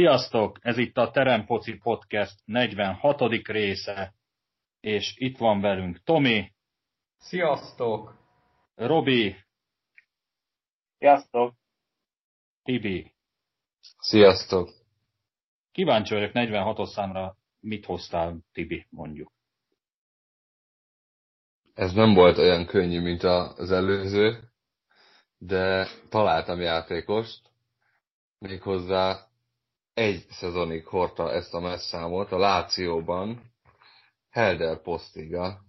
[0.00, 0.58] Sziasztok!
[0.60, 3.20] Ez itt a Terempoci Podcast 46.
[3.46, 4.14] része,
[4.80, 6.52] és itt van velünk Tomi.
[7.18, 8.14] Sziasztok!
[8.74, 9.36] Robi.
[10.98, 11.54] Sziasztok!
[12.62, 13.14] Tibi.
[13.98, 14.70] Sziasztok!
[15.72, 19.32] Kíváncsi vagyok 46 számra, mit hoztál, Tibi, mondjuk.
[21.74, 24.50] Ez nem volt olyan könnyű, mint az előző,
[25.38, 27.40] de találtam játékost,
[28.38, 29.29] méghozzá
[29.94, 33.52] egy szezonig hordta ezt a messzámot a Lációban,
[34.30, 35.60] Helder Postiga.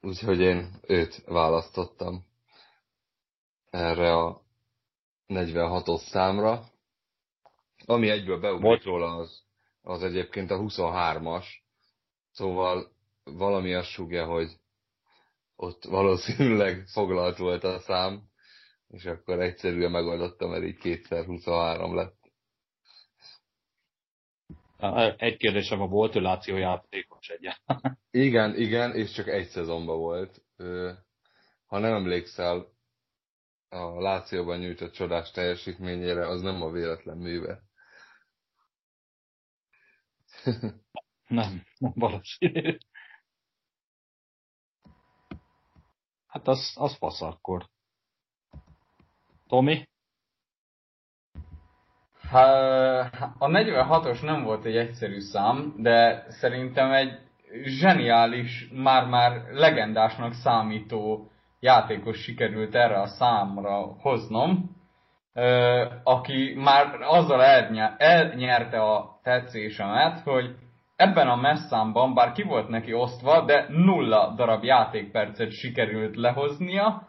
[0.00, 2.24] Úgyhogy én őt választottam
[3.70, 4.42] erre a
[5.28, 6.64] 46-os számra.
[7.86, 9.42] Ami egyből beugrik róla, az,
[9.82, 11.46] az egyébként a 23-as.
[12.30, 12.92] Szóval
[13.24, 14.52] valami azt sugja, hogy
[15.56, 18.22] ott valószínűleg foglalt volt a szám,
[18.88, 22.17] és akkor egyszerűen megoldottam, mert így kétszer 23 lett.
[25.16, 27.98] Egy kérdésem, a volt ő Láció játékos egyáltalán?
[28.10, 30.42] Igen, igen, és csak egy szezonban volt.
[31.66, 32.72] Ha nem emlékszel
[33.68, 37.62] a Lációban nyújtott csodás teljesítményére, az nem a véletlen műve.
[41.26, 42.78] nem, nem valószínű.
[46.26, 47.68] Hát az, az fasz akkor.
[49.46, 49.88] Tomi?
[53.38, 57.18] A 46-os nem volt egy egyszerű szám, de szerintem egy
[57.64, 64.76] zseniális, már-már legendásnak számító játékos sikerült erre a számra hoznom,
[66.04, 67.42] aki már azzal
[67.98, 70.54] elnyerte a tetszésemet, hogy
[70.96, 77.08] ebben a messzámban, bár ki volt neki osztva, de nulla darab játékpercet sikerült lehoznia,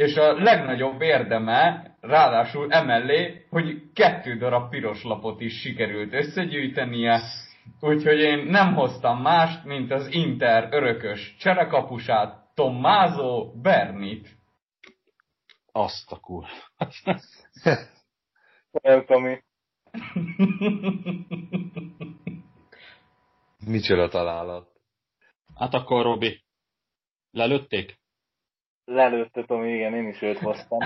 [0.00, 7.20] és a legnagyobb érdeme, ráadásul emellé, hogy kettő darab piros lapot is sikerült összegyűjtenie,
[7.80, 14.28] úgyhogy én nem hoztam mást, mint az Inter örökös cserekapusát, Tommaso Bernit.
[15.72, 16.44] Azt a kur...
[19.06, 19.42] Tomi.
[23.66, 24.68] Micsoda találat.
[25.54, 26.44] Hát akkor Robi,
[27.30, 27.99] lelőtték?
[28.92, 30.78] Lelőtte Tomi, igen, én is őt hoztam.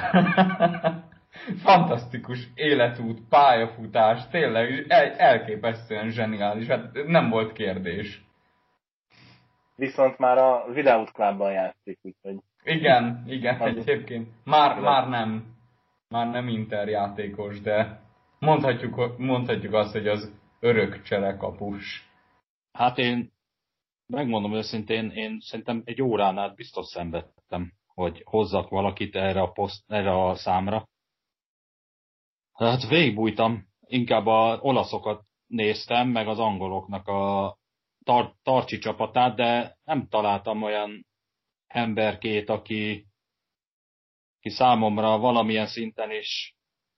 [1.65, 8.23] Fantasztikus életút, pályafutás, tényleg el- elképesztően zseniális, hát nem volt kérdés.
[9.77, 12.37] Viszont már a Without Clubban játszik, úgyhogy...
[12.65, 14.29] Igen, igen, egyébként.
[14.45, 15.45] Már, már nem.
[16.09, 18.01] Már nem Inter játékos, de
[18.39, 22.09] mondhatjuk, mondhatjuk azt, hogy az örök cserekapus.
[22.73, 23.33] Hát én
[24.07, 29.83] megmondom őszintén, én szerintem egy órán át biztos szenvedtem, hogy hozzak valakit erre a, poszt,
[29.87, 30.89] erre a számra.
[32.53, 37.57] Hát végigbújtam, inkább a olaszokat néztem, meg az angoloknak a
[38.05, 41.07] tar- tarcsi csapatát, de nem találtam olyan
[41.67, 43.07] emberkét, aki,
[44.39, 46.55] aki számomra valamilyen szinten is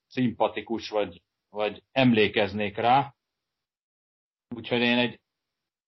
[0.06, 3.14] szimpatikus, vagy, vagy emlékeznék rá.
[4.54, 5.20] Úgyhogy én egy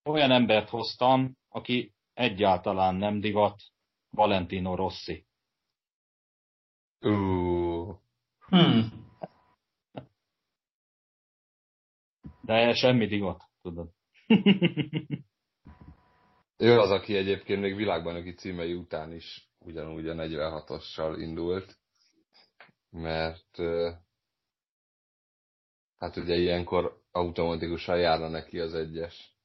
[0.05, 3.63] olyan embert hoztam, aki egyáltalán nem divat,
[4.11, 5.27] Valentino Rossi.
[7.01, 7.97] Uh.
[8.49, 9.07] Hmm.
[12.41, 13.91] De semmi divat, tudod.
[16.57, 21.79] Ő az, aki egyébként még világbajnoki címei után is ugyanúgy a 46-ossal indult,
[22.91, 23.57] mert
[25.99, 29.37] hát ugye ilyenkor automatikusan járna neki az egyes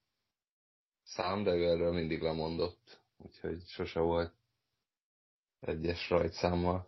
[1.02, 4.43] szám, de ő erről mindig lemondott, úgyhogy sose volt
[5.68, 6.86] egyes rajtszámmal.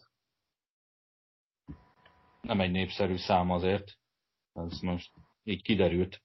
[2.41, 3.97] Nem egy népszerű szám azért.
[4.53, 5.11] Ez most
[5.43, 6.21] így kiderült.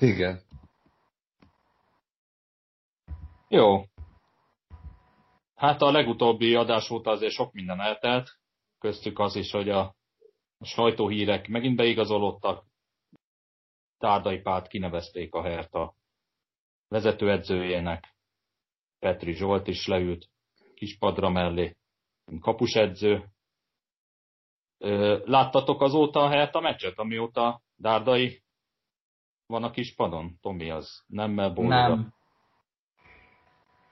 [0.00, 0.42] Igen.
[3.48, 3.84] Jó.
[5.54, 8.30] Hát a legutóbbi adás óta azért sok minden eltelt.
[8.78, 9.96] Köztük az is, hogy a,
[10.58, 12.66] a sajtóhírek megint beigazolódtak.
[13.98, 15.96] Tárdai Pált kinevezték a Herta
[16.88, 18.16] vezetőedzőjének.
[18.98, 20.28] Petri Zsolt is leült
[20.84, 21.76] kispadra mellé,
[22.40, 23.24] kapusedző.
[25.24, 28.42] Láttatok azóta a Herta meccset, amióta Dárdai
[29.46, 30.38] van a kispadon?
[30.40, 31.88] Tomi az nemmel bólogat.
[31.88, 32.14] Nem.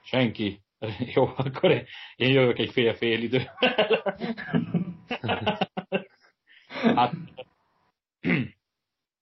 [0.02, 0.60] Senki?
[1.14, 1.84] Jó, akkor én,
[2.16, 3.38] én jövök egy fél-fél idő.
[6.96, 7.12] hát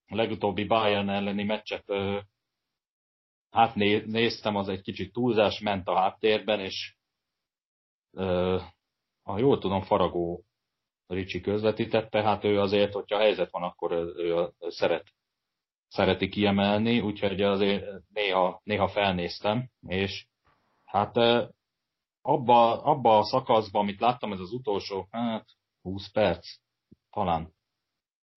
[0.09, 1.85] a legutóbbi Bayern elleni meccset
[3.51, 6.95] hát né, néztem, az egy kicsit túlzás ment a háttérben, és
[9.23, 10.45] ha jól tudom, Faragó
[11.07, 15.07] Ricsi közvetítette, hát ő azért, hogyha helyzet van, akkor ő szeret,
[15.89, 20.27] szereti kiemelni, úgyhogy azért néha, néha felnéztem, és
[20.85, 21.17] hát
[22.23, 25.47] abba, abba a szakaszban, amit láttam, ez az utolsó, hát
[25.83, 26.49] 20 perc,
[27.11, 27.53] talán.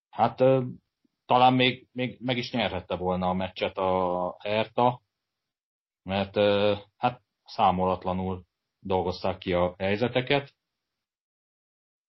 [0.09, 0.37] Hát
[1.25, 5.01] talán még, még meg is nyerhette volna a meccset a Herta,
[6.03, 6.35] mert
[6.97, 8.45] hát számolatlanul
[8.83, 10.53] dolgozták ki a helyzeteket,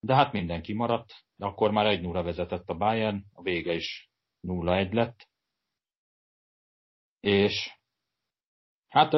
[0.01, 4.11] de hát mindenki maradt, de akkor már egy 0 vezetett a Bayern, a vége is
[4.43, 5.29] 0-1 lett,
[7.21, 7.79] és
[8.89, 9.13] hát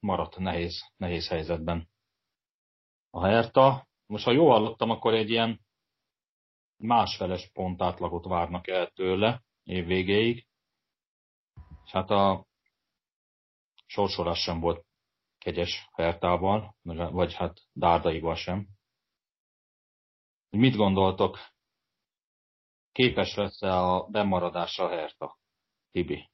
[0.00, 1.88] maradt nehéz, nehéz helyzetben
[3.10, 3.88] a Herta.
[4.06, 5.60] Most ha jól hallottam, akkor egy ilyen
[6.76, 10.46] másfeles pontátlagot várnak el tőle év végéig.
[11.84, 12.46] És hát a
[13.86, 14.86] sorsolás sem volt
[15.40, 18.68] kegyes Hertával, vagy hát Dárdaival sem.
[20.50, 21.38] Mit gondoltok?
[22.92, 25.38] Képes lesz-e a bemaradásra Herta?
[25.90, 26.30] Tibi?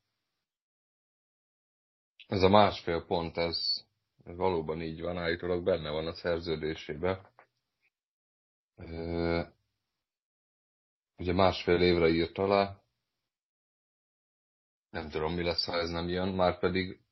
[2.27, 3.87] Ez a másfél pont, ez,
[4.25, 7.35] ez valóban így van, állítólag benne van a szerződésében.
[11.17, 12.81] Ugye másfél évre írt alá.
[14.91, 17.06] Nem tudom, mi lesz, ha ez nem jön, már pedig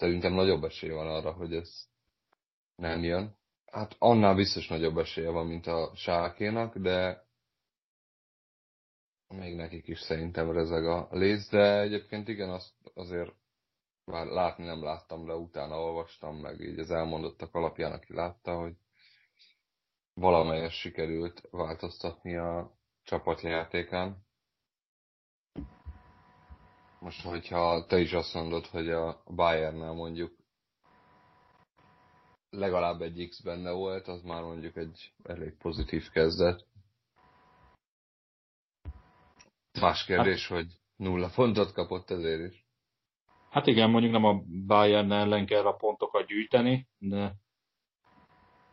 [0.00, 1.88] szerintem nagyobb esély van arra, hogy ez
[2.74, 3.36] nem jön.
[3.66, 7.26] Hát annál biztos nagyobb esélye van, mint a sákénak, de
[9.28, 13.32] még nekik is szerintem rezeg a léz, de egyébként igen, azt azért
[14.04, 18.76] már látni nem láttam, de utána olvastam meg így az elmondottak alapján, aki látta, hogy
[20.14, 24.26] valamelyes sikerült változtatni a csapatjátékán.
[27.00, 30.36] Most, hogyha te is azt mondod, hogy a Bayernnel mondjuk
[32.50, 36.66] legalább egy X benne volt, az már mondjuk egy elég pozitív kezdet.
[39.80, 40.66] Más kérdés, hát, hogy
[40.96, 42.66] nulla pontot kapott ezért is.
[43.50, 47.34] Hát igen, mondjuk nem a Bayern ellen kell a pontokat gyűjteni, de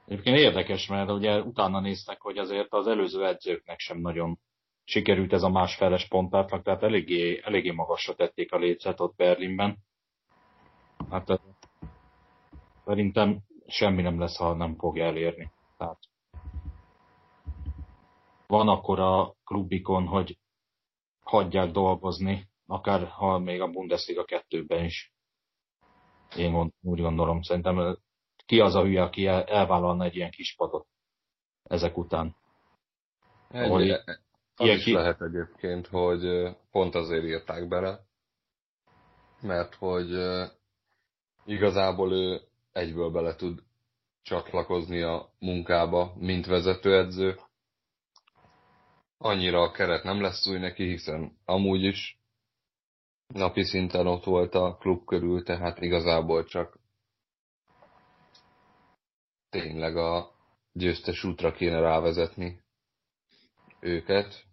[0.06, 4.40] egyébként érdekes, mert ugye utána néznek, hogy azért az előző edzőknek sem nagyon
[4.88, 9.78] sikerült ez a másfeles pontátlag, tehát eléggé, eléggé magasra tették a lécet ott Berlinben.
[11.10, 11.42] Hát
[12.86, 15.52] szerintem semmi nem lesz, ha nem fogja elérni.
[15.78, 16.00] Tehát
[18.48, 20.38] van akkor a klubikon, hogy
[21.24, 25.14] hagyják dolgozni, akár ha még a Bundesliga kettőben is.
[26.36, 27.98] Én mond, úgy gondolom, szerintem
[28.46, 30.88] ki az a hülye, aki el, elvállalna egy ilyen kis padot
[31.64, 32.36] ezek után.
[33.50, 34.02] Egy,
[34.58, 34.92] az ilyen is ki...
[34.92, 38.00] lehet egyébként, hogy pont azért írták bele,
[39.42, 40.12] mert hogy
[41.46, 43.64] igazából ő egyből bele tud
[44.22, 47.40] csatlakozni a munkába, mint vezetőedző.
[49.18, 52.20] Annyira a keret nem lesz új neki, hiszen amúgy is
[53.28, 56.80] napi szinten ott volt a klub körül, tehát igazából csak
[59.50, 60.32] tényleg a
[60.74, 62.62] győztes útra kéne rávezetni
[63.80, 64.47] őket.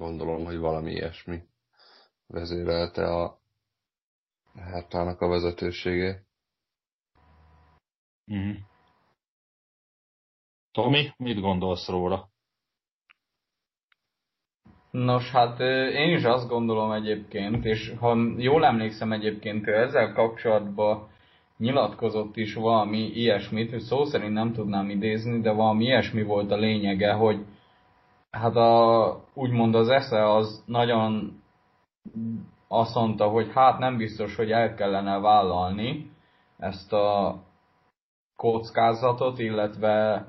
[0.00, 1.42] Gondolom, hogy valami ilyesmi
[2.26, 3.40] vezérelte a
[4.54, 6.26] Hertának a vezetőségét.
[8.32, 8.52] Mm.
[10.72, 12.28] Tomi, mit gondolsz róla?
[14.90, 15.60] Nos, hát
[15.94, 21.08] én is azt gondolom egyébként, és ha jól emlékszem egyébként, ezzel kapcsolatban
[21.56, 26.56] nyilatkozott is valami ilyesmit, hogy szó szerint nem tudnám idézni, de valami ilyesmi volt a
[26.56, 27.44] lényege, hogy
[28.30, 31.42] hát a, úgymond az esze az nagyon
[32.68, 36.10] azt mondta, hogy hát nem biztos, hogy el kellene vállalni
[36.58, 37.38] ezt a
[38.36, 40.26] kockázatot, illetve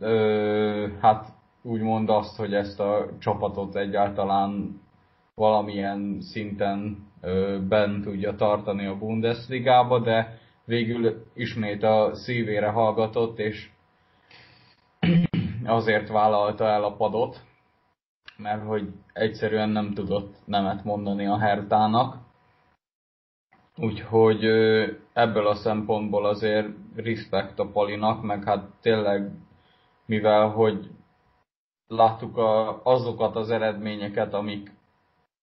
[0.00, 1.26] ö, hát
[1.62, 4.80] úgymond azt, hogy ezt a csapatot egyáltalán
[5.34, 13.70] valamilyen szinten ö, bent tudja tartani a Bundesligába, de végül ismét a szívére hallgatott, és
[15.66, 17.40] azért vállalta el a padot,
[18.36, 22.16] mert hogy egyszerűen nem tudott nemet mondani a Hertának.
[23.76, 24.44] Úgyhogy
[25.12, 29.30] ebből a szempontból azért respekt a Palinak, meg hát tényleg,
[30.06, 30.90] mivel hogy
[31.86, 34.72] láttuk a, azokat az eredményeket, amik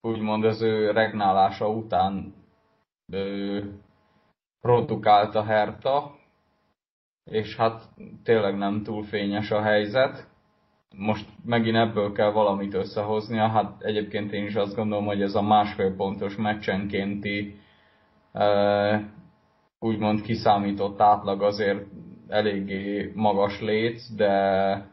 [0.02, 2.34] úgymond az ő regnálása után
[3.12, 3.60] ö,
[4.62, 6.20] produkált a Herta,
[7.26, 7.90] és hát
[8.24, 10.28] tényleg nem túl fényes a helyzet.
[10.96, 15.42] Most megint ebből kell valamit összehoznia, hát egyébként én is azt gondolom, hogy ez a
[15.42, 17.60] másfél pontos meccsenkénti
[19.80, 21.86] úgymond kiszámított átlag azért
[22.28, 24.90] eléggé magas léc, de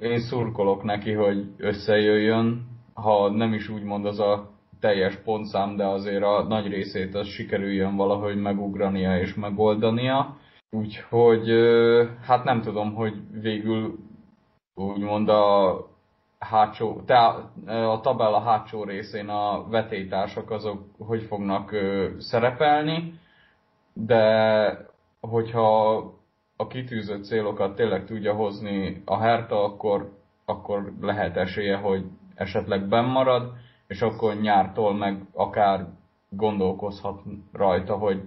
[0.00, 6.22] én szurkolok neki, hogy összejöjjön, ha nem is úgymond az a teljes pontszám, de azért
[6.22, 10.36] a nagy részét az sikerüljön valahogy megugrania és megoldania.
[10.76, 11.48] Úgyhogy
[12.26, 13.98] hát nem tudom, hogy végül
[14.74, 15.76] úgymond a
[16.38, 17.18] hátsó, te
[17.66, 21.74] a tabella hátsó részén a vetétársak azok hogy fognak
[22.18, 23.20] szerepelni,
[23.92, 24.86] de
[25.20, 25.96] hogyha
[26.56, 33.52] a kitűzött célokat tényleg tudja hozni a Herta, akkor, akkor lehet esélye, hogy esetleg marad,
[33.86, 35.86] és akkor nyártól meg akár
[36.28, 37.20] gondolkozhat
[37.52, 38.22] rajta, hogy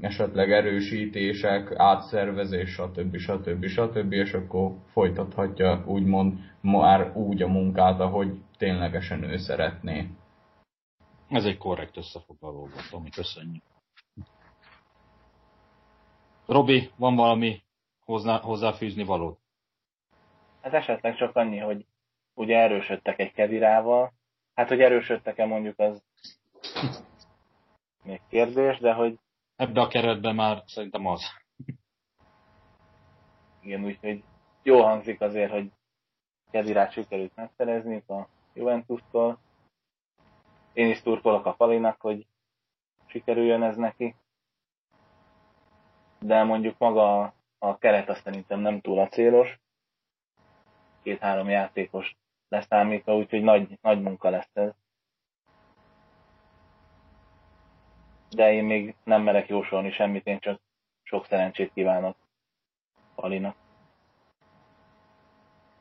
[0.00, 3.16] esetleg erősítések, átszervezés, stb.
[3.16, 3.66] stb.
[3.66, 4.12] stb.
[4.12, 10.08] és akkor folytathatja úgymond már úgy a munkát, ahogy ténylegesen ő szeretné.
[11.28, 13.62] Ez egy korrekt összefoglaló volt, Tomi, köszönjük.
[16.46, 17.62] Robi, van valami
[18.04, 19.36] hozzá, hozzáfűzni valód?
[20.62, 21.86] Hát esetleg csak annyi, hogy
[22.34, 24.12] ugye erősödtek egy kevirával.
[24.54, 26.02] Hát, hogy erősödtek-e mondjuk az
[28.02, 29.18] még kérdés, de hogy...
[29.60, 31.22] Ebbe a keretben már szerintem az.
[33.62, 34.22] Igen, úgyhogy
[34.62, 35.70] jó hangzik azért, hogy
[36.50, 39.38] kevirát sikerült megszerezni a Juventus-tól.
[40.72, 42.26] Én is turkolok a Palinak, hogy
[43.06, 44.14] sikerüljön ez neki.
[46.18, 49.60] De mondjuk maga a keret azt szerintem nem túl a célos.
[51.02, 52.16] Két-három játékos
[52.48, 54.72] leszámítva, úgyhogy nagy, nagy munka lesz ez.
[58.30, 60.60] De én még nem merek jósolni semmit, én csak
[61.02, 62.16] sok szerencsét kívánok
[63.14, 63.56] Palinak.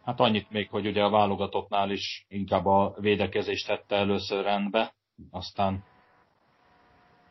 [0.04, 4.94] Hát annyit még, hogy ugye a válogatottnál is inkább a védekezést tette először rendbe,
[5.32, 5.84] aztán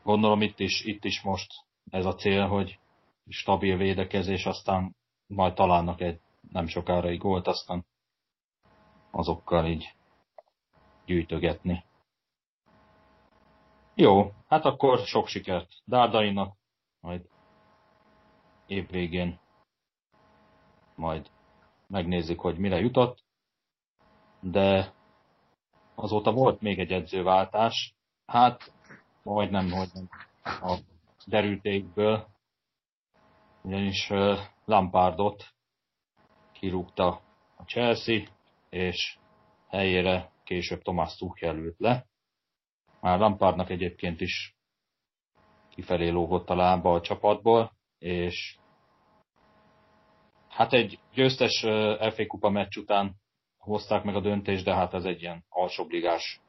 [0.03, 1.53] gondolom itt is, itt is most
[1.91, 2.79] ez a cél, hogy
[3.29, 4.97] stabil védekezés, aztán
[5.27, 6.21] majd találnak egy
[6.51, 7.87] nem sokára egy gólt, aztán
[9.11, 9.95] azokkal így
[11.07, 11.85] gyűjtögetni.
[14.01, 16.57] Jó, hát akkor sok sikert Dárdainak,
[17.01, 17.29] majd
[18.67, 19.41] évvégén
[20.95, 21.31] majd
[21.87, 23.25] megnézzük, hogy mire jutott,
[24.41, 24.93] de
[25.95, 27.95] azóta volt még egy edzőváltás,
[28.27, 28.73] hát
[29.23, 29.91] majdnem, hogy
[30.43, 30.79] a
[31.27, 32.27] derültékből,
[33.63, 34.11] ugyanis
[34.65, 35.45] Lampardot
[36.53, 37.21] kirúgta
[37.57, 38.23] a Chelsea,
[38.69, 39.19] és
[39.69, 42.07] helyére később Tomás Tuchel ült le.
[43.01, 44.57] Már Lampardnak egyébként is
[45.69, 48.59] kifelé lógott a lába a csapatból, és
[50.49, 51.61] hát egy győztes
[52.15, 53.15] FA Kupa meccs után
[53.59, 56.41] hozták meg a döntést, de hát ez egy ilyen alsóbligás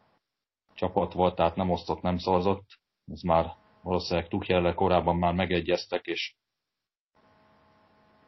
[0.73, 2.65] csapat volt, tehát nem osztott, nem szorzott.
[3.05, 6.35] Ez már valószínűleg Tuchel korábban már megegyeztek, és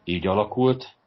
[0.03, 0.97] így alakult.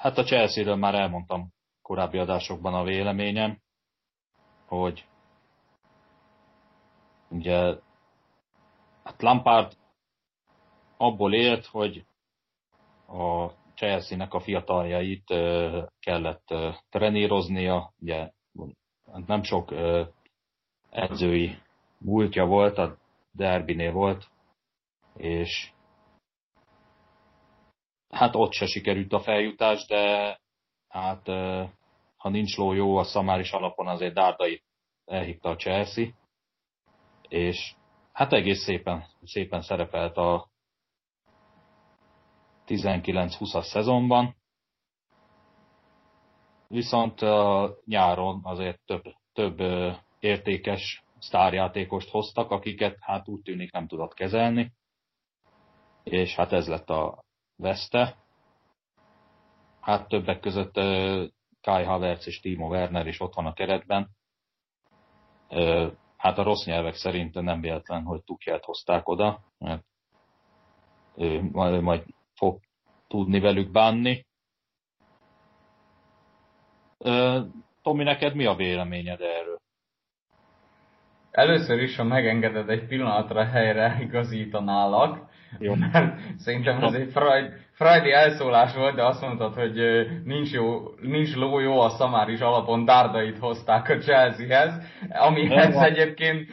[0.00, 1.52] Hát a Chelsea-ről már elmondtam
[1.82, 3.58] korábbi adásokban a véleményem,
[4.66, 5.06] hogy
[7.28, 7.74] ugye
[9.04, 9.76] hát Lampard
[10.96, 12.04] abból élt, hogy
[13.06, 15.24] a Chelsea-nek a fiataljait
[16.00, 16.54] kellett
[16.90, 18.30] treníroznia, ugye
[19.26, 19.74] nem sok
[20.90, 21.58] edzői
[21.98, 22.96] múltja volt, a
[23.32, 24.26] Derbinél volt,
[25.16, 25.72] és
[28.08, 30.38] hát ott se sikerült a feljutás, de
[30.88, 31.26] hát
[32.16, 34.62] ha nincs ló jó, a szamáris alapon azért Dárdai
[35.04, 36.06] elhívta a Chelsea,
[37.28, 37.74] és
[38.12, 40.48] hát egész szépen, szépen szerepelt a
[42.66, 44.36] 19-20-as szezonban,
[46.68, 49.58] viszont a nyáron azért több, több
[50.18, 54.72] értékes sztárjátékost hoztak, akiket hát úgy tűnik nem tudott kezelni,
[56.02, 57.24] és hát ez lett a
[57.56, 58.16] veszte.
[59.80, 60.74] Hát többek között
[61.60, 64.10] Kai Havertz és Timo Werner is ott van a keretben.
[66.18, 69.84] Hát a rossz nyelvek szerint nem véletlen, hogy Tukját hozták oda, mert
[71.16, 72.60] ő majd, majd fog
[73.08, 74.26] tudni velük bánni.
[77.82, 79.58] Tomi, neked mi a véleményed erről?
[81.30, 85.74] Először is, ha megengeded egy pillanatra helyre igazítanálak, jó.
[85.74, 91.34] Mert szerintem ez egy Freud, Freudi elszólás volt, de azt mondtad, hogy nincs, jó, nincs
[91.34, 94.72] ló jó a szamár is alapon Dárdait hozták a Chelseahez,
[95.08, 96.48] amihez egyébként,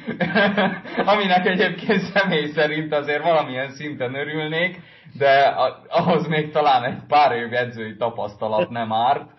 [1.12, 4.80] aminek egyébként személy szerint azért valamilyen szinten örülnék,
[5.18, 5.56] de
[5.90, 9.30] ahhoz még talán egy pár év edzői tapasztalat nem árt.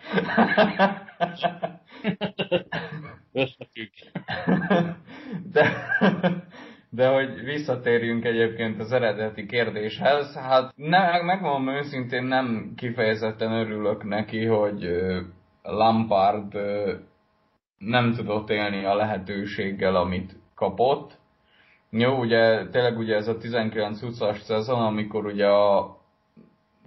[5.53, 5.71] De,
[6.97, 14.45] De hogy visszatérjünk egyébként az eredeti kérdéshez, hát ne, megmondom őszintén nem kifejezetten örülök neki,
[14.45, 14.87] hogy
[15.63, 16.53] Lampard
[17.77, 21.17] nem tudott élni a lehetőséggel, amit kapott.
[21.89, 25.97] Jó, ugye tényleg ugye ez a 19-20-as szezon, amikor ugye a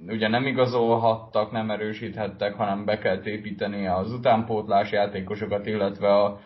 [0.08, 6.40] ugye nem igazolhattak, nem erősíthettek, hanem be kell építeni az utánpótlás játékosokat, illetve a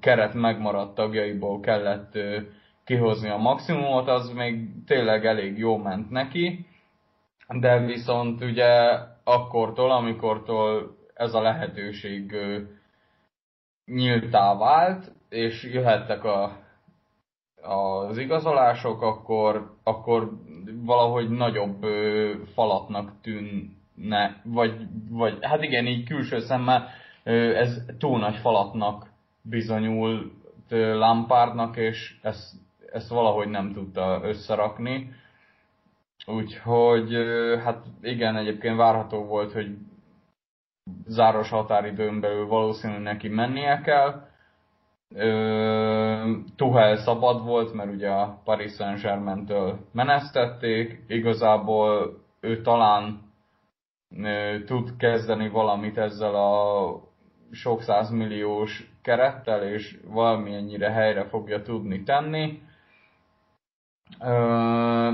[0.00, 2.18] keret megmaradt tagjaiból kellett
[2.84, 6.66] kihozni a maximumot, az még tényleg elég jó ment neki,
[7.48, 12.36] de viszont ugye akkortól, amikortól ez a lehetőség
[13.84, 16.58] nyíltá vált, és jöhettek a,
[17.62, 20.30] az igazolások, akkor, akkor
[20.84, 21.84] valahogy nagyobb
[22.54, 26.88] falatnak tűnne, vagy, vagy hát igen, így külső szemmel
[27.54, 29.10] ez túl nagy falatnak
[29.42, 30.32] bizonyul
[30.68, 32.63] Lampardnak, és ezt,
[32.94, 35.10] ezt valahogy nem tudta összerakni.
[36.26, 37.14] Úgyhogy
[37.64, 39.76] hát igen, egyébként várható volt, hogy
[41.06, 44.26] záros határidőn belül valószínűleg neki mennie kell.
[46.56, 51.04] Tuhel szabad volt, mert ugye a Paris Saint-Germain-től menesztették.
[51.08, 53.20] Igazából ő talán
[54.66, 57.00] tud kezdeni valamit ezzel a
[57.50, 62.62] sok százmilliós kerettel, és valamennyire helyre fogja tudni tenni.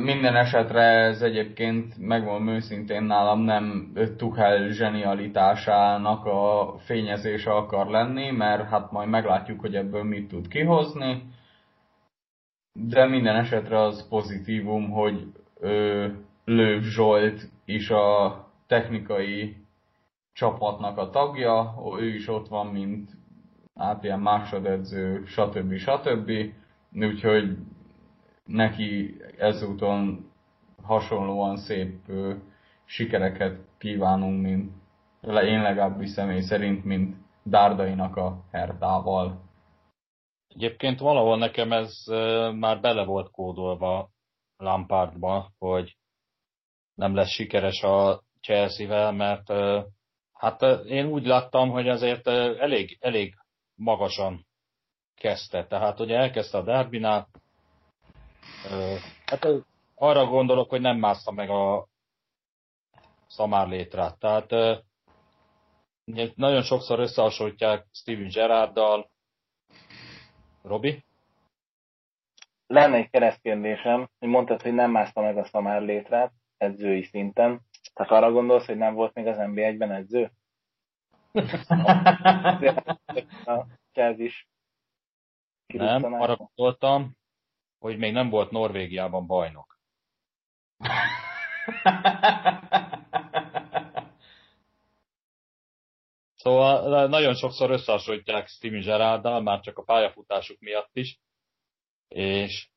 [0.03, 8.69] Minden esetre ez egyébként, megmondom őszintén nálam nem Tuchel zsenialitásának a fényezése akar lenni, mert
[8.69, 11.23] hát majd meglátjuk, hogy ebből mit tud kihozni.
[12.73, 15.27] De minden esetre az pozitívum, hogy
[16.45, 19.57] Lőv Zsolt is a technikai
[20.33, 23.11] csapatnak a tagja, ő is ott van, mint
[23.75, 25.77] át ilyen másodedző, stb.
[25.77, 26.31] stb.
[26.93, 27.57] Úgyhogy
[28.51, 30.31] neki ezúton
[30.83, 32.35] hasonlóan szép ö,
[32.85, 34.73] sikereket kívánunk, mint
[35.23, 39.49] én legalábbis személy szerint, mint Dárdainak a Hertával.
[40.49, 42.05] Egyébként valahol nekem ez
[42.55, 44.11] már bele volt kódolva
[44.57, 45.97] Lampardba, hogy
[46.95, 49.53] nem lesz sikeres a Chelsea-vel, mert
[50.33, 53.35] hát én úgy láttam, hogy azért elég, elég
[53.75, 54.47] magasan
[55.15, 55.67] kezdte.
[55.67, 57.29] Tehát ugye elkezdte a Derbinál,
[59.25, 59.47] Hát
[59.95, 61.87] arra gondolok, hogy nem mászta meg a
[63.27, 64.19] szamár létrát.
[64.19, 64.83] Tehát
[66.35, 69.11] nagyon sokszor összehasonlítják Steven Gerrarddal.
[70.63, 71.05] Robi?
[72.67, 77.61] Lenne egy keresztkérdésem, hogy mondtad, hogy nem mászta meg a szamár létrát edzői szinten.
[77.95, 80.31] Tehát arra gondolsz, hogy nem volt még az NB1-ben edző?
[83.45, 83.67] a
[84.17, 84.49] is.
[85.67, 87.17] Nem, arra gondoltam,
[87.81, 89.79] hogy még nem volt Norvégiában bajnok.
[96.43, 101.19] Szóval nagyon sokszor összehasonlítják Steven Gerrarddal, már csak a pályafutásuk miatt is,
[102.09, 102.69] és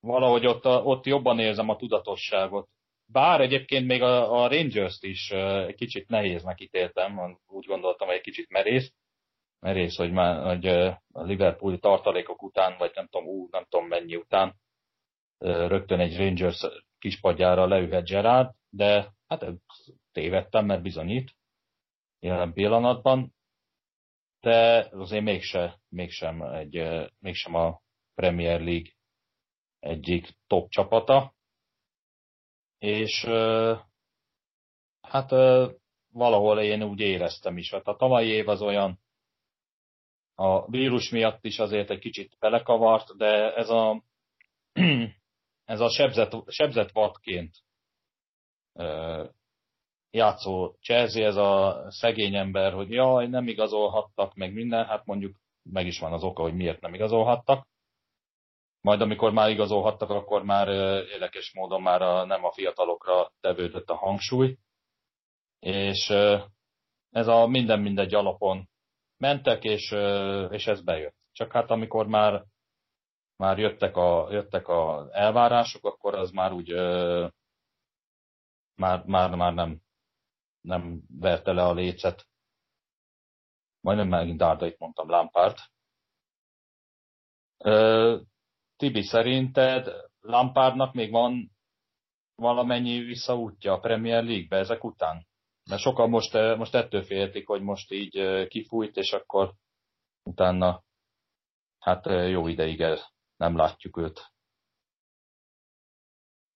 [0.00, 2.68] valahogy ott, ott jobban érzem a tudatosságot.
[3.06, 8.22] Bár egyébként még a, a Rangers-t is egy kicsit nehéznek ítéltem, úgy gondoltam, hogy egy
[8.22, 8.92] kicsit merész,
[9.60, 10.66] merész, hogy, már, hogy
[11.12, 14.54] a Liverpooli tartalékok után, vagy nem tudom, ú, nem tudom mennyi után,
[15.38, 16.66] rögtön egy Rangers
[16.98, 19.46] kispadjára leühet Gerard, de hát
[20.12, 21.36] tévedtem, mert bizonyít
[22.20, 23.34] jelen pillanatban,
[24.40, 26.82] de azért mégse, mégsem, egy,
[27.18, 27.80] mégsem a
[28.14, 28.92] Premier League
[29.78, 31.34] egyik top csapata,
[32.78, 33.24] és
[35.00, 35.30] hát
[36.12, 37.70] valahol én úgy éreztem is.
[37.70, 39.00] Hát a tavalyi év az olyan,
[40.40, 44.02] a vírus miatt is azért egy kicsit belekavart, de ez a,
[45.64, 47.56] ez a sebzett, sebzett vadként
[50.10, 55.86] játszó Chelsea, ez a szegény ember, hogy jaj, nem igazolhattak, meg minden, hát mondjuk meg
[55.86, 57.66] is van az oka, hogy miért nem igazolhattak.
[58.80, 60.68] Majd amikor már igazolhattak, akkor már
[61.12, 64.56] érdekes módon már a, nem a fiatalokra tevődött a hangsúly.
[65.58, 66.08] És
[67.10, 68.68] ez a minden mindegy alapon
[69.18, 69.90] mentek, és,
[70.50, 71.16] és ez bejött.
[71.32, 72.44] Csak hát amikor már,
[73.36, 76.72] már jöttek, a, jöttek a elvárások, akkor az már úgy
[78.78, 79.80] már, már, már nem,
[80.60, 82.26] nem verte le a lécet.
[83.80, 85.56] Majdnem megint Dárdait mondtam, Lampard.
[88.76, 91.50] Tibi, szerinted Lampardnak még van
[92.34, 95.26] valamennyi visszaútja a Premier League-be ezek után?
[95.68, 99.54] Mert sokan most, eh, most ettől féltik, hogy most így eh, kifújt, és akkor
[100.22, 100.84] utána
[101.78, 102.98] hát eh, jó ideig el,
[103.36, 104.32] nem látjuk őt.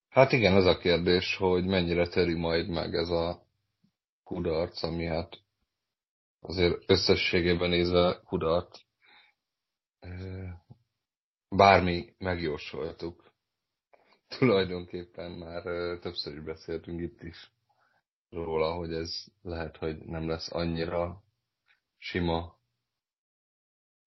[0.08, 3.46] Hát igen, az a kérdés, hogy mennyire töri majd meg ez a
[4.24, 5.38] kudarc, ami hát
[6.40, 8.80] azért összességében nézve kudarc.
[11.48, 13.32] Bármi megjósoltuk.
[14.38, 15.62] Tulajdonképpen már
[15.98, 17.52] többször is beszéltünk itt is
[18.32, 21.22] róla, hogy ez lehet, hogy nem lesz annyira
[21.98, 22.60] sima,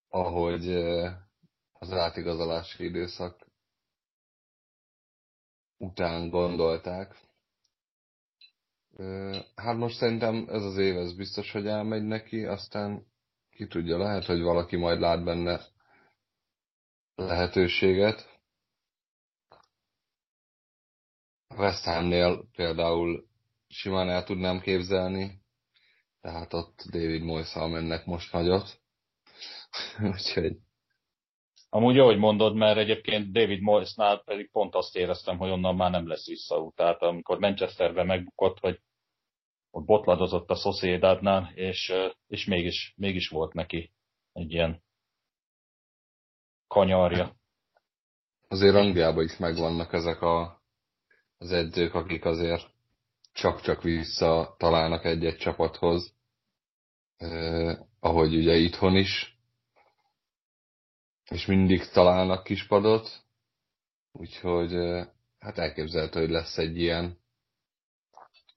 [0.08, 0.72] ahogy
[1.72, 3.48] az átigazolási időszak
[5.78, 7.24] után gondolták.
[9.56, 13.06] Hát most szerintem ez az év, ez biztos, hogy elmegy neki, aztán
[13.50, 15.62] ki tudja, lehet, hogy valaki majd lát benne
[17.16, 18.34] lehetőséget.
[21.58, 23.28] West Hamnél például
[23.76, 25.42] simán el tudnám képzelni,
[26.22, 28.82] tehát ott David Moyszal mennek most nagyot.
[30.14, 30.58] Úgyhogy...
[31.70, 36.08] Amúgy ahogy mondod, mert egyébként David Moyesnál pedig pont azt éreztem, hogy onnan már nem
[36.08, 36.76] lesz visszaút.
[36.76, 38.80] Tehát amikor Manchesterbe megbukott, hogy
[39.72, 41.94] ott botladozott a Sociedadnál, és,
[42.28, 43.92] és mégis, mégis volt neki
[44.34, 44.84] egy ilyen
[46.68, 47.36] kanyarja.
[48.48, 50.62] Azért Angliában is megvannak ezek a,
[51.38, 52.75] az edzők, akik azért
[53.36, 56.14] csak-csak vissza találnak egy-egy csapathoz,
[57.18, 59.40] eh, ahogy ugye itthon is,
[61.30, 63.24] és mindig találnak kispadot,
[64.12, 65.08] úgyhogy eh,
[65.40, 67.20] hát elképzelhető, hogy lesz egy ilyen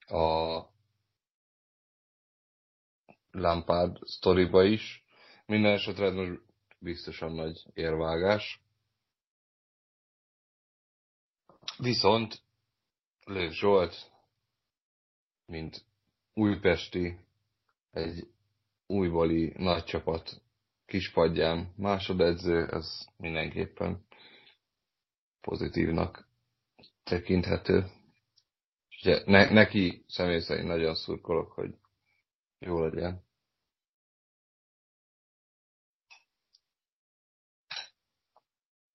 [0.07, 0.61] a
[3.31, 5.03] Lampard sztoriba is.
[5.45, 6.41] Minden esetre most
[6.77, 8.61] biztosan nagy érvágás.
[11.77, 12.41] Viszont
[13.25, 14.11] Lőv Zsolt
[15.49, 15.85] mint
[16.33, 17.17] újpesti,
[17.91, 18.27] egy
[18.87, 20.41] újbali nagy csapat
[20.85, 24.05] kispadján másodedző, ez mindenképpen
[25.41, 26.27] pozitívnak
[27.03, 27.85] tekinthető.
[29.01, 31.75] Ugye ne, neki személy szerint nagyon szurkolok, hogy
[32.59, 33.27] jó legyen.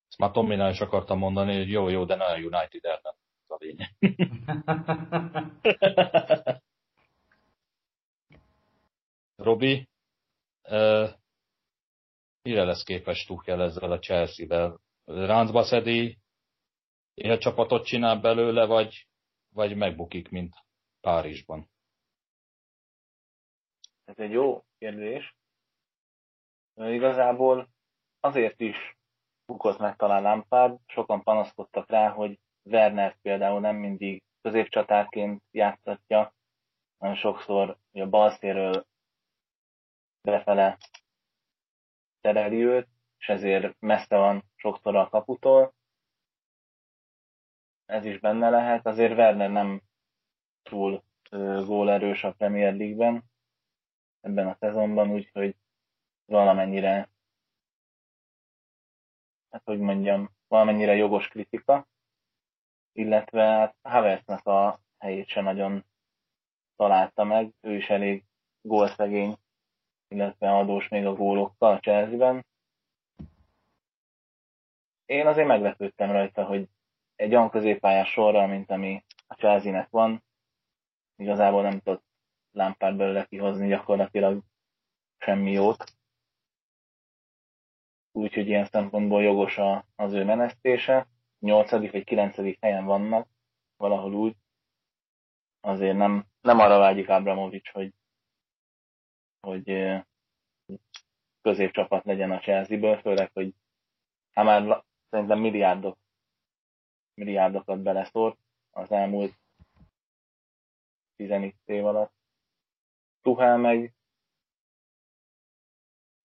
[0.09, 3.14] Ezt már Tominál is akartam mondani, hogy jó, jó, de ne a United ellen
[3.55, 3.95] a lényeg.
[9.37, 9.88] Robi,
[10.62, 11.09] uh,
[12.43, 14.81] mire lesz képes Tuchel ezzel a Chelsea-vel?
[15.05, 16.19] Ráncba szedi,
[17.14, 19.09] ilyen csapatot csinál belőle, vagy,
[19.49, 20.55] vagy megbukik, mint
[21.01, 21.71] Párizsban?
[24.05, 25.37] Ez egy jó kérdés.
[26.75, 27.69] Igazából
[28.21, 28.97] azért is
[29.47, 36.35] bukott meg talán Lampard, sokan panaszkodtak rá, hogy Werner például nem mindig középcsatárként játszatja,
[36.98, 38.87] hanem sokszor a balszéről
[40.20, 40.79] befele
[42.20, 45.74] tereli őt, és ezért messze van sokszor a kaputól.
[47.87, 48.87] Ez is benne lehet.
[48.87, 49.83] Azért Werner nem
[50.62, 51.05] túl
[51.64, 53.24] gólerős a Premier League-ben
[54.20, 55.57] ebben a szezonban, úgyhogy
[56.24, 57.11] valamennyire,
[59.50, 61.87] hát hogy mondjam, valamennyire jogos kritika
[62.94, 65.85] illetve hát Havertznek a helyét sem nagyon
[66.76, 68.24] találta meg, ő is elég
[68.61, 69.37] gólszegény,
[70.09, 72.46] illetve adós még a gólokkal a Chelsea-ben.
[75.04, 76.68] Én azért meglepődtem rajta, hogy
[77.14, 80.24] egy olyan középpályás sorral, mint ami a Chelsea-nek van,
[81.16, 82.04] igazából nem tudott
[82.50, 84.42] lámpát belőle kihozni gyakorlatilag
[85.18, 85.85] semmi jót.
[88.12, 91.07] Úgyhogy ilyen szempontból jogos a, az ő menesztése
[91.44, 93.28] nyolcadik vagy kilencedik helyen vannak,
[93.76, 94.37] valahol úgy,
[95.61, 97.92] azért nem, nem arra vágyik Abramovics, hogy,
[99.40, 99.94] hogy
[101.40, 103.54] középcsapat legyen a Chelsea-ből, főleg, hogy
[104.33, 105.98] hát már szerintem milliárdok,
[107.14, 108.38] milliárdokat beleszórt
[108.70, 109.35] az elmúlt
[111.16, 112.12] 10 év alatt.
[113.22, 113.94] Tuhel meg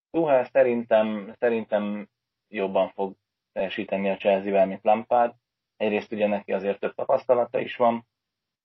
[0.10, 2.10] Tuhel szerintem, szerintem
[2.47, 3.15] jobban fog
[3.60, 5.36] teljesíteni a Chelsea-vel, mint Lampard.
[5.78, 8.08] Egyrészt ugye neki azért több tapasztalata is van.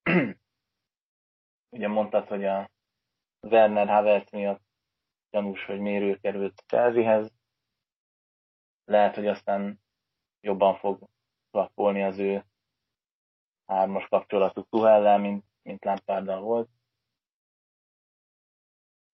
[1.76, 2.70] ugye mondtad, hogy a
[3.40, 4.62] Werner Havertz miatt
[5.30, 7.32] gyanús, hogy mérő került Chelseahez.
[8.84, 9.80] Lehet, hogy aztán
[10.40, 11.08] jobban fog
[11.50, 12.44] lappolni az ő
[13.66, 16.68] hármas kapcsolatuk Tuhellel, mint, mint Lamparddal volt.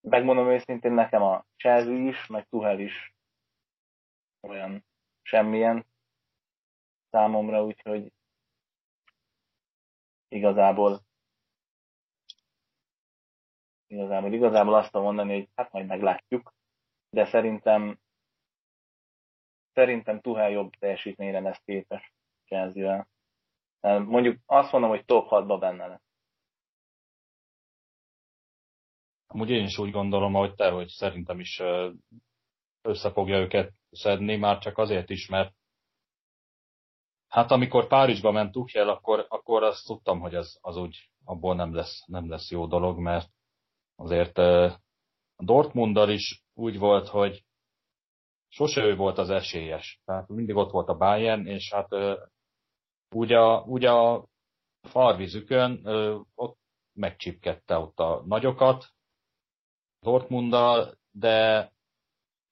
[0.00, 3.14] Megmondom őszintén, nekem a Chelsea is, meg Tuhel is
[4.40, 4.88] olyan
[5.30, 5.86] semmilyen
[7.10, 8.12] számomra, úgyhogy
[10.28, 11.00] igazából
[13.86, 16.54] igazából, igazából azt mondani, hogy hát majd meglátjuk,
[17.10, 17.98] de szerintem
[19.72, 22.12] szerintem Tuhel jobb teljesítményre lesz képes
[22.44, 23.08] Chelsea-vel.
[24.04, 26.08] Mondjuk azt mondom, hogy top 6-ba benne lesz.
[29.26, 31.60] Amúgy én is úgy gondolom, hogy te, hogy szerintem is
[32.82, 35.54] össze őket szedni, már csak azért is, mert
[37.28, 41.74] hát amikor Párizsba ment Tuchel, akkor, akkor azt tudtam, hogy az, az úgy abból nem
[41.74, 43.28] lesz, nem lesz jó dolog, mert
[43.96, 44.80] azért a
[45.36, 47.44] Dortmunddal is úgy volt, hogy
[48.48, 50.00] sose ő volt az esélyes.
[50.04, 51.88] Tehát mindig ott volt a Bayern, és hát
[53.10, 54.26] úgy a, úgy a
[54.82, 55.86] farvizükön
[56.34, 56.58] ott
[56.92, 58.86] megcsipkedte ott a nagyokat
[60.00, 61.70] Dortmunddal, de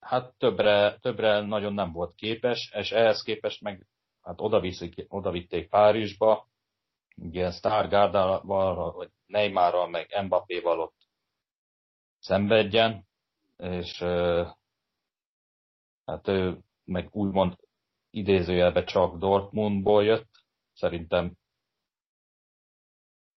[0.00, 3.86] hát többre, többre nagyon nem volt képes, és ehhez képest meg
[4.22, 6.48] hát oda, viszik, oda vitték Párizsba,
[7.16, 10.96] ilyen Stargárdával, vagy Neymarral, meg Mbappéval ott
[12.18, 13.06] szenvedjen,
[13.56, 13.98] és
[16.04, 17.56] hát ő meg úgymond
[18.10, 20.30] idézőjelbe csak Dortmundból jött,
[20.74, 21.36] szerintem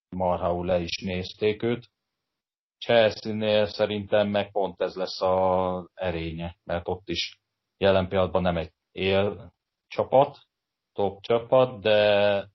[0.10, 1.89] marhaul le is nézték őt.
[2.86, 7.39] Chelsea-nél szerintem meg pont ez lesz az erénye, mert ott is
[7.78, 9.54] jelen pillanatban nem egy él
[9.88, 10.38] csapat,
[10.94, 12.48] top csapat, de,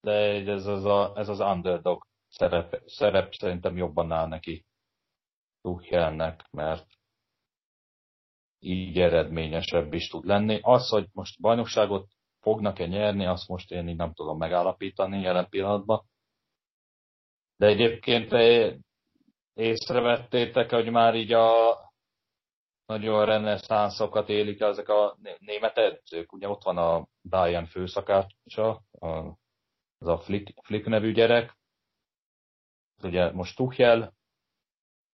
[0.00, 0.12] de
[0.52, 4.64] ez az, a, ez az underdog szerep, szerep szerintem jobban áll neki
[5.60, 6.86] Tuchelnek, mert
[8.58, 10.58] így eredményesebb is tud lenni.
[10.62, 12.08] Az, hogy most bajnokságot
[12.40, 16.04] fognak-e nyerni, azt most én így nem tudom megállapítani jelen pillanatban.
[17.56, 18.32] De egyébként
[19.56, 21.78] észrevettétek, hogy már így a
[22.86, 26.32] nagyon reneszánszokat élik ezek a német edzők.
[26.32, 28.82] Ugye ott van a Bayern főszakácsa,
[29.98, 31.56] az a Flick, Flick nevű gyerek.
[33.02, 34.14] Ugye most Tuchel,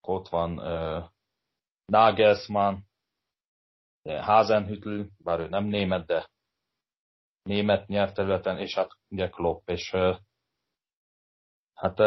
[0.00, 1.08] ott van uh,
[1.84, 2.76] Nagelsmann,
[4.02, 6.30] Hasenhüttl, bár ő nem német, de
[7.42, 10.18] német nyelvterületen, és hát ugye Klopp, és uh,
[11.74, 11.98] hát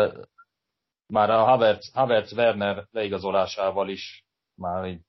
[1.07, 5.01] már a Havertz, Havertz Werner leigazolásával is már így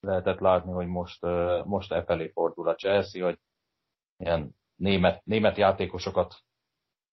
[0.00, 1.22] lehetett látni, hogy most,
[1.64, 3.38] most e felé fordul a Chelsea, hogy
[4.16, 6.34] ilyen német, német játékosokat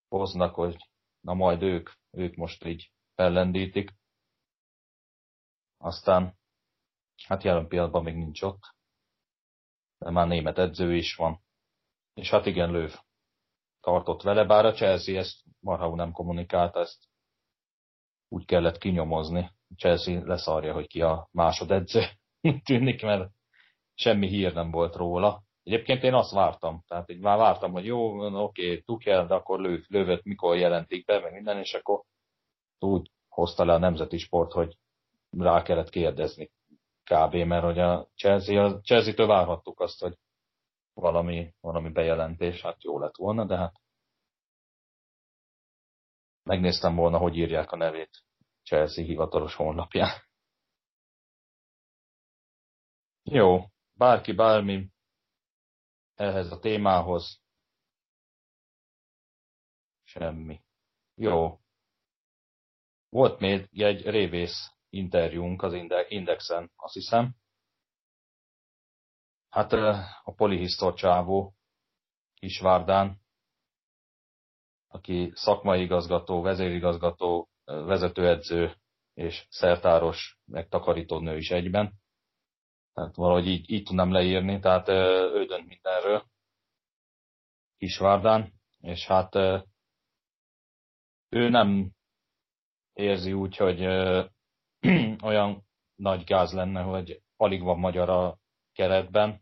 [0.08, 0.90] hoznak, hogy
[1.20, 3.94] na majd ők, ők most így fellendítik.
[5.78, 6.38] Aztán,
[7.28, 8.76] hát jelen pillanatban még nincs ott,
[9.98, 11.42] de már német edző is van.
[12.14, 12.96] És hát igen, Löv
[13.80, 17.11] tartott vele, bár a Chelsea ezt marha nem kommunikálta, ezt
[18.32, 19.52] úgy kellett kinyomozni.
[19.76, 22.02] Chelsea leszarja, hogy ki a másodedző.
[22.66, 23.30] Tűnik, mert
[23.94, 25.44] semmi hír nem volt róla.
[25.64, 29.60] Egyébként én azt vártam, tehát így már vártam, hogy jó, oké, okay, Tuchel, de akkor
[29.60, 32.02] lő, lővet mikor jelentik be, meg minden, és akkor
[32.80, 34.78] úgy hozta le a nemzeti sport, hogy
[35.30, 36.52] rá kellett kérdezni
[37.04, 37.36] kb.
[37.36, 40.14] mert hogy a Chelsea, a Chelsea-től várhattuk azt, hogy
[40.94, 43.74] valami, valami bejelentés, hát jó lett volna, de hát
[46.44, 48.24] megnéztem volna, hogy írják a nevét
[48.64, 50.22] Chelsea hivatalos honlapján.
[53.24, 54.90] Jó, bárki bármi
[56.16, 57.42] ehhez a témához.
[60.04, 60.64] Semmi.
[61.16, 61.60] Jó.
[63.10, 65.74] Volt még egy révész interjúnk az
[66.08, 67.36] Indexen, azt hiszem.
[69.50, 69.72] Hát
[70.24, 71.56] a polihisztor csávó
[72.34, 73.21] Kisvárdán,
[74.92, 78.76] aki szakmai igazgató, vezérigazgató, vezetőedző
[79.14, 81.94] és szertáros, meg takarítónő is egyben.
[82.94, 84.88] Tehát valahogy így, így tudnám leírni, tehát
[85.34, 86.24] ő dönt mindenről
[87.78, 89.36] Kisvárdán, és hát
[91.30, 91.92] ő nem
[92.94, 93.82] érzi úgy, hogy
[95.30, 95.64] olyan
[95.96, 98.38] nagy gáz lenne, hogy alig van magyar a
[98.74, 99.42] keretben,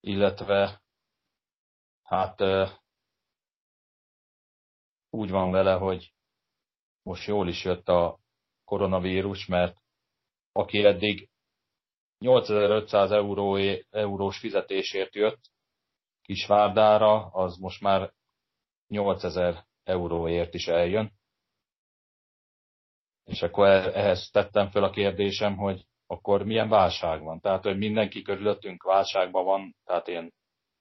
[0.00, 0.82] illetve
[2.02, 2.40] hát
[5.10, 6.12] úgy van vele, hogy
[7.02, 8.18] most jól is jött a
[8.64, 9.76] koronavírus, mert
[10.52, 11.28] aki eddig
[12.18, 13.56] 8500 euró,
[13.90, 15.40] eurós fizetésért jött
[16.28, 18.12] Kisvárdára, az most már
[18.86, 21.12] 8000 euróért is eljön.
[23.24, 27.40] És akkor e-, ehhez tettem fel a kérdésem, hogy akkor milyen válság van.
[27.40, 30.32] Tehát, hogy mindenki körülöttünk válságban van, tehát ilyen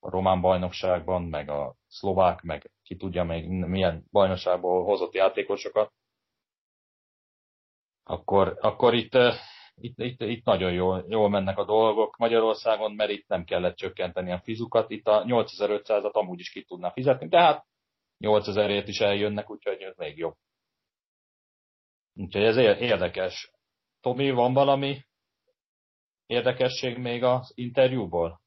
[0.09, 5.91] román bajnokságban, meg a szlovák, meg ki tudja még milyen bajnokságból hozott játékosokat,
[8.03, 9.13] akkor, akkor itt,
[9.75, 14.31] itt, itt, itt nagyon jól, jól mennek a dolgok Magyarországon, mert itt nem kellett csökkenteni
[14.31, 14.89] a fizukat.
[14.89, 17.65] Itt a 8500-at amúgy is ki tudná fizetni, de hát
[18.19, 20.35] 8000-ért is eljönnek, úgyhogy ez még jobb.
[22.13, 23.51] Úgyhogy ez érdekes.
[24.01, 25.01] Tomi, van valami
[26.25, 28.41] érdekesség még az interjúból?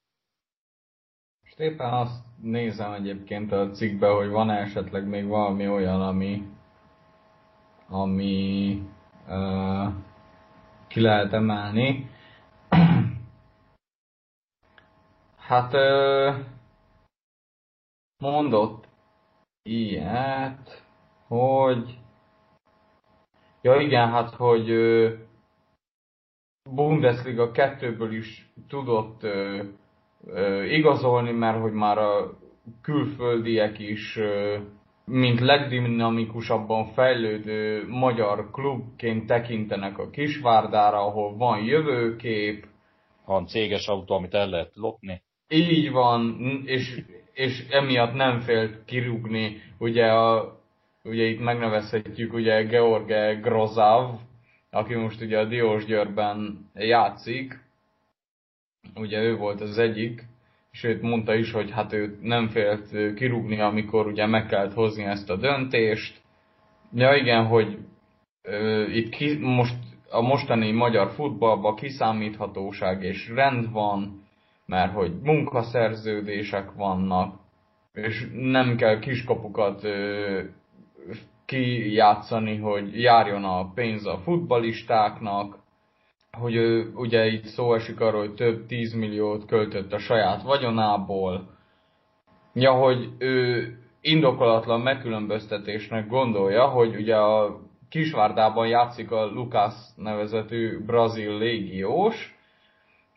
[1.60, 6.48] Éppen azt nézem egyébként a cikkbe, hogy van esetleg még valami olyan, ami,
[7.88, 8.82] ami
[9.28, 9.92] uh,
[10.88, 12.10] ki lehet emelni.
[15.48, 16.34] hát uh,
[18.22, 18.88] mondott
[19.62, 20.84] ilyet,
[21.26, 21.98] hogy
[23.60, 25.12] ja igen, hát hogy uh,
[26.70, 29.78] Bundesliga 2-ből is tudott uh,
[30.68, 32.38] igazolni, mert hogy már a
[32.82, 34.18] külföldiek is
[35.10, 42.66] mint legdinamikusabban fejlődő magyar klubként tekintenek a Kisvárdára, ahol van jövőkép.
[43.24, 45.22] Van céges autó, amit el lehet lopni.
[45.48, 47.00] Így van, és,
[47.32, 50.58] és emiatt nem félt kirúgni, ugye, a,
[51.04, 54.18] ugye itt megnevezhetjük ugye George Grozav,
[54.70, 57.58] aki most ugye a Diós Győrben játszik,
[58.94, 60.24] ugye ő volt az egyik,
[60.70, 65.30] sőt mondta is, hogy hát ő nem félt kirúgni, amikor ugye meg kellett hozni ezt
[65.30, 66.20] a döntést.
[66.94, 67.78] Ja igen, hogy
[68.42, 69.76] ö, itt ki, most
[70.10, 74.22] a mostani magyar futballban kiszámíthatóság és rend van,
[74.66, 77.38] mert hogy munkaszerződések vannak,
[77.92, 80.42] és nem kell kiskapukat ö,
[81.44, 85.59] kijátszani, hogy járjon a pénz a futbalistáknak,
[86.38, 91.58] hogy ő ugye itt szó esik arról, hogy több 10 milliót költött a saját vagyonából,
[92.54, 93.68] ja, hogy ő
[94.00, 102.38] indokolatlan megkülönböztetésnek gondolja, hogy ugye a Kisvárdában játszik a Lucas nevezetű brazil légiós,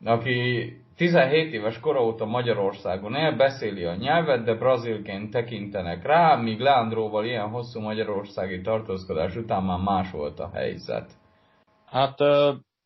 [0.03, 6.59] aki 17 éves kora óta Magyarországon él, beszéli a nyelvet, de brazilként tekintenek rá, míg
[6.59, 11.11] Leandróval ilyen hosszú magyarországi tartózkodás után már más volt a helyzet.
[11.85, 12.17] Hát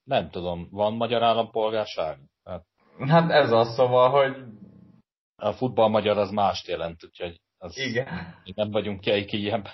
[0.08, 2.18] nem tudom, van magyar állampolgárság?
[2.44, 2.64] Hát,
[3.08, 4.44] hát ez az szóval, hogy...
[5.36, 8.08] A futball magyar az mást jelent, úgyhogy az Igen.
[8.56, 9.68] nem vagyunk ki ilyen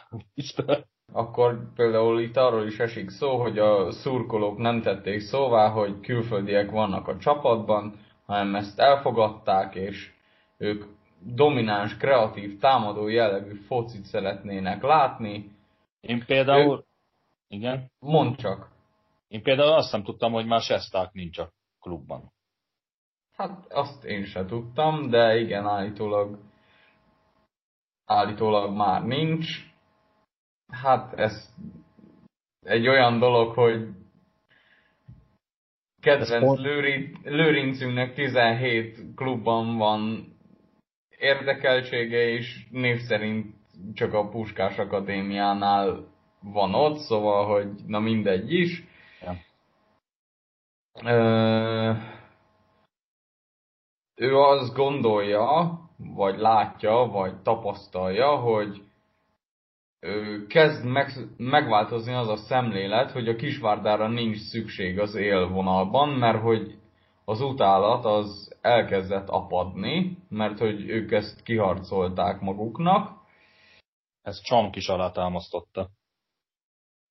[1.14, 6.72] Akkor például itt arról is esik szó, hogy a szurkolók nem tették szóvá, hogy külföldiek
[6.72, 10.12] vannak a csapatban, hanem ezt elfogadták, és
[10.58, 10.86] ők
[11.20, 15.52] domináns, kreatív, támadó jellegű focit szeretnének látni.
[16.02, 16.78] Én például...
[16.78, 16.84] Ő...
[17.48, 17.92] Igen?
[18.00, 18.73] Mondd csak.
[19.34, 22.32] Én például azt nem tudtam, hogy már Sesták nincs a klubban.
[23.36, 26.40] Hát azt én sem tudtam, de igen, állítólag
[28.06, 29.48] állítólag már nincs.
[30.72, 31.54] Hát ez
[32.60, 33.88] egy olyan dolog, hogy
[36.02, 40.34] kedvenc Lőri, Lőrincünknek 17 klubban van
[41.18, 43.56] érdekeltsége, és név szerint
[43.94, 46.08] csak a Puskás Akadémiánál
[46.40, 48.92] van ott, szóval, hogy na mindegy is.
[54.16, 58.84] Ő azt gondolja, vagy látja, vagy tapasztalja, hogy
[60.48, 66.78] kezd meg, megváltozni az a szemlélet, hogy a kisvárdára nincs szükség az élvonalban, mert hogy
[67.26, 73.22] az utálat az elkezdett apadni, mert hogy ők ezt kiharcolták maguknak.
[74.22, 75.90] Ez Csank is alátámasztotta.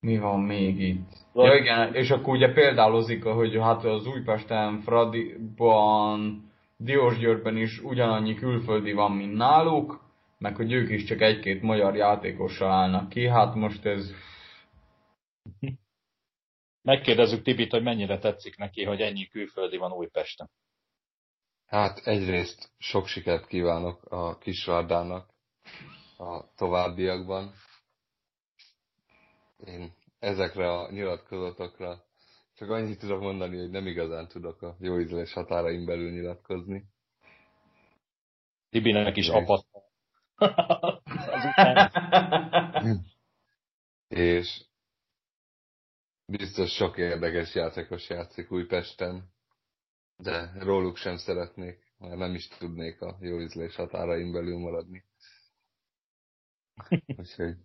[0.07, 1.11] Mi van még itt?
[1.35, 8.93] Ja igen, és akkor ugye példálozik, hogy hát az Újpesten, Fradiban, Diósgyőrben is ugyanannyi külföldi
[8.93, 10.01] van, mint náluk,
[10.39, 14.11] meg hogy ők is csak egy-két magyar játékossal állnak ki, hát most ez...
[16.89, 20.51] Megkérdezzük Tibit, hogy mennyire tetszik neki, hogy ennyi külföldi van Újpesten.
[21.67, 25.29] Hát egyrészt sok sikert kívánok a Kisvárdának
[26.19, 27.53] a továbbiakban
[29.67, 32.05] én ezekre a nyilatkozatokra
[32.55, 36.85] csak annyit tudok mondani, hogy nem igazán tudok a jó ízlés határaim belül nyilatkozni.
[38.71, 39.67] Tibinek is apat.
[44.09, 44.65] És
[46.27, 49.31] biztos sok érdekes játékos játszik Újpesten,
[50.17, 55.05] de róluk sem szeretnék, mert nem is tudnék a jó ízlés határaim belül maradni.
[57.19, 57.57] Úgyhogy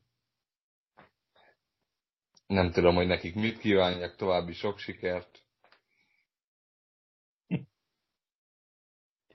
[2.47, 5.45] nem tudom, hogy nekik mit kívánjak, további sok sikert.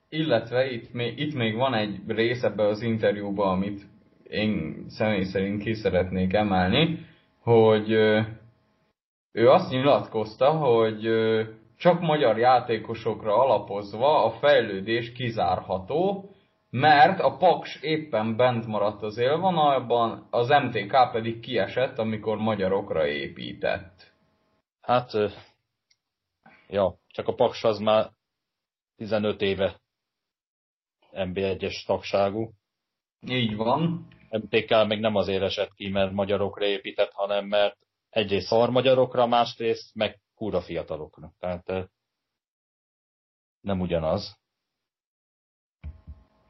[0.09, 3.87] Illetve itt még, itt még van egy rész ebbe az interjúban, amit
[4.23, 7.07] én személy szerint ki szeretnék emelni,
[7.39, 7.91] hogy
[9.33, 11.09] ő azt nyilatkozta, hogy
[11.77, 16.32] csak magyar játékosokra alapozva a fejlődés kizárható,
[16.73, 24.13] mert a Paks éppen bent maradt az élvonalban, az MTK pedig kiesett, amikor magyarokra épített.
[24.81, 25.13] Hát
[26.73, 28.11] Ja, csak a Paks az már
[28.97, 29.81] 15 éve
[31.11, 32.51] NB1-es tagságú.
[33.21, 34.09] Így van.
[34.31, 39.95] MTK még nem azért esett ki, mert magyarokra épített, hanem mert egyrészt szar magyarokra, másrészt
[39.95, 41.33] meg kúra fiatalokra.
[41.39, 41.91] Tehát
[43.61, 44.42] nem ugyanaz.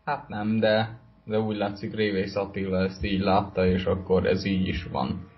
[0.05, 4.69] Hát nem, de, de úgy látszik Révész Attila ezt így látta, és akkor ez így
[4.69, 5.31] is van.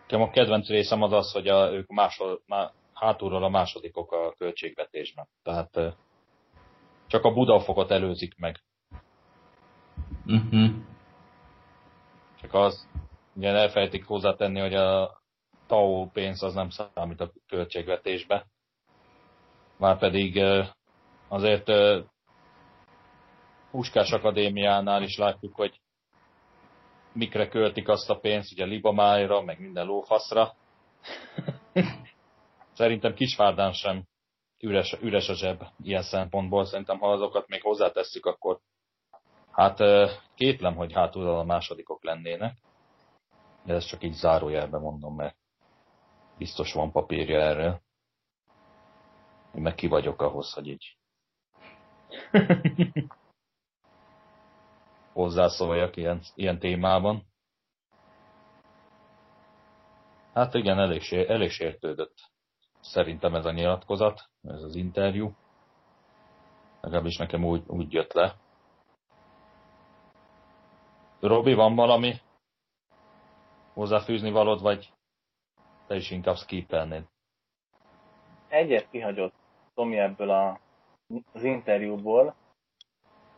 [0.00, 4.34] Nekem a kedvenc részem az az, hogy a, ők másod, má, hátulról a másodikok a
[4.38, 5.28] költségvetésben.
[5.42, 5.96] Tehát
[7.06, 8.60] csak a Budafokot előzik meg.
[10.26, 10.70] Uh-huh.
[12.40, 12.88] Csak az,
[13.34, 15.20] ugye elfelejtik hozzátenni, hogy a
[15.66, 18.46] TAO pénz az nem számít a költségvetésbe.
[19.76, 20.42] Márpedig
[21.28, 21.68] azért
[23.70, 25.80] Puskás Akadémiánál is látjuk, hogy
[27.12, 30.54] mikre költik azt a pénzt, ugye libamájra, meg minden lófaszra.
[32.78, 34.04] Szerintem Kisvárdán sem
[34.60, 36.64] üres, üres a zseb ilyen szempontból.
[36.64, 38.60] Szerintem, ha azokat még hozzátesszük, akkor
[39.50, 39.78] hát
[40.34, 42.56] kétlem, hogy hátul a másodikok lennének.
[43.64, 45.36] De ezt csak így zárójelben mondom, mert
[46.38, 47.80] biztos van papírja erről.
[49.54, 50.96] Én meg ki vagyok ahhoz, hogy így
[55.18, 57.22] hozzászóljak ilyen, ilyen témában.
[60.34, 62.14] Hát igen, elég, elég sértődött
[62.80, 65.32] szerintem ez a nyilatkozat, ez az interjú.
[66.80, 68.36] Legalábbis nekem úgy, úgy jött le.
[71.20, 72.14] Robi, van valami
[73.74, 74.92] hozzáfűzni valód, vagy
[75.86, 77.04] te is inkább skipelnéd?
[78.48, 79.34] Egyet kihagyott
[79.74, 80.60] Tomi ebből a,
[81.32, 82.34] az interjúból,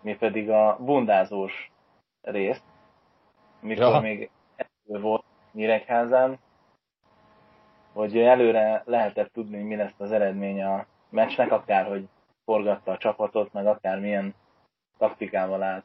[0.00, 1.70] mi pedig a bundázós
[2.22, 2.64] részt,
[3.60, 4.00] mikor ja.
[4.00, 4.30] még
[4.84, 6.38] volt Nyíregyházán,
[7.92, 12.08] hogy előre lehetett tudni, hogy mi lesz az eredmény a meccsnek, akár hogy
[12.44, 14.34] forgatta a csapatot, meg akár milyen
[14.98, 15.84] taktikával állt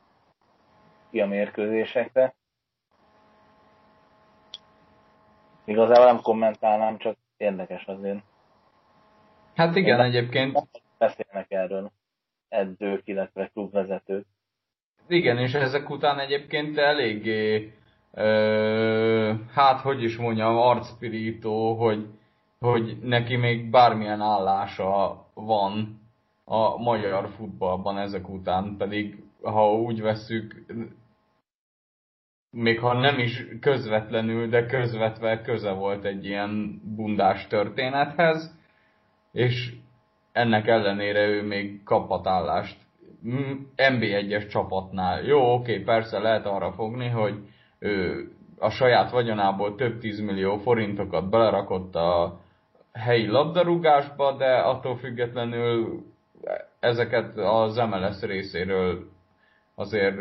[1.09, 2.36] ki a mérkőzésekre.
[5.63, 8.24] Igazából nem kommentálnám, csak érdekes azért.
[9.55, 10.68] Hát igen, Én egyébként.
[10.97, 11.91] Beszélnek erről
[12.56, 14.26] edzők, illetve klubvezetők.
[15.08, 17.74] Igen, és ezek után egyébként eléggé
[18.14, 22.08] ö, hát hogy is mondjam, arcpirító, hogy,
[22.60, 25.99] hogy neki még bármilyen állása van
[26.45, 30.66] a magyar futballban ezek után, pedig ha úgy veszük,
[32.51, 38.60] még ha nem is közvetlenül, de közvetve köze volt egy ilyen bundás történethez,
[39.32, 39.74] és
[40.36, 42.77] ennek ellenére ő még kaphat állást
[43.77, 45.23] MB1-es csapatnál.
[45.23, 47.33] Jó, oké, persze lehet arra fogni, hogy
[47.79, 48.27] ő
[48.59, 52.39] a saját vagyonából több tízmillió forintokat belerakott a
[52.93, 56.03] helyi labdarúgásba, de attól függetlenül
[56.79, 59.09] ezeket az MLS részéről
[59.75, 60.15] azért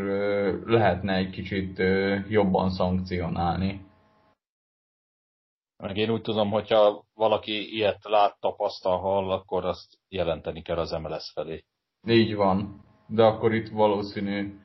[0.64, 1.82] lehetne egy kicsit
[2.28, 3.83] jobban szankcionálni.
[5.84, 10.90] Meg én úgy tudom, hogyha valaki ilyet lát, tapasztal, hall, akkor azt jelenteni kell az
[10.90, 11.64] MLS felé.
[12.06, 12.84] Így van.
[13.06, 14.58] De akkor itt valószínű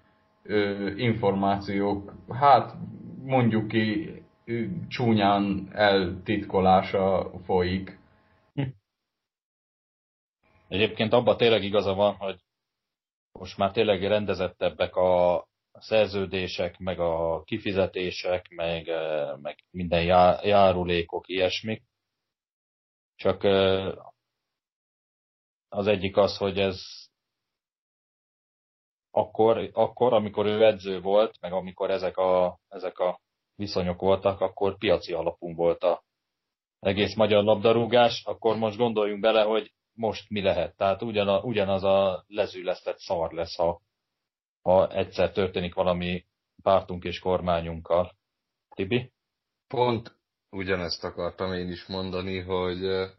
[0.44, 2.76] ö, információk, hát
[3.24, 4.14] mondjuk ki
[4.88, 8.00] csúnyán eltitkolása folyik.
[10.68, 12.40] Egyébként abban tényleg igaza van, hogy
[13.32, 15.46] most már tényleg rendezettebbek a
[15.82, 18.88] szerződések, meg a kifizetések, meg,
[19.42, 20.04] meg minden
[20.44, 21.84] járulékok, ilyesmik.
[23.16, 23.44] Csak
[25.70, 26.82] az egyik az, hogy ez
[29.12, 33.20] akkor, akkor, amikor ő edző volt, meg amikor ezek a, ezek a
[33.56, 36.04] viszonyok voltak, akkor piaci alapunk volt a
[36.80, 40.76] egész magyar labdarúgás, akkor most gondoljunk bele, hogy most mi lehet.
[40.76, 43.82] Tehát ugyanaz, ugyanaz a lezülesztett szar lesz, ha,
[44.62, 46.26] ha egyszer történik valami
[46.62, 48.18] pártunk és kormányunkkal.
[48.76, 49.12] Tibi?
[49.68, 50.18] Pont
[50.50, 53.10] ugyanezt akartam én is mondani, hogy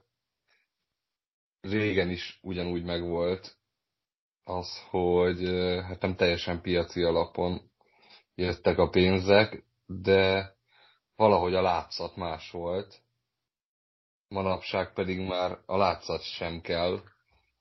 [1.61, 3.59] régen is ugyanúgy megvolt
[4.45, 5.45] az, hogy
[5.83, 7.71] hát nem teljesen piaci alapon
[8.35, 10.55] jöttek a pénzek, de
[11.17, 13.03] valahogy a látszat más volt.
[14.29, 17.01] Manapság pedig már a látszat sem kell,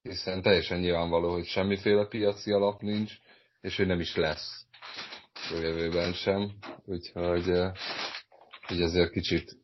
[0.02, 3.14] hiszen teljesen nyilvánvaló, hogy semmiféle piaci alap nincs,
[3.62, 4.66] és hogy nem is lesz
[5.51, 6.57] a jövőben sem.
[6.86, 7.47] Úgyhogy
[8.72, 9.57] így ezért kicsit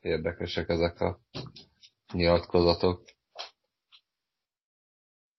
[0.00, 1.20] érdekesek ezek a
[2.12, 3.04] nyilatkozatok.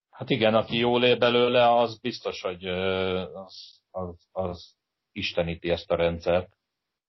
[0.10, 4.76] Hát igen, aki jól él belőle, az biztos, hogy az, az, az
[5.12, 6.58] isteníti ezt a rendszert,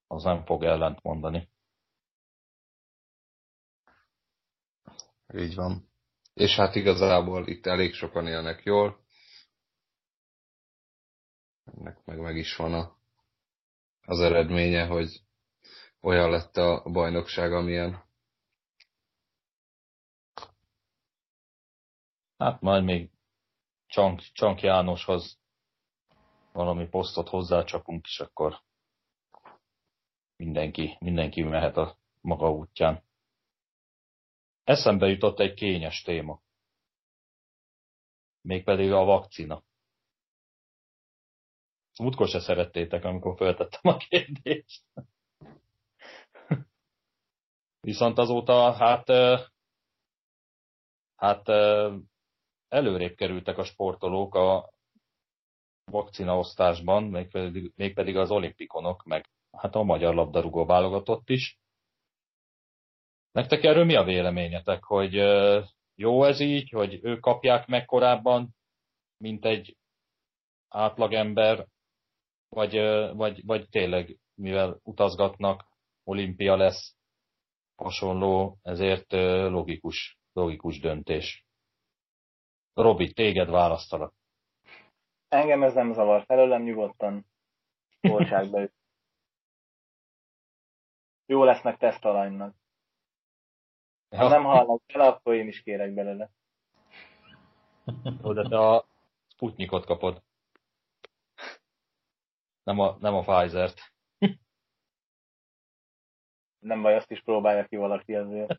[0.07, 1.48] az nem fog ellent mondani.
[5.34, 5.88] Így van.
[6.34, 8.98] És hát igazából itt elég sokan élnek jól.
[11.79, 12.97] Ennek meg meg is van a,
[14.07, 15.23] az eredménye, hogy
[16.01, 18.05] olyan lett a bajnokság, amilyen.
[22.37, 23.11] Hát majd még
[23.87, 25.39] Csank, Csank Jánoshoz
[26.53, 28.62] valami posztot hozzácsapunk, és akkor
[30.37, 33.03] mindenki, mindenki mehet a maga útján.
[34.64, 36.43] Eszembe jutott egy kényes téma.
[38.41, 39.62] Mégpedig a vakcina.
[42.01, 44.82] Múltkor se szerettétek, amikor feltettem a kérdést.
[47.86, 49.11] Viszont azóta, hát,
[51.16, 51.48] hát
[52.68, 54.70] előrébb kerültek a sportolók a
[55.84, 61.59] vakcinaosztásban, mégpedig, mégpedig az olimpikonok, meg hát a magyar labdarúgó válogatott is.
[63.32, 65.14] Nektek erről mi a véleményetek, hogy
[65.94, 68.55] jó ez így, hogy ők kapják meg korábban,
[69.16, 69.76] mint egy
[70.68, 71.66] átlagember,
[72.51, 72.74] vagy,
[73.14, 75.66] vagy, vagy tényleg, mivel utazgatnak,
[76.05, 76.96] olimpia lesz,
[77.76, 79.12] hasonló, ezért
[79.51, 81.44] logikus, logikus döntés.
[82.74, 84.14] Robi, téged választalak.
[85.28, 87.26] Engem ez nem zavar, felőlem nyugodtan
[88.01, 88.70] oltsák be
[91.26, 92.55] Jó lesznek tesztalanynak.
[94.16, 96.30] Ha nem hallnak el, akkor én is kérek belőle.
[98.22, 98.86] De te a
[99.28, 100.22] Sputnikot kapod.
[102.71, 103.93] Nem a, nem a Pfizer-t.
[106.59, 108.59] Nem baj, azt is próbálja ki valaki azért.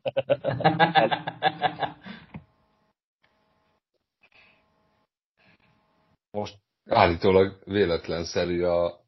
[6.30, 9.00] Most állítólag véletlenszerű a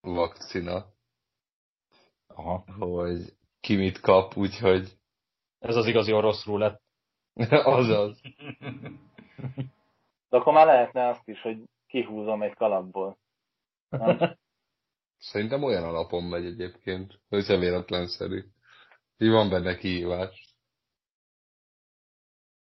[0.00, 0.84] vakcina.
[2.26, 2.64] Aha.
[2.78, 4.98] Hogy ki mit kap, úgyhogy...
[5.58, 6.82] Ez az igazi orosz lett.
[7.78, 8.20] Azaz.
[10.28, 13.20] De akkor már lehetne azt is, hogy kihúzom egy kalapból.
[15.18, 18.44] Szerintem olyan alapon megy egyébként, hogy sem véletlenszerű.
[19.18, 20.56] Így van benne kihívás.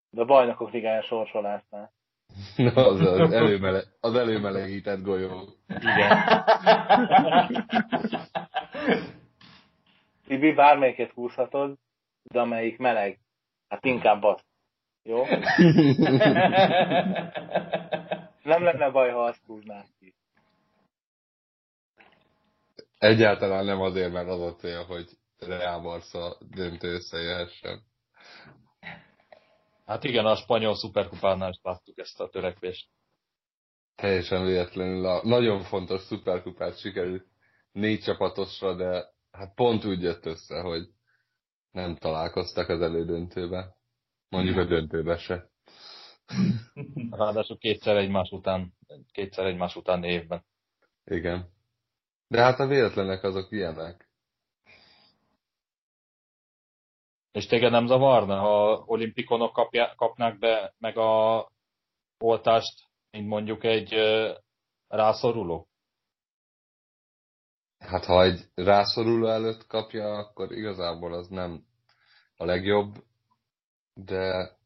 [0.09, 1.91] De a bajnokok ligája sorsolásnál.
[2.57, 5.55] Na, az az, előmele, az előmelegített golyó.
[5.67, 6.17] Igen.
[10.27, 11.77] Tibi, bármelyiket húzhatod,
[12.23, 13.19] de amelyik meleg,
[13.67, 14.41] hát inkább az.
[15.03, 15.23] Jó?
[18.51, 20.13] Nem lenne baj, ha azt húznák ki.
[23.01, 27.83] Egyáltalán nem azért, mert az a cél, hogy Real Barca döntő összejöhessen.
[29.85, 32.89] Hát igen, a spanyol szuperkupánál is láttuk ezt a törekvést.
[33.95, 37.25] Teljesen véletlenül a nagyon fontos szuperkupát sikerült
[37.71, 40.87] négy csapatosra, de hát pont úgy jött össze, hogy
[41.71, 43.75] nem találkoztak az elődöntőbe.
[44.29, 45.49] Mondjuk a döntőbe se.
[47.11, 48.73] Ráadásul kétszer egymás után,
[49.11, 50.45] kétszer egymás után évben.
[51.05, 51.59] Igen.
[52.31, 54.09] De hát a véletlenek azok ilyenek.
[57.31, 61.47] És téged nem zavarna, ha olimpikonok kapja, kapnák be meg a
[62.17, 63.93] oltást, mint mondjuk egy
[64.87, 65.67] rászoruló?
[67.77, 71.65] Hát ha egy rászoruló előtt kapja, akkor igazából az nem
[72.35, 73.03] a legjobb,
[73.93, 74.57] de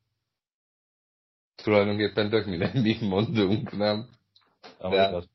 [1.55, 4.09] tulajdonképpen tök minden mit mondunk, nem?
[4.79, 5.34] De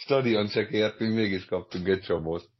[0.00, 2.50] stadion se kértünk, mégis kaptunk egy csomót.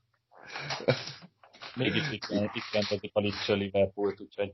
[1.74, 4.52] Mégis itt, itt kentetik a Lipcső Liverpoolt, úgyhogy...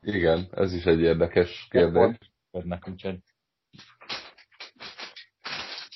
[0.00, 2.16] Igen, ez is egy érdekes kérdés.
[2.50, 3.18] Körnek, úgyhogy...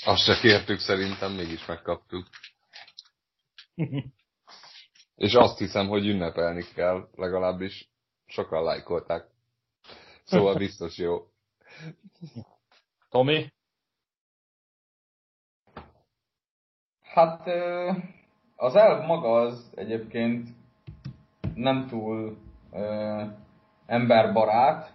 [0.05, 2.29] Azt se kértük szerintem, mégis megkaptuk.
[5.17, 7.91] És azt hiszem, hogy ünnepelni kell, legalábbis
[8.27, 9.27] sokan lájkolták.
[10.25, 11.31] Szóval biztos jó.
[13.09, 13.53] Tomi?
[17.15, 17.49] Hát
[18.57, 20.49] az elv maga az egyébként
[21.55, 22.37] nem túl
[23.87, 24.93] emberbarát,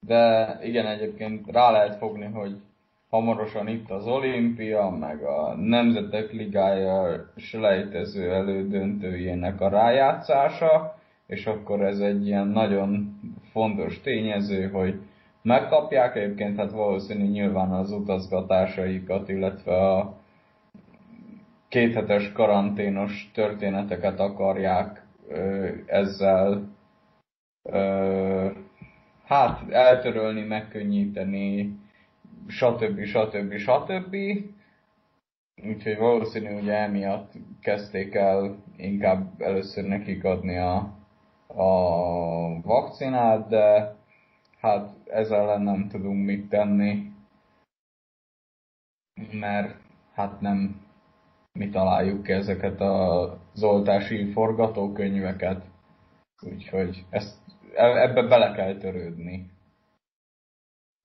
[0.00, 2.60] de igen, egyébként rá lehet fogni, hogy
[3.10, 11.98] hamarosan itt az olimpia, meg a Nemzetek Ligája selejtező elődöntőjének a rájátszása, és akkor ez
[11.98, 13.20] egy ilyen nagyon
[13.52, 15.00] fontos tényező, hogy
[15.42, 20.24] megkapják egyébként, hát valószínű nyilván az utazgatásaikat, illetve a
[21.68, 26.68] kéthetes karanténos történeteket akarják ö, ezzel
[27.62, 28.50] ö,
[29.24, 31.78] hát eltörölni, megkönnyíteni,
[32.46, 33.04] stb.
[33.04, 33.56] stb.
[33.56, 34.16] stb.
[35.64, 40.76] Úgyhogy valószínű, hogy emiatt kezdték el inkább először nekik adni a,
[41.46, 43.94] a vakcinát, de
[44.60, 47.12] hát ezzel ellen nem tudunk mit tenni,
[49.32, 49.76] mert
[50.14, 50.85] hát nem
[51.56, 55.64] mi találjuk ki ezeket az oltási forgatókönyveket.
[56.42, 57.38] Úgyhogy ezt,
[57.74, 59.50] e, ebbe bele kell törődni.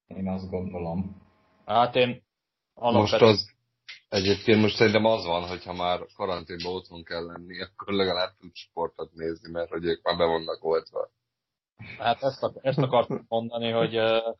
[0.07, 1.21] Én azt gondolom.
[1.65, 2.23] Hát én
[2.73, 3.29] alapvetően...
[3.31, 3.55] Most az,
[4.09, 8.51] egyébként most szerintem az van, hogy ha már karanténban otthon kell lenni, akkor legalább tud
[8.53, 11.09] sportot nézni, mert hogy ők már be vannak oltva.
[11.97, 14.35] Hát ezt, ezt akartam mondani, hogy uh,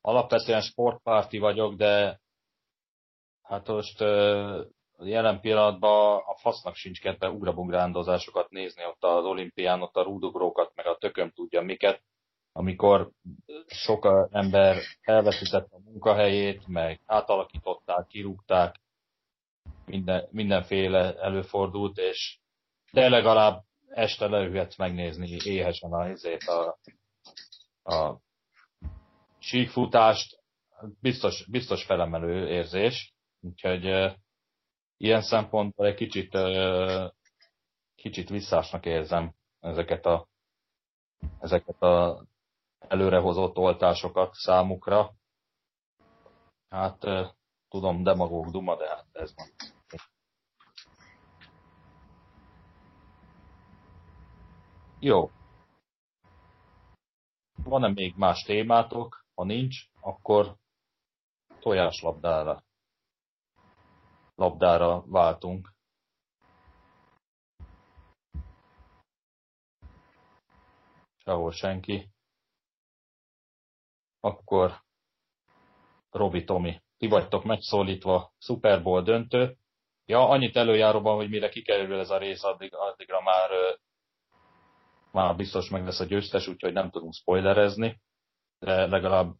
[0.00, 2.20] alapvetően sportpárti vagyok, de
[3.42, 4.66] hát most uh,
[4.98, 10.86] jelen pillanatban a fasznak sincs kedve ugrabugrándozásokat nézni ott az olimpián, ott a rúdugrókat, meg
[10.86, 12.02] a tököm tudja miket,
[12.52, 13.10] amikor
[13.66, 18.80] sok ember elveszítette a munkahelyét, meg átalakították, kirúgták,
[19.86, 22.38] minden, mindenféle előfordult, és
[22.92, 26.14] de legalább este leülhetsz megnézni éhesen a,
[26.44, 26.78] a,
[27.94, 28.20] a
[29.38, 30.42] síkfutást,
[31.00, 34.14] biztos, biztos felemelő érzés, úgyhogy
[35.04, 36.38] ilyen szempontból egy kicsit,
[37.94, 40.28] kicsit visszásnak érzem ezeket a,
[41.40, 42.24] ezeket a
[42.78, 45.12] előrehozott oltásokat számukra.
[46.68, 46.98] Hát
[47.68, 49.46] tudom, demagóg duma, de hát ez van.
[54.98, 55.30] Jó.
[57.64, 59.24] Van-e még más témátok?
[59.34, 60.56] Ha nincs, akkor
[61.60, 62.63] tojáslabdára.
[64.34, 65.72] Labdára váltunk.
[71.16, 72.10] Sehol senki.
[74.20, 74.82] Akkor
[76.10, 79.56] Robi Tomi, ti vagytok megszólítva, Super Bowl döntő.
[80.04, 83.50] Ja, annyit előjáróban, hogy mire kikerül ez a rész, addig, addigra már
[85.14, 88.00] már biztos meg lesz a győztes, úgyhogy nem tudunk spoilerezni,
[88.58, 89.34] de legalább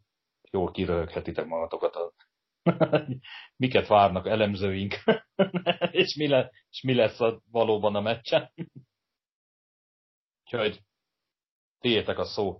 [0.51, 1.95] jól kiröhöghetitek magatokat.
[1.95, 2.13] A...
[3.61, 4.93] Miket várnak elemzőink,
[5.91, 8.51] és, mi le, és mi lesz a, valóban a meccsen.
[10.45, 10.81] úgyhogy
[11.79, 12.59] tiétek a szó.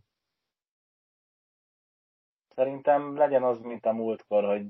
[2.56, 4.66] Szerintem legyen az, mint a múltkor, hogy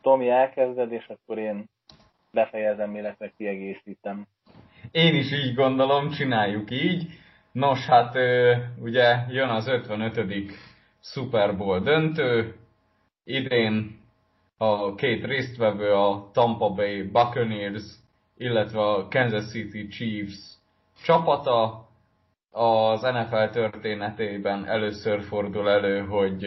[0.00, 1.70] Tomi elkezded, és akkor én
[2.30, 4.26] befejezem, illetve kiegészítem.
[4.90, 7.06] Én is így gondolom, csináljuk így.
[7.52, 8.14] Nos, hát
[8.78, 10.52] ugye jön az 55.
[11.00, 12.56] Super Bowl döntő.
[13.24, 13.97] Idén
[14.58, 17.82] a két résztvevő a Tampa Bay Buccaneers,
[18.36, 20.38] illetve a Kansas City Chiefs
[21.02, 21.86] csapata.
[22.50, 26.44] Az NFL történetében először fordul elő, hogy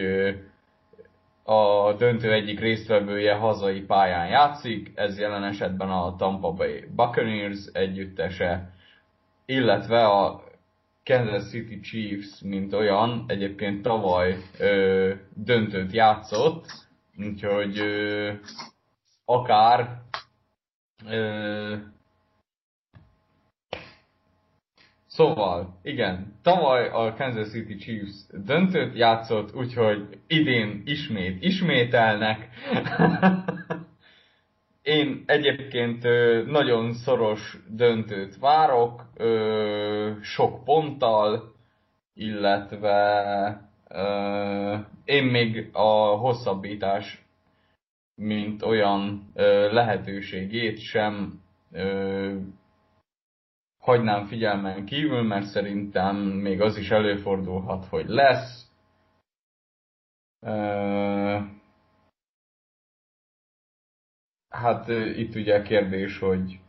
[1.42, 8.72] a döntő egyik résztvevője hazai pályán játszik, ez jelen esetben a Tampa Bay Buccaneers együttese,
[9.46, 10.42] illetve a
[11.04, 16.66] Kansas City Chiefs, mint olyan, egyébként tavaly ö, döntőt játszott,
[17.18, 18.32] úgyhogy ö,
[19.24, 20.02] akár
[21.06, 21.76] ö,
[25.14, 32.48] Szóval, igen, tavaly a Kansas City Chiefs döntőt játszott, úgyhogy idén ismét ismételnek.
[34.82, 36.02] Én egyébként
[36.46, 39.04] nagyon szoros döntőt várok,
[40.22, 41.54] sok ponttal,
[42.14, 43.70] illetve
[45.04, 47.24] én még a hosszabbítás,
[48.14, 49.30] mint olyan
[49.70, 51.40] lehetőségét sem
[53.78, 58.70] hagynám figyelmen kívül, mert szerintem még az is előfordulhat, hogy lesz.
[64.48, 66.60] Hát itt ugye kérdés, hogy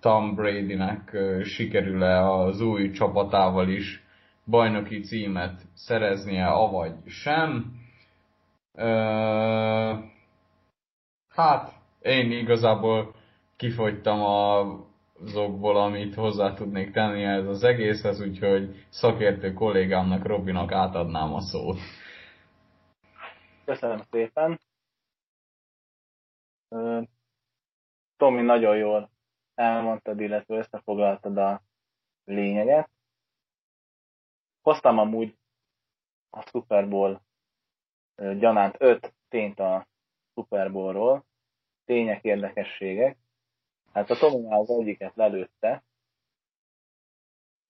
[0.00, 4.01] Tom Bradynek sikerül-e az új csapatával is
[4.46, 7.80] bajnoki címet szereznie, avagy sem.
[11.28, 13.14] Hát, én igazából
[13.56, 21.40] kifogytam azokból, amit hozzá tudnék tenni ez az egészhez, úgyhogy szakértő kollégámnak, Robinak átadnám a
[21.40, 21.78] szót.
[23.64, 24.60] Köszönöm szépen.
[28.16, 29.10] Tomi nagyon jól
[29.54, 31.62] elmondtad, illetve összefoglaltad a
[32.24, 32.90] lényeget.
[34.62, 35.36] Hoztam amúgy
[36.30, 37.20] a Super Bowl
[38.16, 39.86] gyanánt öt tényt a
[40.34, 41.24] Super Bowlról,
[41.84, 43.16] tények, érdekességek.
[43.92, 45.82] Hát a Tomi az egyiket lelőtte.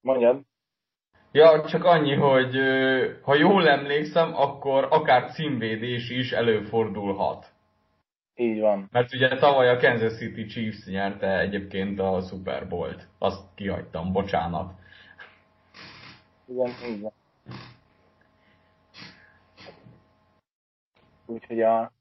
[0.01, 0.41] Mondjad.
[1.31, 2.55] Ja, csak annyi, hogy
[3.21, 7.51] ha jól emlékszem, akkor akár címvédés is előfordulhat.
[8.35, 8.87] Így van.
[8.91, 13.07] Mert ugye tavaly a Kansas City Chiefs nyerte egyébként a Super Bowl-t.
[13.17, 14.81] Azt kihagytam, bocsánat.
[16.53, 17.11] Igen, van.
[21.25, 21.91] úgyhogy a,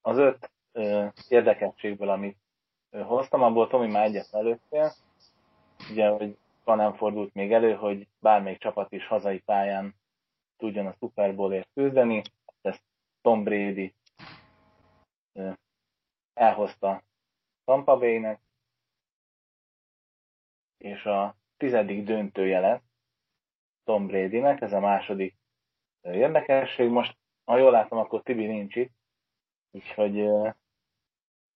[0.00, 2.38] az öt ö, érdekességből, amit
[2.90, 4.92] ö, hoztam, abból Tomi már egyet előttél,
[5.90, 9.94] ugye, hogy van nem fordult még elő, hogy bármelyik csapat is hazai pályán
[10.56, 12.22] tudjon a Super Bowlért küzdeni,
[12.62, 12.82] ezt
[13.22, 13.94] Tom Brady
[15.32, 15.50] ö,
[16.34, 17.02] elhozta
[17.64, 18.40] Tampa Bay-nek,
[20.78, 22.89] és a tizedik döntője lett
[23.84, 25.36] Tom Brady-nek, ez a második
[26.00, 26.88] érdekesség.
[26.88, 28.92] Most, ha jól látom, akkor Tibi nincs itt,
[29.70, 30.28] úgyhogy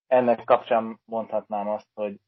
[0.06, 2.20] ennek kapcsán mondhatnám azt, hogy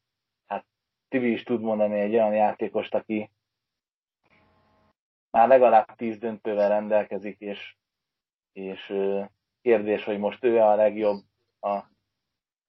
[0.45, 0.65] hát
[1.07, 3.31] Tibi is tud mondani egy olyan játékost, aki
[5.31, 7.75] már legalább tíz döntővel rendelkezik, és,
[8.51, 8.93] és
[9.61, 11.23] kérdés, hogy most ő a legjobb
[11.59, 11.83] a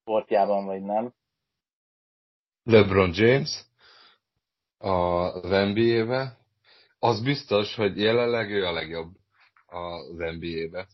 [0.00, 1.12] sportjában, vagy nem.
[2.62, 3.66] LeBron James
[4.78, 6.36] az NBA-be,
[6.98, 9.16] az biztos, hogy jelenleg ő a legjobb
[9.66, 10.88] az NBA-be.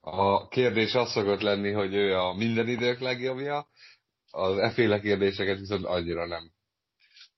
[0.00, 3.68] A kérdés az szokott lenni, hogy ő a minden idők legjobbja,
[4.30, 6.52] az eféle kérdéseket viszont annyira nem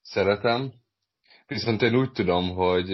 [0.03, 0.73] szeretem.
[1.47, 2.91] Viszont én úgy tudom, hogy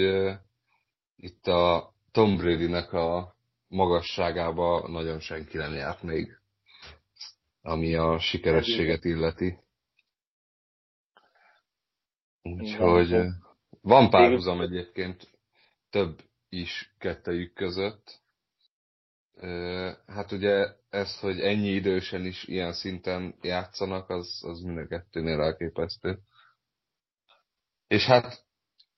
[1.16, 3.36] itt a Tom Brady-nek a
[3.68, 6.38] magasságába nagyon senki nem járt még,
[7.62, 9.58] ami a sikerességet illeti.
[12.42, 13.26] Úgyhogy
[13.80, 15.38] van párhuzam egyébként
[15.90, 18.22] több is kettejük között.
[20.06, 25.40] Hát ugye ez, hogy ennyi idősen is ilyen szinten játszanak, az, az mind a kettőnél
[25.40, 26.18] elképesztő.
[27.86, 28.44] És hát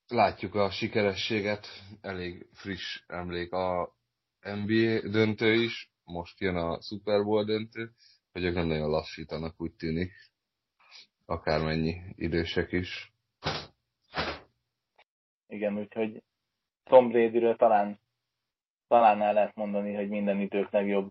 [0.06, 1.66] látjuk a sikerességet,
[2.00, 3.96] elég friss emlék a
[4.40, 7.92] NBA döntő is, most jön a Super Bowl döntő,
[8.32, 10.12] hogy ők nem nagyon lassítanak, úgy tűnik,
[11.26, 13.11] akármennyi idősek is.
[15.52, 16.22] Igen, úgyhogy
[16.84, 17.98] Tom Brady-ről talán,
[18.88, 21.10] talán el lehet mondani, hogy minden idők legjobb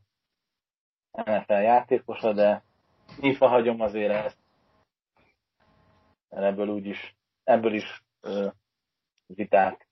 [1.11, 2.63] NFL játékosa, de
[3.19, 4.37] nyitva hagyom azért ezt.
[6.29, 8.49] Mert ebből úgyis, ebből is ö,
[9.25, 9.87] viták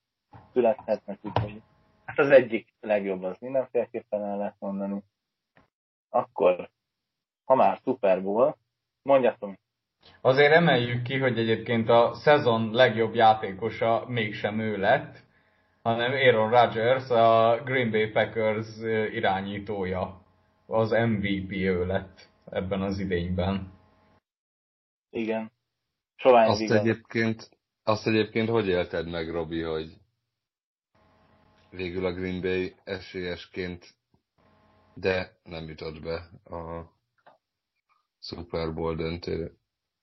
[0.52, 1.62] születhetnek, úgyhogy
[2.06, 5.04] hát az egyik legjobb az mindenféleképpen el lehet mondani.
[6.10, 6.70] Akkor,
[7.45, 8.58] ha már Super Bowl,
[9.02, 9.58] mondjatok
[10.22, 15.24] Azért emeljük ki, hogy egyébként a szezon legjobb játékosa mégsem ő lett,
[15.82, 18.68] hanem Aaron Rodgers, a Green Bay Packers
[19.14, 20.22] irányítója.
[20.66, 23.74] Az MVP ő lett ebben az idényben.
[25.10, 25.52] Igen.
[26.16, 27.50] Sovány azt egyébként,
[27.84, 29.97] azt egyébként hogy élted meg, Robi, hogy
[31.70, 33.86] végül a Green Bay esélyesként,
[34.93, 36.16] de nem jutott be
[36.56, 36.93] a
[38.20, 39.59] Super Bowl döntőre?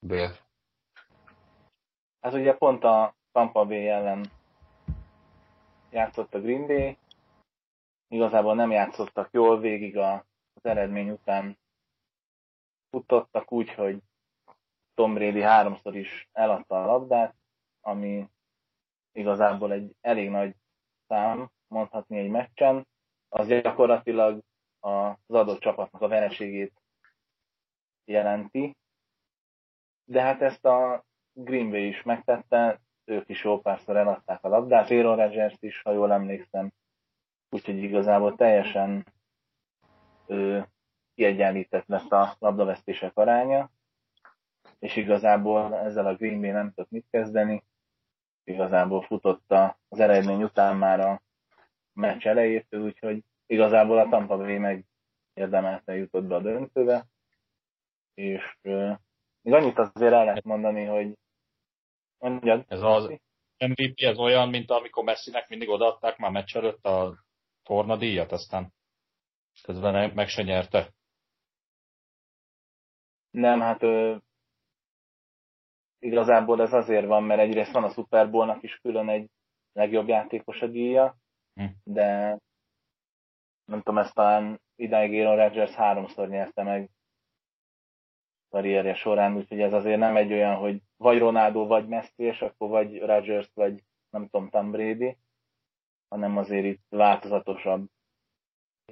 [0.07, 0.31] Be.
[2.21, 4.31] Hát ugye pont a Tampa Bay ellen
[5.91, 6.99] játszott a Green Bay,
[8.09, 10.13] igazából nem játszottak jól végig a,
[10.55, 11.59] az eredmény után
[12.91, 14.03] futottak úgy, hogy
[14.95, 17.35] Tom Brady háromszor is eladta a labdát,
[17.81, 18.29] ami
[19.13, 20.55] igazából egy elég nagy
[21.07, 22.87] szám, mondhatni egy meccsen,
[23.29, 24.43] az gyakorlatilag
[24.81, 26.83] az adott csapatnak a vereségét
[28.05, 28.77] jelenti,
[30.07, 34.91] de hát ezt a Green Bay is megtette, ők is jó párszor eladták a labdát,
[34.91, 36.73] Aaron Rodgers is, ha jól emlékszem,
[37.51, 39.07] úgyhogy igazából teljesen
[40.27, 40.69] ő,
[41.15, 43.71] kiegyenlített lesz a labdavesztések aránya,
[44.79, 47.65] és igazából ezzel a Green Bay nem tudott mit kezdeni,
[48.45, 51.23] igazából futotta az eredmény után már a
[51.93, 54.85] meccs elejétől, úgyhogy igazából a Tampa Bay meg
[55.35, 57.07] érdemelten jutott be a döntőbe,
[58.15, 58.59] és
[59.47, 61.19] még annyit azért el lehet mondani, hogy
[62.19, 62.65] mondjad.
[62.69, 63.21] Ez az
[63.59, 67.19] MVP, ez olyan, mint amikor Messinek mindig odaadták már meccs előtt a
[67.63, 68.73] torna díjat, aztán
[69.63, 70.93] közben meg se nyerte.
[73.31, 74.17] Nem, hát ö,
[75.99, 79.31] igazából ez azért van, mert egyrészt van a Super Bowl-nak is külön egy
[79.73, 81.17] legjobb játékos a díja,
[81.55, 81.67] hm.
[81.85, 82.39] de
[83.65, 86.91] nem tudom, ezt talán idáig Aaron Rodgers háromszor nyerte meg
[88.57, 92.69] karrierje során, úgyhogy ez azért nem egy olyan, hogy vagy Ronaldo, vagy Messi, és akkor
[92.69, 95.17] vagy Rodgers, vagy nem tudom, Tom Brady,
[96.09, 97.87] hanem azért itt változatosabb,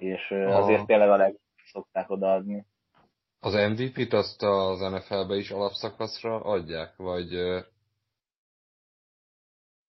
[0.00, 1.36] és azért tényleg a leg
[1.72, 2.66] szokták odaadni.
[3.40, 7.32] Az MVP-t azt az NFL-be is alapszakaszra adják, vagy...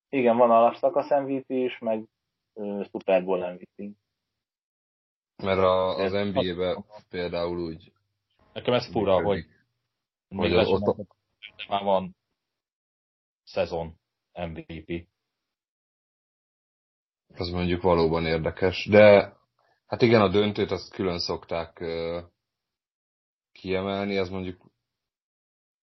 [0.09, 2.03] Igen, van alapszakasz MVP is, meg
[2.53, 3.95] uh, Super Bowl MVP.
[5.43, 7.91] Mert a, az NBA-be például úgy...
[8.53, 9.45] Nekem ez fura, hogy
[10.35, 11.15] hogy ott, ott...
[11.67, 12.15] már van
[13.43, 13.99] szezon
[14.33, 15.07] MVP.
[17.35, 19.33] az mondjuk valóban érdekes, de
[19.85, 22.23] hát igen, a döntőt azt külön szokták uh,
[23.51, 24.73] kiemelni, ez mondjuk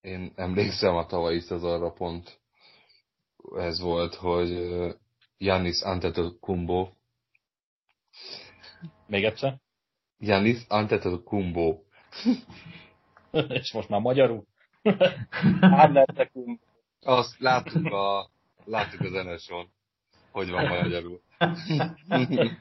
[0.01, 2.41] én emlékszem a tavalyi szezonra pont
[3.57, 4.51] ez volt, hogy
[5.39, 6.89] Janis Antetokounmpo
[9.07, 9.61] Még egyszer?
[10.19, 11.83] Janis Antetokounmpo
[13.61, 14.45] És most már magyarul?
[15.61, 16.65] Antetokounmpo.
[17.01, 18.31] Azt láttuk, a,
[18.65, 19.69] láttuk az NSO-n,
[20.31, 21.21] hogy van magyarul.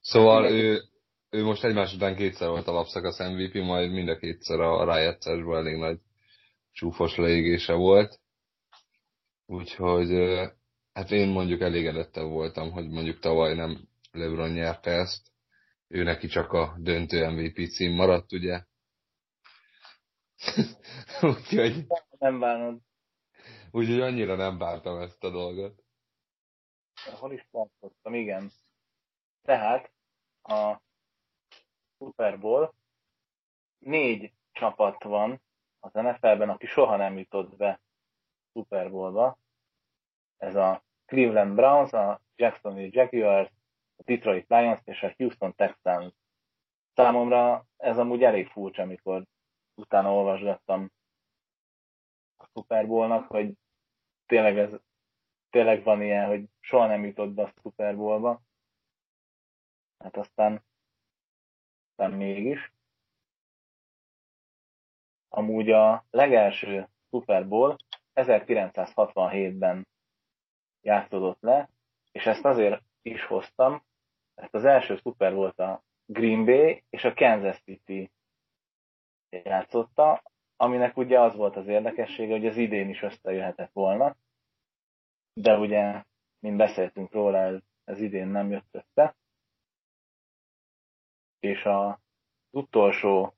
[0.00, 0.82] szóval ő,
[1.30, 5.56] ő most egymás után kétszer volt a lapszakasz MVP, majd mind a kétszer a rájátszásban
[5.56, 5.98] elég nagy
[6.72, 8.20] csúfos leégése volt.
[9.46, 10.38] Úgyhogy
[10.92, 15.31] hát én mondjuk elégedettebb voltam, hogy mondjuk tavaly nem LeBron nyerte ezt.
[15.92, 18.64] Ő neki csak a döntő MVP cím maradt, ugye?
[21.36, 21.86] úgyhogy...
[22.18, 22.80] Nem bánod.
[23.70, 25.84] Úgyhogy annyira nem vártam ezt a dolgot.
[27.18, 28.50] Hol is tartottam, igen.
[29.42, 29.92] Tehát
[30.42, 30.80] a
[31.98, 32.74] Super Bowl
[33.78, 35.42] négy csapat van
[35.80, 37.80] az NFL-ben, aki soha nem jutott be
[38.52, 39.38] Super Bowl-ba.
[40.36, 43.50] Ez a Cleveland Browns, a Jacksonville Jaguars,
[43.96, 46.12] a Detroit Lions és a Houston Texans.
[46.94, 49.24] Számomra ez amúgy elég furcsa, amikor
[49.74, 50.90] utána olvasgattam
[52.36, 53.52] a Super Bowl-nak, hogy
[54.26, 54.70] tényleg ez
[55.50, 58.42] tényleg van ilyen, hogy soha nem jutott be a Super Bowl-ba.
[59.98, 60.64] Hát aztán,
[61.88, 62.72] aztán mégis.
[65.28, 67.76] Amúgy a legelső Super Bowl
[68.14, 69.88] 1967-ben
[70.80, 71.68] játszódott le,
[72.12, 73.82] és ezt azért is hoztam,
[74.34, 78.10] mert az első Super volt a Green Bay és a Kansas City
[79.30, 80.22] játszotta,
[80.56, 84.16] aminek ugye az volt az érdekessége, hogy az idén is összejöhetett volna,
[85.32, 86.04] de ugye,
[86.38, 89.16] mint beszéltünk róla, ez, ez idén nem jött össze.
[91.38, 92.02] És a,
[92.52, 93.34] utolsó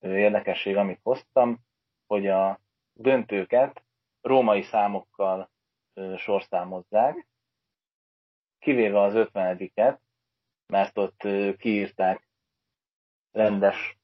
[0.00, 1.58] érdekesség, amit hoztam,
[2.06, 2.60] hogy a
[2.92, 3.84] döntőket
[4.20, 5.50] római számokkal
[6.16, 7.26] sorszámozzák,
[8.66, 9.98] kivéve az 50-et,
[10.66, 11.18] mert ott
[11.56, 12.28] kiírták
[13.30, 13.98] rendes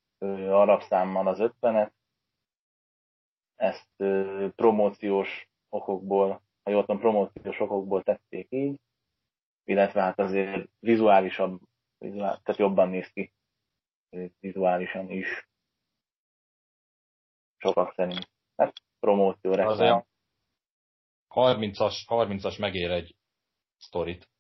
[0.49, 1.93] arab számmal az 50-et,
[3.57, 3.89] ezt
[4.55, 8.81] promóciós okokból, ha jól tudom, promóciós okokból tették így,
[9.65, 11.61] illetve hát azért vizuálisabb,
[11.99, 13.33] vizuál, tehát jobban néz ki
[14.41, 15.49] vizuálisan is.
[17.57, 18.31] Sokak szerint.
[18.57, 20.05] Hát promóció reklám.
[21.29, 23.17] 30-as, 30-as megér egy
[23.77, 24.31] sztorit.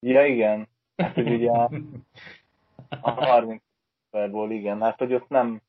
[0.00, 0.68] Ja, igen.
[0.96, 1.70] Hát, hogy ugye a,
[3.00, 3.62] a 30
[4.04, 4.80] Superból, igen.
[4.80, 5.62] Hát, hogy ott nem,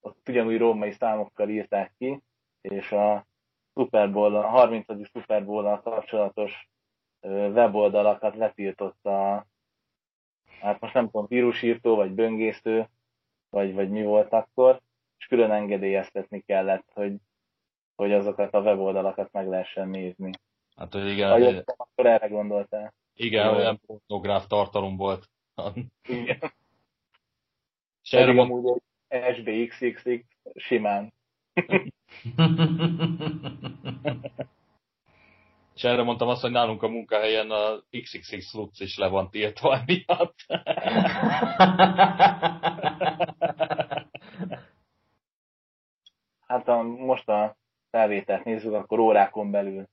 [0.00, 2.20] ott ugyanúgy római számokkal írták ki,
[2.60, 3.26] és a
[3.74, 5.08] Super Bowl, a 30.
[5.12, 6.68] Super bowl kapcsolatos
[7.28, 9.46] weboldalakat letiltotta
[10.62, 12.88] hát most nem tudom, vírusírtó, vagy böngésző,
[13.50, 14.80] vagy, vagy mi volt akkor,
[15.18, 17.16] és külön engedélyeztetni kellett, hogy,
[17.94, 20.30] hogy azokat a weboldalakat meg lehessen nézni.
[20.76, 21.30] Hát, hogy igen.
[21.30, 22.94] Vagy akkor erre gondoltál.
[23.14, 25.28] Igen, olyan pornográf tartalom volt.
[26.08, 26.38] Igen.
[28.02, 31.12] És erre amúgy egy SBXXX simán.
[35.74, 39.82] És erre mondtam azt, hogy nálunk a munkahelyen a XXX Lutz is le van tiltva
[39.86, 40.34] miatt.
[46.46, 47.56] hát a, most a
[47.90, 49.88] felvételt nézzük, akkor órákon belül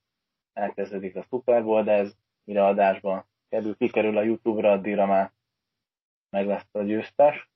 [0.54, 2.16] elkezdődik a Super Bowl, de ez
[2.50, 5.34] mire adásban kerül, kikerül a Youtube-ra, addigra már
[6.30, 7.50] meg lesz a győztes.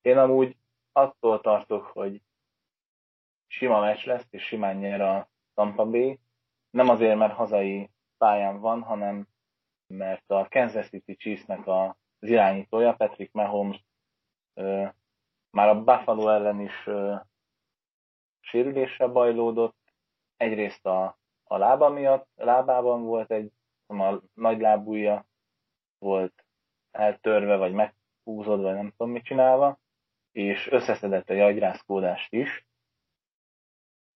[0.00, 0.56] Én amúgy
[0.92, 2.22] attól tartok, hogy
[3.46, 6.18] sima meccs lesz, és simán nyer a Tampa Bay,
[6.70, 9.28] nem azért, mert hazai pályán van, hanem
[9.86, 13.84] mert a Kansas City Chiefsnek az irányítója, Patrick Mahomes,
[14.54, 14.86] ö,
[15.50, 17.16] már a Buffalo ellen is ö,
[18.40, 19.92] sérüléssel bajlódott.
[20.36, 21.17] Egyrészt a,
[21.48, 23.52] a lába miatt, a lábában volt egy,
[23.86, 25.26] a nagy lábúja
[25.98, 26.44] volt
[26.90, 29.78] eltörve, vagy meghúzódva, vagy nem tudom mit csinálva,
[30.32, 32.66] és összeszedett egy agyrázkódást is,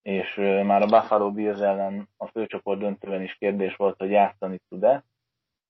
[0.03, 5.05] és már a Buffalo Bills ellen a főcsoport döntőben is kérdés volt, hogy játszani tud-e,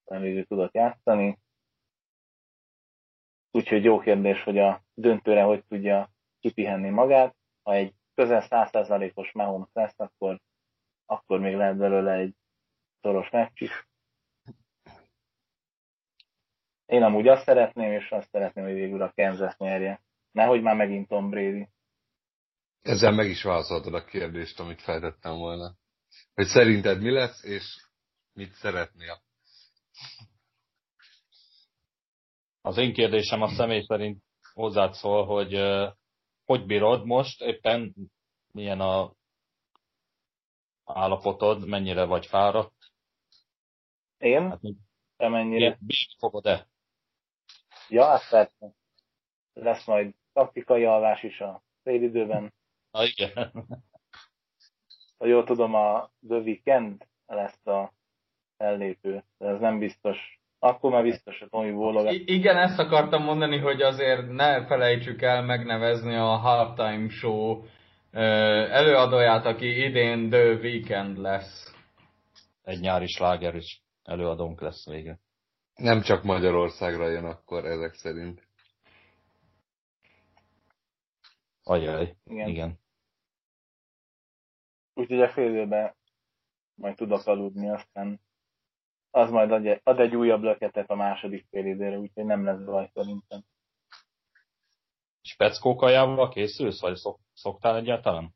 [0.04, 1.38] nem végül tudott játszani.
[3.50, 6.10] Úgyhogy jó kérdés, hogy a döntőre hogy tudja
[6.40, 7.36] kipihenni magát.
[7.62, 10.40] Ha egy közel 100%-os Mahomes lesz, akkor,
[11.12, 12.34] akkor még lehet belőle egy
[13.00, 13.88] szoros meccs is.
[16.86, 20.02] Én amúgy azt szeretném, és azt szeretném, hogy végül a Kansas nyerje.
[20.30, 21.68] Nehogy már megint Tom Brady.
[22.82, 25.74] Ezzel meg is válaszoltad a kérdést, amit feltettem volna.
[26.34, 27.86] Hogy szerinted mi lesz, és
[28.32, 29.22] mit szeretnél?
[32.60, 35.54] Az én kérdésem a személy szerint hozzád szól, hogy
[36.44, 37.94] hogy bírod most, éppen
[38.52, 39.12] milyen a
[40.94, 42.74] állapotod, mennyire vagy fáradt?
[44.18, 44.48] Én?
[44.50, 44.60] Hát,
[45.16, 45.68] Te mennyire?
[45.80, 46.66] Bírni fogod-e?
[47.88, 48.72] Ja, hát persze.
[49.52, 52.52] Lesz majd taktikai alvás is a félidőben.
[52.90, 53.52] Na igen.
[55.18, 57.92] Ha jól tudom, a The Weekend lesz a
[58.56, 60.40] ellépő, de ez nem biztos.
[60.58, 62.12] Akkor már biztos, hogy Tomi bólogat.
[62.12, 67.64] I- igen, ezt akartam mondani, hogy azért ne felejtsük el megnevezni a Halftime Show
[68.12, 71.74] előadóját, aki idén The Weekend lesz.
[72.62, 75.18] Egy nyári sláger is előadónk lesz vége.
[75.74, 78.46] Nem csak Magyarországra jön akkor ezek szerint.
[81.64, 82.48] Ajaj, igen.
[82.48, 82.78] igen.
[84.94, 85.94] Úgyhogy a fél évben
[86.74, 88.20] majd tudok aludni, aztán
[89.10, 92.64] az majd ad egy, ad egy újabb löketet a második fél időre, úgyhogy nem lesz
[92.64, 93.44] baj szerintem.
[95.22, 98.34] Speckó kajával készülsz, vagy szok, szoktál egyáltalán?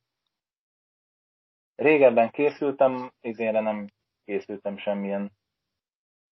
[1.75, 3.89] Régebben készültem, idénre nem
[4.25, 5.33] készültem semmilyen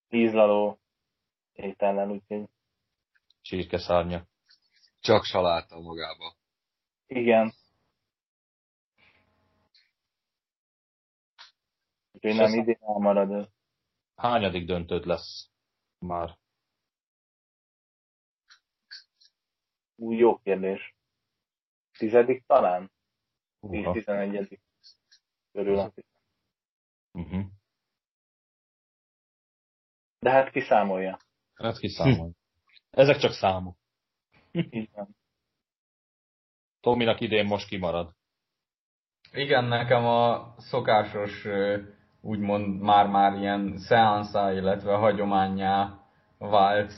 [0.09, 0.79] ízlaló
[1.53, 2.49] étellel, úgyhogy...
[3.41, 4.27] Csirke szárnya.
[5.01, 6.35] Csak saláta magába.
[7.07, 7.53] Igen.
[12.13, 13.51] Úgyhogy nem idén elmarad.
[14.17, 15.51] Hányadik döntőd lesz
[15.99, 16.39] már?
[19.97, 20.95] Új, jó kérdés.
[21.99, 22.91] Tizedik talán?
[23.71, 24.61] Tíz, tizenegyedik.
[25.53, 25.93] Körül
[27.13, 27.45] uh-huh.
[30.19, 31.19] De hát kiszámolja.
[31.55, 32.33] Hát kiszámolja.
[32.91, 33.77] Ezek csak számok.
[34.53, 35.17] Így van.
[36.81, 38.15] Tominak idén most kimarad.
[39.33, 41.47] Igen, nekem a szokásos,
[42.21, 46.05] úgymond már-már ilyen szeanszá, illetve hagyományá
[46.39, 46.93] vált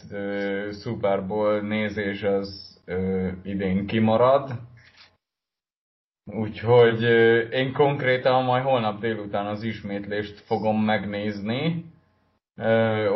[0.80, 2.75] Super Bowl nézés az
[3.42, 4.50] idén kimarad.
[6.24, 7.02] Úgyhogy
[7.52, 11.84] én konkrétan majd holnap délután az ismétlést fogom megnézni.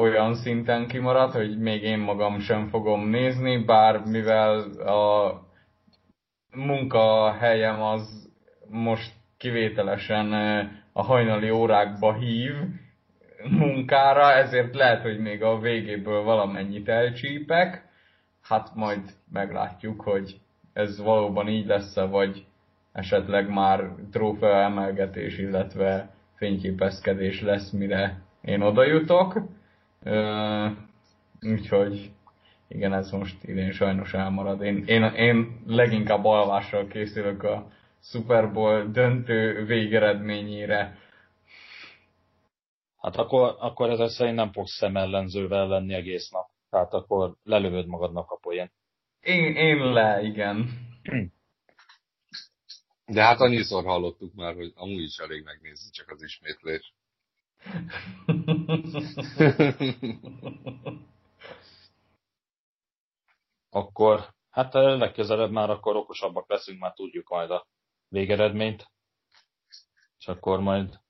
[0.00, 5.40] Olyan szinten kimaradt, hogy még én magam sem fogom nézni, bár mivel a
[6.56, 8.30] munkahelyem az
[8.68, 10.32] most kivételesen
[10.92, 12.52] a hajnali órákba hív
[13.48, 17.88] munkára, ezért lehet, hogy még a végéből valamennyit elcsípek.
[18.42, 20.40] Hát majd meglátjuk, hogy
[20.72, 22.46] ez valóban így lesz-e, vagy
[22.92, 29.40] esetleg már trófea emelgetés, illetve fényképezkedés lesz, mire én oda jutok.
[31.40, 32.10] Úgyhogy
[32.68, 34.62] igen, ez most idén sajnos elmarad.
[34.62, 37.66] Én, én, én leginkább alvással készülök a
[38.02, 40.98] Super Bowl döntő végeredményére.
[43.00, 46.49] Hát akkor, akkor ez szerint nem fogsz szemellenzővel lenni egész nap.
[46.70, 48.72] Tehát akkor lelövöd magadnak a poén.
[49.20, 50.88] Én, én le, igen.
[53.06, 56.94] De hát annyiszor hallottuk már, hogy amúgy is elég megnézni csak az ismétlés.
[63.70, 67.66] akkor hát legközelebb már akkor okosabbak leszünk, már tudjuk majd a
[68.08, 68.90] végeredményt.
[70.18, 71.00] És akkor majd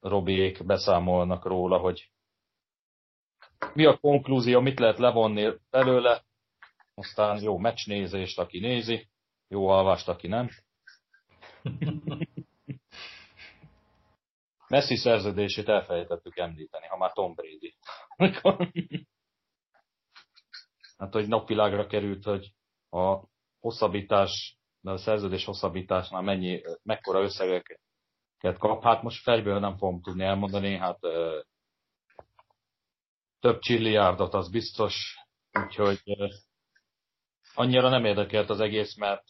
[0.00, 2.10] Robiék beszámolnak róla, hogy
[3.74, 6.24] mi a konklúzió, mit lehet levonni belőle,
[6.94, 9.08] aztán jó meccsnézést, aki nézi,
[9.48, 10.48] jó alvást, aki nem.
[14.68, 17.76] Messi szerződését elfelejtettük említeni, ha már Tom Brady.
[20.98, 22.54] hát, hogy napvilágra került, hogy
[22.90, 23.22] a
[23.60, 28.82] hosszabbítás, de a szerződés hosszabbításnál mennyi, mekkora összegeket kap.
[28.82, 30.98] Hát most fejből nem fogom tudni elmondani, hát
[33.40, 35.16] több csilliárdot, az biztos,
[35.52, 36.00] úgyhogy
[37.54, 39.24] annyira nem érdekelt az egész, mert,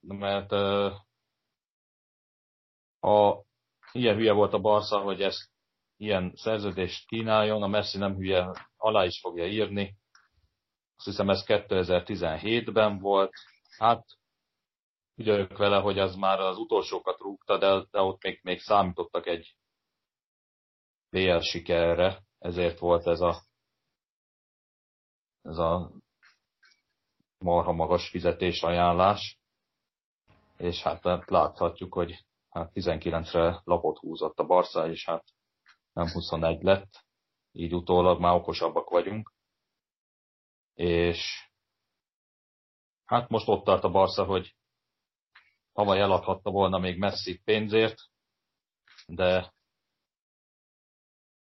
[0.00, 0.52] mert
[3.00, 3.42] a,
[3.92, 5.50] ilyen hülye volt a Barca, hogy ezt
[5.96, 9.96] ilyen szerződést kínáljon, a Messi nem hülye, alá is fogja írni.
[10.96, 13.32] Azt hiszem ez 2017-ben volt.
[13.78, 14.04] Hát
[15.14, 19.56] ügyelök vele, hogy az már az utolsókat rúgta, de, de ott még, még számítottak egy
[21.10, 23.47] BL sikerre, ezért volt ez a
[25.48, 25.90] ez a
[27.38, 29.38] marha magas fizetés ajánlás,
[30.56, 35.24] és hát láthatjuk, hogy hát 19-re lapot húzott a Barca, és hát
[35.92, 37.04] nem 21 lett,
[37.52, 39.32] így utólag már okosabbak vagyunk.
[40.74, 41.50] És
[43.04, 44.56] hát most ott tart a Barca, hogy
[45.72, 47.96] tavaly eladhatta volna még messzi pénzért,
[49.06, 49.54] de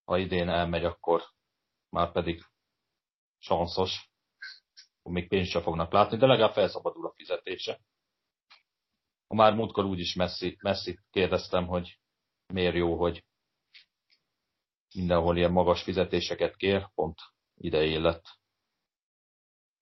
[0.05, 1.22] ha idén elmegy, akkor
[1.88, 2.45] már pedig
[3.45, 4.11] sanszos,
[5.03, 7.80] még pénzt sem fognak látni, de legalább felszabadul a fizetése.
[9.26, 11.99] Ha már múltkor úgyis messzi, messzi kérdeztem, hogy
[12.47, 13.24] miért jó, hogy
[14.95, 17.20] mindenhol ilyen magas fizetéseket kér, pont
[17.55, 18.24] ide illett.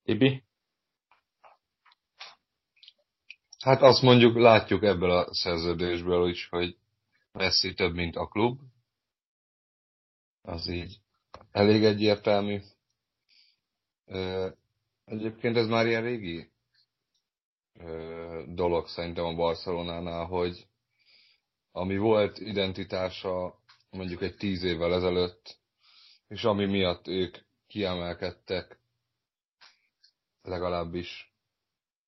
[0.02, 0.44] Tibi?
[3.58, 6.76] Hát azt mondjuk, látjuk ebből a szerződésből is, hogy
[7.32, 8.60] Messi több, mint a klub.
[10.42, 11.00] Az így
[11.50, 12.60] elég egyértelmű.
[15.04, 16.50] Egyébként ez már ilyen régi
[18.46, 20.66] dolog szerintem a Barcelonánál, hogy
[21.72, 23.60] ami volt identitása
[23.90, 25.56] mondjuk egy tíz évvel ezelőtt,
[26.28, 27.36] és ami miatt ők
[27.66, 28.78] kiemelkedtek,
[30.42, 31.34] legalábbis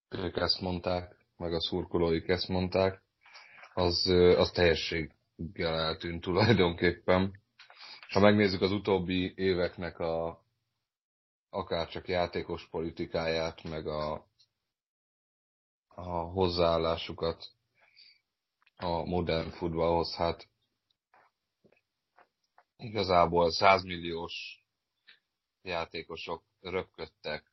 [0.09, 3.03] ők ezt mondták, meg a szurkolóik ezt mondták,
[3.75, 7.43] az, az teljességgel eltűnt tulajdonképpen.
[8.09, 10.44] Ha megnézzük az utóbbi éveknek a
[11.55, 14.27] akár csak játékos politikáját, meg a,
[15.89, 17.49] a hozzáállásukat
[18.77, 20.49] a modern futballhoz, hát
[22.77, 24.65] igazából 100 milliós
[25.63, 27.53] játékosok röpködtek,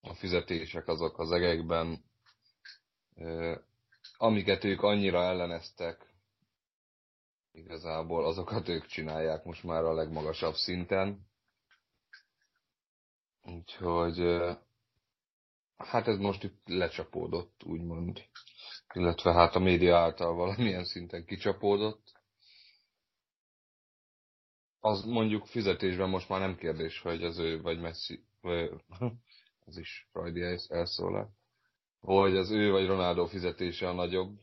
[0.00, 2.04] a fizetések azok az egekben,
[4.16, 6.14] amiket ők annyira elleneztek,
[7.52, 11.29] igazából azokat ők csinálják most már a legmagasabb szinten.
[13.54, 14.18] Úgyhogy
[15.76, 18.22] hát ez most itt lecsapódott, úgymond.
[18.94, 22.12] Illetve hát a média által valamilyen szinten kicsapódott.
[24.80, 28.70] Az mondjuk fizetésben most már nem kérdés, hogy az ő vagy Messi, vagy,
[29.66, 31.30] az is Freudi elszólal,
[32.00, 34.38] hogy az ő vagy Ronaldo fizetése a nagyobb,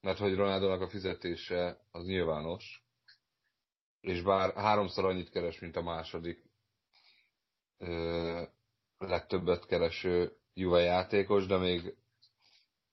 [0.00, 2.84] mert hogy Ronaldo a fizetése az nyilvános,
[4.00, 6.45] és bár háromszor annyit keres, mint a második
[8.98, 11.96] legtöbbet kereső Juve játékos, de még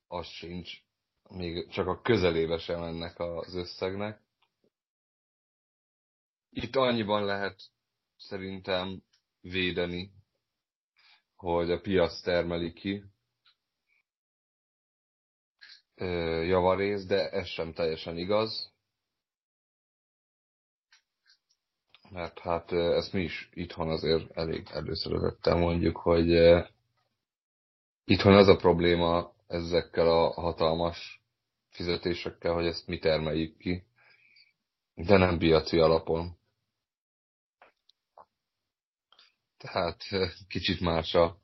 [0.07, 0.71] az sincs,
[1.29, 4.21] még csak a közelébe sem ennek az összegnek.
[6.49, 7.61] Itt annyiban lehet
[8.17, 9.03] szerintem
[9.41, 10.11] védeni,
[11.35, 13.03] hogy a piac termeli ki
[16.45, 18.72] javarész, de ez sem teljesen igaz.
[22.13, 26.29] Mert hát ezt mi is itthon azért elég előszeretettel mondjuk, hogy
[28.05, 31.21] itthon az a probléma ezekkel a hatalmas
[31.69, 33.83] fizetésekkel, hogy ezt mi termeljük ki,
[34.95, 36.37] de nem piaci alapon.
[39.57, 39.97] Tehát
[40.47, 41.37] kicsit más a,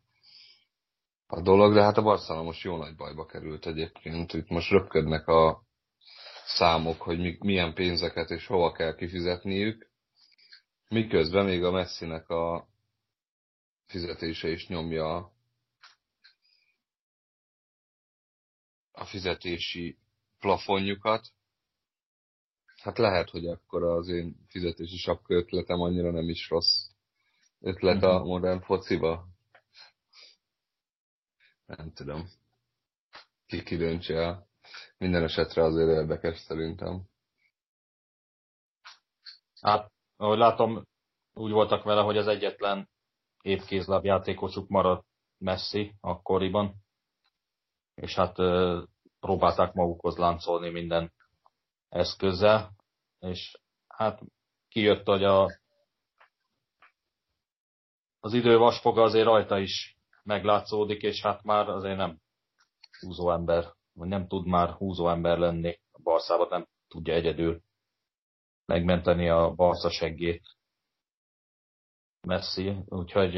[1.28, 4.34] a dolog, de hát a Barcelona most jó nagy bajba került egyébként.
[4.34, 5.64] Itt most röpködnek a
[6.46, 9.89] számok, hogy mi, milyen pénzeket és hova kell kifizetniük,
[10.90, 12.68] miközben még a Messinek a
[13.86, 15.34] fizetése is nyomja
[18.92, 19.98] a fizetési
[20.40, 21.28] plafonjukat.
[22.76, 26.88] Hát lehet, hogy akkor az én fizetési sapka ötletem annyira nem is rossz
[27.60, 28.28] ötlet a mhm.
[28.28, 29.28] modern fociba.
[31.66, 32.30] Nem tudom.
[33.46, 34.48] Ki kidöntse el.
[34.98, 37.02] Minden esetre azért érdekes szerintem.
[39.62, 40.86] Hát, ahogy látom,
[41.34, 42.90] úgy voltak vele, hogy az egyetlen
[43.42, 45.06] évkézláb játékosuk maradt
[45.38, 46.76] Messi akkoriban,
[47.96, 48.36] és hát
[49.20, 51.14] próbálták magukhoz láncolni minden
[51.90, 52.72] eszközzel,
[53.20, 54.22] és hát
[54.68, 55.60] kijött, hogy a,
[58.20, 62.20] az idő vasfoga azért rajta is meglátszódik, és hát már azért nem
[63.00, 65.80] húzó ember, vagy nem tud már húzó ember lenni.
[65.92, 67.62] A Barszában nem tudja egyedül
[68.70, 70.44] megmenteni a Barsza seggét.
[72.28, 73.36] Messi, úgyhogy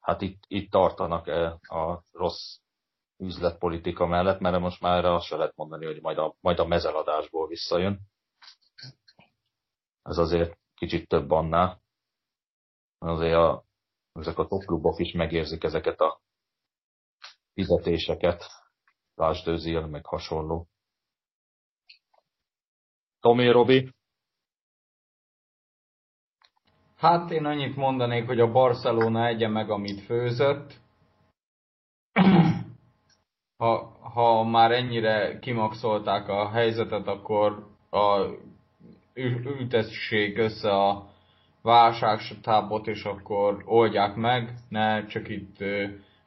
[0.00, 1.26] hát itt, itt tartanak
[1.60, 2.58] a rossz
[3.16, 7.46] üzletpolitika mellett, mert most már azt se lehet mondani, hogy majd a, majd a mezeladásból
[7.46, 8.00] visszajön.
[10.02, 11.82] Ez azért kicsit több annál.
[12.98, 13.64] Azért a
[14.12, 16.20] ezek a top klubok is megérzik ezeket a
[17.52, 18.44] fizetéseket,
[19.14, 20.69] lásd Özil, meg hasonló.
[23.20, 23.88] Tomi, Robi?
[26.96, 30.72] Hát én annyit mondanék, hogy a Barcelona egye meg, amit főzött.
[33.56, 38.26] Ha, ha már ennyire kimaxolták a helyzetet, akkor a
[39.14, 41.08] ültessék össze a
[41.62, 45.56] válságstábot, és akkor oldják meg, ne csak itt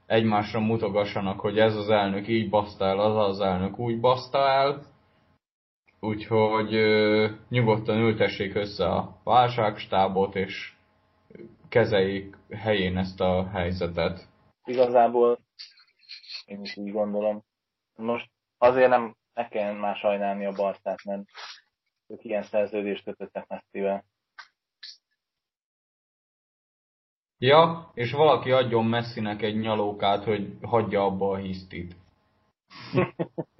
[0.05, 4.92] egymásra mutogassanak, hogy ez az elnök így baszta el, az az elnök úgy baszta el.
[6.03, 10.73] Úgyhogy ö, nyugodtan ültessék össze a válságstábot, és
[11.69, 14.27] kezeljék helyén ezt a helyzetet.
[14.63, 15.39] Igazából
[16.45, 17.43] én is úgy gondolom.
[17.95, 21.23] Most azért nem ne kell már sajnálni a Barszát, mert
[22.07, 24.05] ők ilyen szerződést kötöttek messzivel.
[27.37, 31.95] Ja, és valaki adjon Messinek egy nyalókát, hogy hagyja abba a hisztit.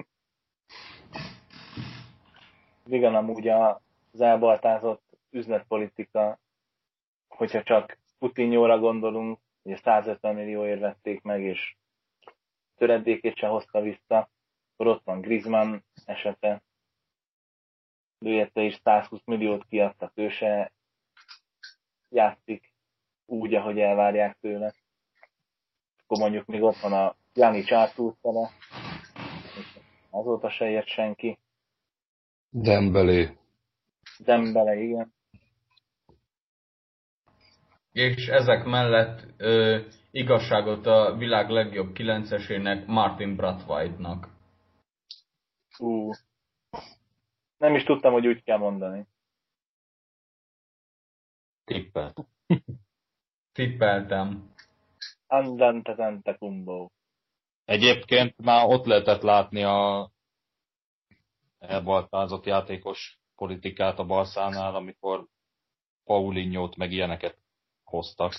[2.85, 6.39] Igen, amúgy az elbaltázott üzletpolitika,
[7.27, 11.76] hogyha csak Putinjóra gondolunk, ugye 150 millióért vették meg, és
[12.76, 14.30] töredékét se hozta vissza,
[14.73, 16.61] akkor ott van Griezmann esete,
[18.19, 20.72] ő is 120 milliót kiadtak, ő se
[22.10, 22.73] játszik
[23.26, 24.73] úgy, ahogy elvárják tőle.
[26.03, 28.49] Akkor mondjuk még ott van a Jani Csártúrtele,
[30.10, 31.38] azóta se ért senki.
[32.54, 33.38] Dembele.
[34.20, 35.14] Dembele, igen.
[37.92, 39.82] És ezek mellett ö,
[40.12, 44.28] igazságot a világ legjobb kilencesének Martin Brathwaite-nak.
[45.80, 46.12] Ú,
[47.58, 49.08] nem is tudtam, hogy úgy kell mondani.
[51.64, 52.14] Tippel.
[53.54, 54.54] Tippeltem.
[55.28, 56.90] Andante kumbo.
[57.66, 60.12] Egyébként már ott lehetett látni a
[61.68, 65.27] elbaltázott játékos politikát a Barszánál, amikor
[66.03, 67.38] Paulinho-t meg ilyeneket
[67.84, 68.34] hoztak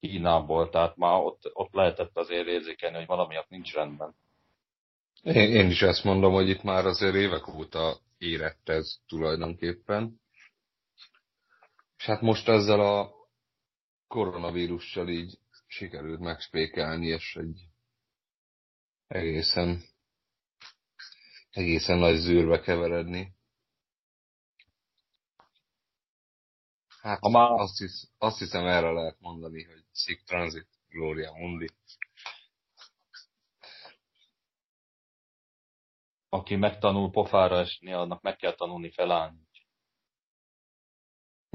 [0.00, 4.14] Kínából, tehát már ott, ott lehetett azért érzékelni, hogy valamiatt nincs rendben.
[5.22, 10.20] Én, én is ezt mondom, hogy itt már azért évek óta érett ez tulajdonképpen.
[11.98, 13.10] És hát most ezzel a
[14.08, 17.60] koronavírussal így sikerült megspékelni, és egy
[19.06, 19.82] egészen,
[21.52, 23.34] egészen nagy zűrbe keveredni.
[27.00, 27.50] Hát ha már...
[27.50, 31.68] azt, hisz, azt hiszem erre lehet mondani, hogy Sick Transit, Gloria Mundi.
[36.28, 39.40] Aki megtanul pofára esni, annak meg kell tanulni felállni.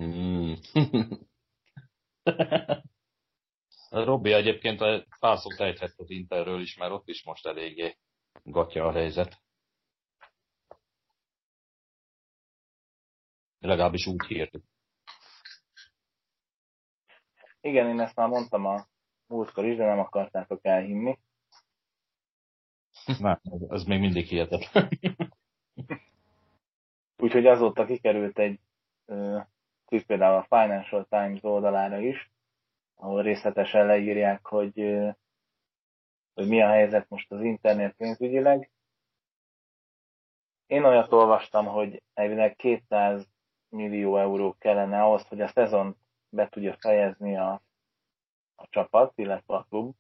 [0.02, 0.53] Mm.
[3.90, 4.80] Robbi egyébként
[5.19, 7.98] pár szót ejthet az Interről is, mert ott is most eléggé
[8.44, 9.45] gatja a helyzet.
[13.60, 14.64] Legalábbis úgy hírtuk.
[17.62, 18.88] Igen, én ezt már mondtam a
[19.28, 21.20] múltkor is, de nem akartátok elhinni.
[23.20, 24.90] Nem, ez még mindig hihetetlen.
[27.24, 28.60] Úgyhogy azóta kikerült egy
[29.86, 32.32] cikk például a Financial Times oldalára is,
[32.96, 34.74] ahol részletesen leírják, hogy,
[36.34, 38.72] hogy mi a helyzet most az internet pénzügyileg.
[40.66, 43.28] Én olyat olvastam, hogy elvileg 200
[43.69, 45.98] millió euró kellene ahhoz, hogy a szezon
[46.30, 47.61] be tudja fejezni a,
[48.56, 49.95] a csapat, illetve a klub.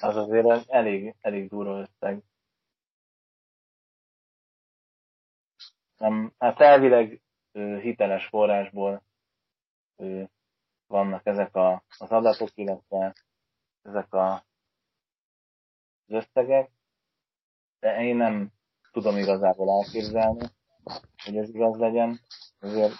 [0.00, 2.22] Az azért elég, elég durva összeg.
[5.96, 7.20] Nem, hát elvileg
[7.52, 9.02] hiteles forrásból
[10.86, 13.14] vannak ezek a, az adatok, illetve
[13.82, 14.42] ezek a, az
[16.06, 16.70] összegek,
[17.78, 18.52] de én nem
[18.92, 20.46] tudom igazából elképzelni,
[21.24, 22.20] hogy ez igaz legyen.
[22.58, 22.92] Ezért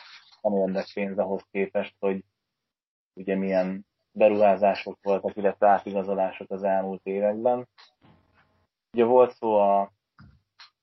[0.42, 2.24] nem érdek pénz ahhoz képest, hogy
[3.14, 7.68] ugye milyen beruházások voltak, illetve átigazolások az elmúlt években.
[8.92, 9.92] Ugye volt szó a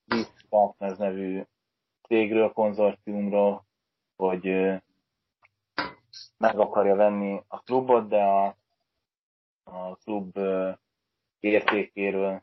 [0.04, 1.42] Beat Partners nevű
[2.02, 3.66] cégről, konzorciumról,
[4.16, 4.44] hogy
[6.36, 8.56] meg akarja venni a klubot, de a,
[9.62, 10.38] a klub
[11.40, 12.42] értékéről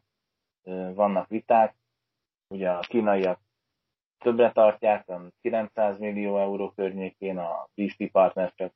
[0.93, 1.75] vannak viták.
[2.47, 3.39] Ugye a kínaiak
[4.17, 5.11] többre tartják,
[5.41, 8.73] 900 millió euró környékén, a BC Partners csak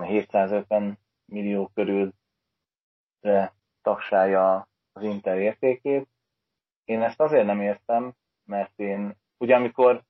[0.00, 2.12] 750 millió körül
[3.82, 6.08] tagsálja az Inter értékét.
[6.84, 8.12] Én ezt azért nem értem,
[8.44, 10.02] mert én, ugye amikor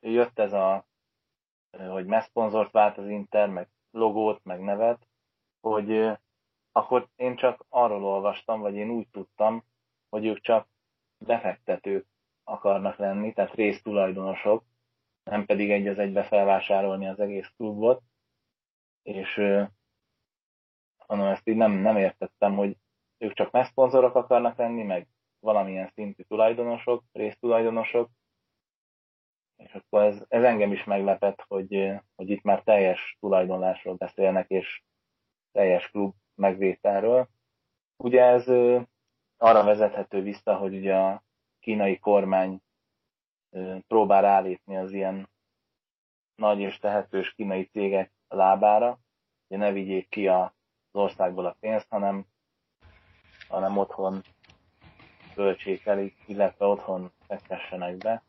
[0.00, 0.86] jött ez a,
[1.88, 5.06] hogy messzponzort vált az Inter, meg logót, meg nevet,
[5.60, 6.18] hogy
[6.72, 9.64] akkor én csak arról olvastam, vagy én úgy tudtam,
[10.08, 10.68] hogy ők csak
[11.18, 12.06] befektetők
[12.44, 14.64] akarnak lenni, tehát résztulajdonosok,
[15.22, 18.02] nem pedig egy az egybe felvásárolni az egész klubot,
[19.02, 19.34] és
[20.96, 22.76] hanem ezt így nem, nem értettem, hogy
[23.18, 25.08] ők csak messzponzorok akarnak lenni, meg
[25.40, 28.10] valamilyen szintű tulajdonosok, résztulajdonosok,
[29.56, 34.82] és akkor ez, ez engem is meglepett, hogy, hogy itt már teljes tulajdonlásról beszélnek, és
[35.52, 37.28] teljes klub megvételről.
[37.96, 38.48] Ugye ez
[39.36, 41.22] arra vezethető vissza, hogy ugye a
[41.62, 42.62] kínai kormány
[43.86, 45.28] próbál állítni az ilyen
[46.34, 48.98] nagy és tehetős kínai cégek lábára,
[49.48, 50.50] hogy ne vigyék ki az
[50.90, 52.26] országból a pénzt, hanem,
[53.48, 54.22] hanem otthon
[55.34, 58.22] költsék el, illetve otthon fektessenek be.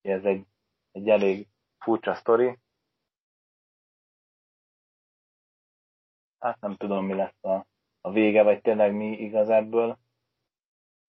[0.00, 0.46] Ez egy,
[0.92, 1.48] egy elég
[1.78, 2.58] furcsa sztori.
[6.38, 7.66] Hát nem tudom, mi lesz a,
[8.06, 9.98] a vége, vagy tényleg mi igaz ebből.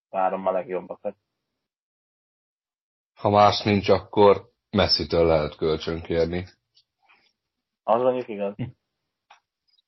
[0.10, 1.15] Várom a legjobbakat.
[3.14, 6.45] Ha más nincs, akkor messzitől lehet kölcsön kérni.
[7.84, 8.56] Az mondjuk igaz.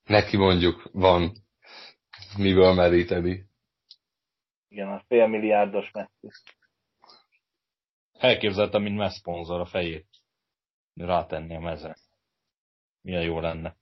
[0.04, 1.32] Neki mondjuk van
[2.38, 3.46] miből meríteni.
[4.68, 6.30] Igen, a félmilliárdos messzi.
[8.12, 10.08] Elképzeltem, mint messz szponzor a fejét.
[10.94, 11.96] Rátenni a mezre.
[13.02, 13.79] Milyen jó lenne.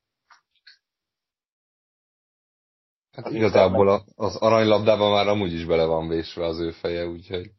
[3.24, 7.52] Hát igazából az aranylabdában már amúgy is bele van vésve az ő feje, úgyhogy...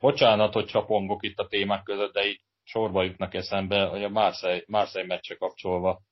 [0.00, 4.62] Bocsánat, hogy csapongok itt a témák között, de így sorba jutnak eszembe, hogy a Marseille,
[4.66, 6.02] Marseille meccse kapcsolva.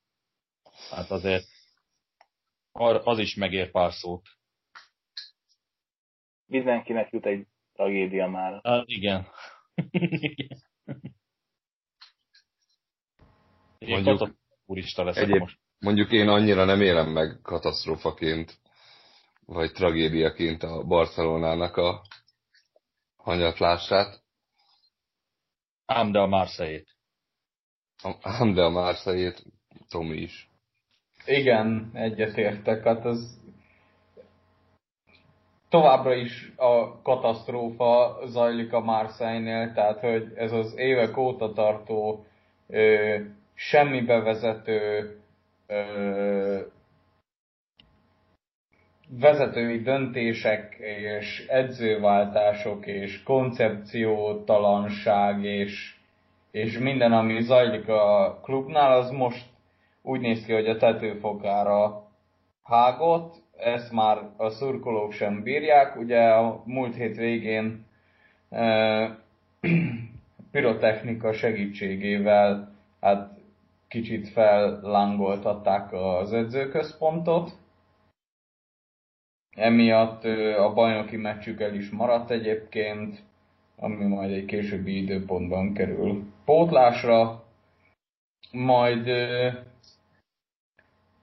[0.91, 1.45] Hát azért
[3.05, 4.27] az is megér pár szót.
[6.47, 8.61] Mindenkinek jut egy tragédia már.
[8.63, 9.27] Hát igen.
[13.79, 14.40] mondjuk,
[14.71, 15.59] úrista leszek egyéb, most.
[15.79, 18.59] Mondjuk én annyira nem élem meg katasztrófaként,
[19.47, 22.03] vagy tragédiaként a Barcelonának a
[23.17, 24.23] hanyatlását.
[25.87, 26.89] Ám de a Marseille-t.
[28.21, 29.43] Ám de a Marseille-t,
[29.89, 30.49] Tomi is.
[31.27, 32.85] Igen, egyetértek.
[32.85, 33.41] Hát az
[35.69, 42.27] továbbra is a katasztrófa zajlik a Marseille-nél, tehát hogy ez az évek óta tartó
[42.67, 43.19] ö,
[43.63, 45.11] semmi bevezető
[45.67, 46.61] ö,
[49.09, 55.95] vezetői döntések és edzőváltások és koncepciótalanság és,
[56.51, 59.47] és minden, ami zajlik a klubnál, az most
[60.03, 62.09] úgy néz ki, hogy a tetőfokára
[62.63, 65.97] hágott, ezt már a szurkolók sem bírják.
[65.97, 67.87] Ugye a múlt hét végén
[68.51, 69.19] e,
[70.53, 73.39] pirotechnika segítségével hát
[73.91, 77.51] kicsit fellángoltatták az edzőközpontot,
[79.57, 80.25] Emiatt
[80.59, 83.23] a bajnoki meccsük el is maradt egyébként,
[83.77, 87.45] ami majd egy későbbi időpontban kerül pótlásra.
[88.53, 89.07] Majd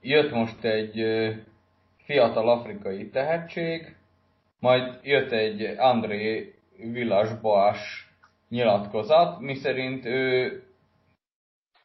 [0.02, 1.06] jött most egy
[2.04, 3.96] fiatal afrikai tehetség,
[4.60, 8.12] majd jött egy André Villas-Boas
[8.50, 10.62] nyilatkozat, miszerint ő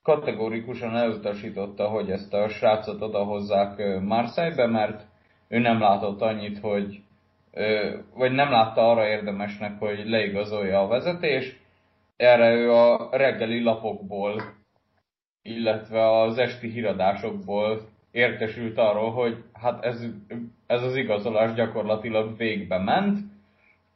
[0.03, 5.07] kategórikusan elutasította, hogy ezt a srácot odahozzák Marseille-be, mert
[5.49, 7.01] ő nem látott annyit, hogy
[8.15, 11.61] vagy nem látta arra érdemesnek, hogy leigazolja a vezetés.
[12.16, 14.43] Erre ő a reggeli lapokból,
[15.43, 20.05] illetve az esti híradásokból értesült arról, hogy hát ez,
[20.66, 23.19] ez az igazolás gyakorlatilag végbe ment,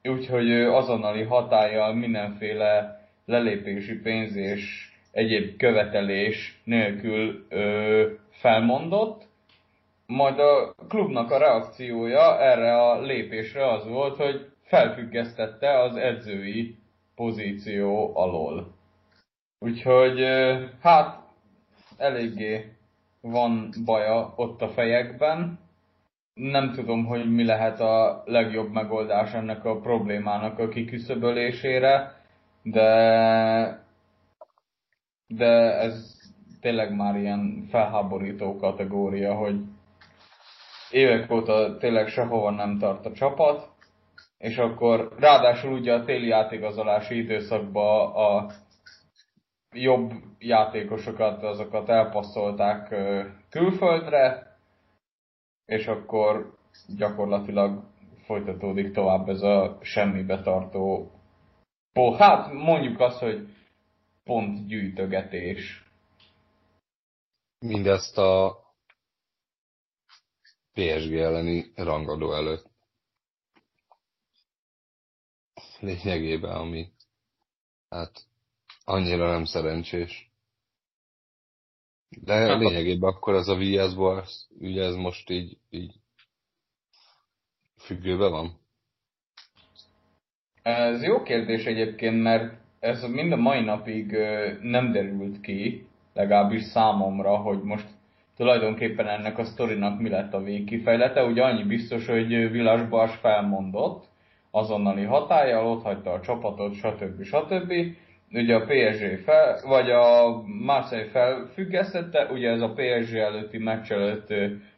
[0.02, 9.26] úgyhogy ő azonnali hatállyal mindenféle lelépési pénz és egyéb követelés nélkül ö, felmondott,
[10.06, 16.76] majd a klubnak a reakciója erre a lépésre az volt, hogy felfüggesztette az edzői
[17.14, 18.74] pozíció alól.
[19.58, 20.24] Úgyhogy
[20.80, 21.18] hát
[21.96, 22.72] eléggé
[23.20, 25.58] van baja ott a fejekben.
[26.34, 32.20] Nem tudom, hogy mi lehet a legjobb megoldás ennek a problémának a kiküszöbölésére,
[32.62, 33.85] de,
[35.26, 36.16] de ez
[36.60, 39.60] tényleg már ilyen felháborító kategória, hogy
[40.90, 43.68] évek óta tényleg sehova nem tart a csapat,
[44.38, 48.46] és akkor ráadásul ugye a téli játékozolási időszakban a
[49.72, 52.94] jobb játékosokat, azokat elpasszolták
[53.50, 54.56] külföldre,
[55.64, 56.56] és akkor
[56.96, 57.82] gyakorlatilag
[58.24, 61.10] folytatódik tovább ez a semmibe tartó
[62.18, 63.55] hát mondjuk azt, hogy
[64.26, 65.84] pont gyűjtögetés.
[67.58, 68.60] Mindezt a
[70.72, 72.70] PSG elleni rangadó előtt.
[75.80, 76.92] Lényegében, ami
[77.88, 78.26] hát
[78.84, 80.30] annyira nem szerencsés.
[82.08, 83.94] De hát lényegében akkor az a Villas
[84.58, 85.94] ugye ez most így, így
[87.76, 88.60] függőben van?
[90.62, 94.16] Ez jó kérdés egyébként, mert ez mind a mai napig
[94.62, 97.86] nem derült ki, legalábbis számomra, hogy most
[98.36, 101.24] tulajdonképpen ennek a sztorinak mi lett a végkifejlete.
[101.24, 104.04] Ugye annyi biztos, hogy Vilas Bars felmondott,
[104.50, 107.22] azonnali hatája, ott hagyta a csapatot, stb.
[107.22, 107.72] stb.
[108.32, 114.34] Ugye a PSG fel, vagy a Marseille felfüggesztette, ugye ez a PSG előtti meccs előtt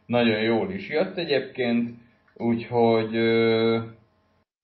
[0.07, 1.91] nagyon jól is jött egyébként,
[2.37, 3.17] úgyhogy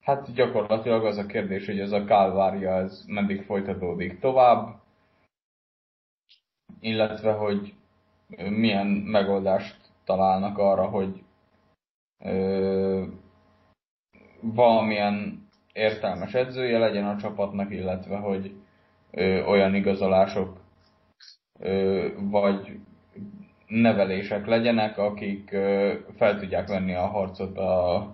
[0.04, 4.80] hát gyakorlatilag az a kérdés, hogy ez a kálvária ez meddig folytatódik tovább,
[6.80, 7.74] illetve hogy
[8.36, 11.22] milyen megoldást találnak arra, hogy
[12.24, 13.04] ö,
[14.40, 18.54] valamilyen értelmes edzője legyen a csapatnak, illetve hogy
[19.10, 20.60] ö, olyan igazolások
[21.58, 22.78] ö, vagy
[23.66, 28.08] nevelések legyenek, akik ö, fel tudják venni a harcot a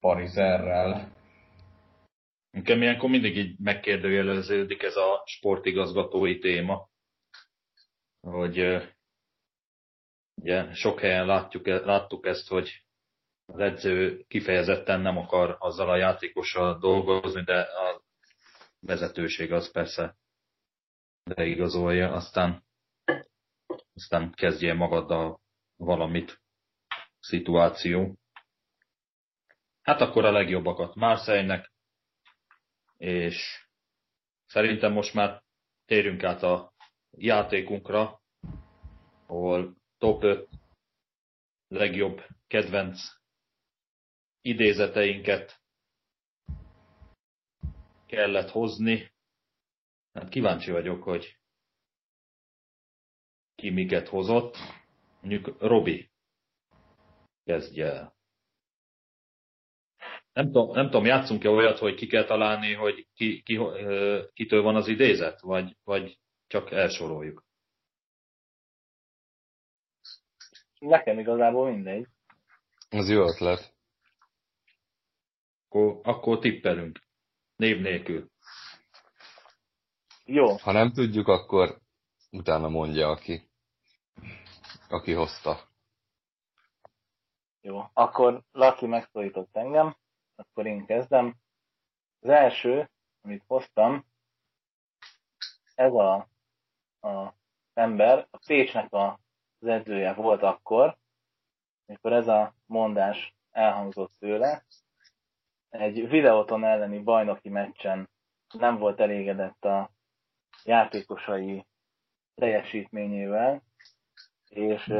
[0.00, 1.16] Parizerrel.
[2.50, 6.88] Nekem ilyenkor mindig így megkérdőjeleződik ez a sportigazgatói téma,
[8.20, 8.58] hogy
[10.34, 12.84] ugye sok helyen látjuk, e, láttuk ezt, hogy
[13.46, 18.02] az edző kifejezetten nem akar azzal a játékossal dolgozni, de a
[18.80, 20.16] vezetőség az persze
[21.24, 22.64] beigazolja, aztán,
[23.94, 25.40] aztán kezdje magaddal
[25.76, 26.40] valamit
[27.20, 28.18] szituáció.
[29.88, 31.72] Hát akkor a legjobbakat Marseille-nek,
[32.96, 33.66] és
[34.46, 35.42] szerintem most már
[35.84, 36.72] térjünk át a
[37.10, 38.20] játékunkra,
[39.26, 40.48] ahol top 5
[41.68, 43.00] legjobb kedvenc
[44.40, 45.60] idézeteinket
[48.06, 49.12] kellett hozni.
[50.12, 51.38] Hát kíváncsi vagyok, hogy
[53.54, 54.56] ki miket hozott.
[55.20, 56.10] Mondjuk Robi
[57.44, 58.17] kezdje el.
[60.38, 63.60] Nem tudom, nem tudom játszunk-e olyat, hogy ki kell találni, hogy ki, ki,
[64.32, 67.44] kitől van az idézet, vagy, vagy csak elsoroljuk?
[70.78, 72.06] Nekem igazából mindegy.
[72.90, 73.74] Az jó ötlet.
[75.68, 77.00] Akkor, akkor tippelünk.
[77.56, 78.30] Név nélkül.
[80.24, 80.56] Jó.
[80.56, 81.78] Ha nem tudjuk, akkor
[82.30, 83.50] utána mondja, aki,
[84.88, 85.60] aki hozta.
[87.60, 87.82] Jó.
[87.92, 89.96] Akkor Laki megszólított engem,
[90.38, 91.34] akkor én kezdem.
[92.20, 92.90] Az első,
[93.20, 94.04] amit hoztam,
[95.74, 96.28] ez a,
[97.00, 97.34] a
[97.74, 99.18] ember, a Pécsnek a
[99.60, 100.96] az edzője volt akkor,
[101.86, 104.64] amikor ez a mondás elhangzott tőle.
[105.68, 108.08] Egy videóton elleni bajnoki meccsen
[108.52, 109.90] nem volt elégedett a
[110.64, 111.66] játékosai
[112.34, 113.62] teljesítményével,
[114.48, 114.92] és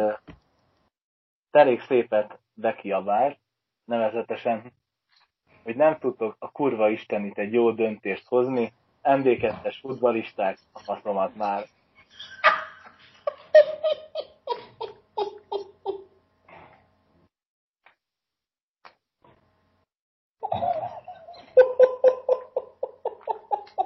[1.51, 3.39] elég szépet bekiabált,
[3.85, 4.73] nevezetesen,
[5.69, 8.73] hogy nem tudtok a kurva istenit egy jó döntést hozni,
[9.03, 11.65] MD2-es futbalisták a faszomat már.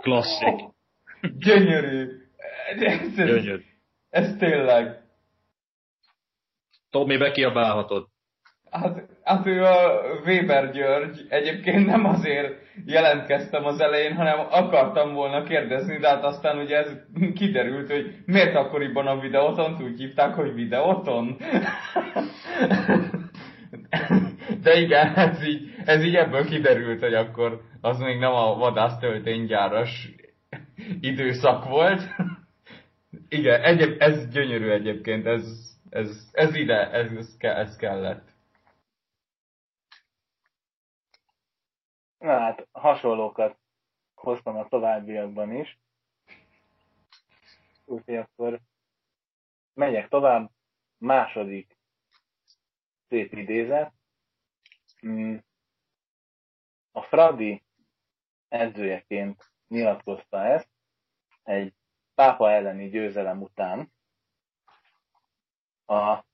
[0.00, 0.60] Klasszik.
[1.38, 2.26] Gyönyörű.
[2.68, 3.64] Ez, ez, Gyönyörű.
[4.10, 5.02] ez tényleg.
[6.90, 8.08] Tomi, bekiabálhatod.
[8.70, 12.54] Hát, hát ő a Weber György, egyébként nem azért
[12.86, 16.90] jelentkeztem az elején, hanem akartam volna kérdezni, de hát aztán ugye ez
[17.34, 21.36] kiderült, hogy miért akkoriban a videóton úgy hívták, hogy videóton.
[24.62, 30.08] De igen, ez így, ez így ebből kiderült, hogy akkor az még nem a vadásztölténygyáras
[31.00, 32.02] időszak volt.
[33.28, 35.42] Igen, egyéb, ez gyönyörű egyébként, ez,
[35.90, 38.31] ez, ez ide, ez, ez, ke, ez kellett.
[42.22, 43.58] Na hát, hasonlókat
[44.14, 45.78] hoztam a továbbiakban is.
[47.84, 48.60] Úgyhogy akkor
[49.74, 50.50] megyek tovább.
[50.98, 51.76] Második
[53.08, 53.92] szép idézet.
[55.06, 55.36] Mm.
[56.92, 57.62] A Fradi
[58.48, 60.68] edzőjeként nyilatkozta ezt
[61.42, 61.74] egy
[62.14, 63.92] pápa elleni győzelem után.
[65.86, 66.24] A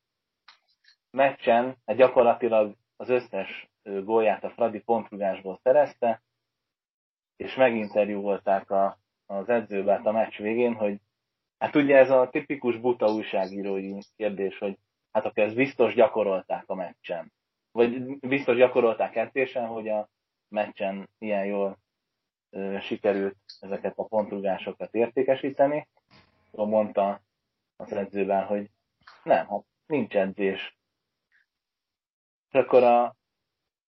[1.10, 3.67] meccsen egy gyakorlatilag az összes
[4.04, 6.22] gólját a Fradi pontrugásból szerezte,
[7.36, 11.00] és meginterjúvolták a, az edzőbát a meccs végén, hogy
[11.58, 14.78] hát ugye ez a tipikus buta újságírói kérdés, hogy
[15.12, 17.32] hát akkor ezt biztos gyakorolták a meccsen.
[17.70, 20.08] Vagy biztos gyakorolták edzésen, hogy a
[20.48, 21.78] meccsen ilyen jól
[22.50, 25.88] ö, sikerült ezeket a pontrugásokat értékesíteni.
[26.50, 27.20] Mondta
[27.76, 28.70] az edzőben, hogy
[29.22, 30.78] nem, hát nincs edzés.
[32.48, 33.16] És akkor a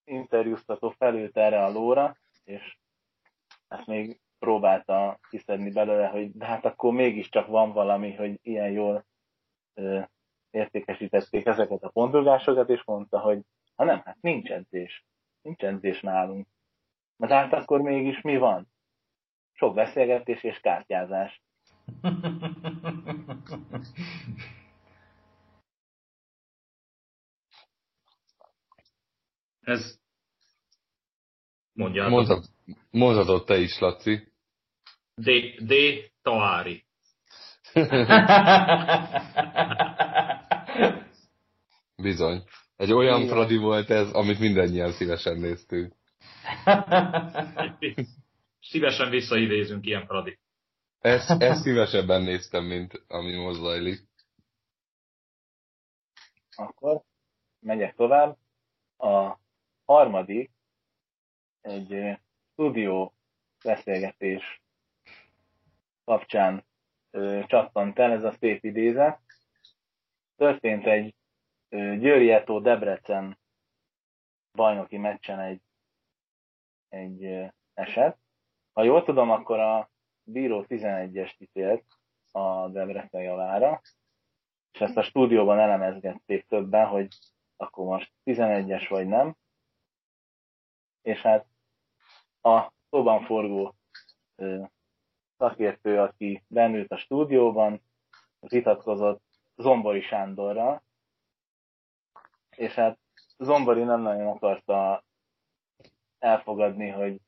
[0.04, 2.76] interjúztató felült erre a lóra, és
[3.68, 9.06] ezt még próbálta kiszedni belőle, hogy de hát akkor mégiscsak van valami, hogy ilyen jól
[9.74, 10.00] ö,
[10.50, 13.40] értékesítették ezeket a pontogásokat, és mondta, hogy
[13.74, 15.04] ha nem, hát nincs edzés.
[15.42, 16.46] Nincs edzés nálunk.
[17.16, 18.72] De hát akkor mégis mi van?
[19.52, 21.42] Sok beszélgetés és kártyázás.
[29.60, 29.98] Ez...
[31.72, 32.12] Mondjátok.
[32.12, 32.46] Mondhat,
[32.90, 34.32] mondhatod te is, Laci.
[35.14, 35.30] D.
[35.66, 35.72] D.
[36.22, 36.84] Taári.
[42.02, 42.44] Bizony.
[42.76, 43.32] Egy olyan Igen.
[43.32, 45.94] Fradi volt ez, amit mindannyian szívesen néztünk.
[48.70, 50.38] szívesen visszaidézünk ilyen Fradi.
[51.00, 54.08] Ezt, ezt szívesebben néztem, mint ami most zajlik.
[56.56, 57.02] Akkor
[57.60, 58.36] megyek tovább.
[58.96, 59.39] A
[59.90, 60.50] harmadik
[61.60, 62.18] egy
[62.52, 63.14] stúdió
[63.64, 64.62] beszélgetés
[66.04, 66.64] kapcsán
[67.10, 69.20] ö, csattant el, ez a szép idézet.
[70.36, 71.14] Történt egy
[71.68, 73.38] Győri Eto Debrecen
[74.52, 75.62] bajnoki meccsen egy,
[76.88, 78.18] egy eset.
[78.72, 79.90] Ha jól tudom, akkor a
[80.22, 81.84] bíró 11-est ítélt
[82.30, 83.80] a Debrecen javára,
[84.72, 87.08] és ezt a stúdióban elemezgették többen, hogy
[87.56, 89.36] akkor most 11-es vagy nem.
[91.02, 91.46] És hát
[92.40, 93.74] a szóban forgó
[95.36, 97.82] szakértő, aki bennült a stúdióban,
[98.40, 99.22] vitatkozott
[99.56, 100.82] Zombori Sándorral,
[102.56, 102.98] és hát
[103.38, 105.04] Zombori nem nagyon akarta
[106.18, 107.20] elfogadni, hogy,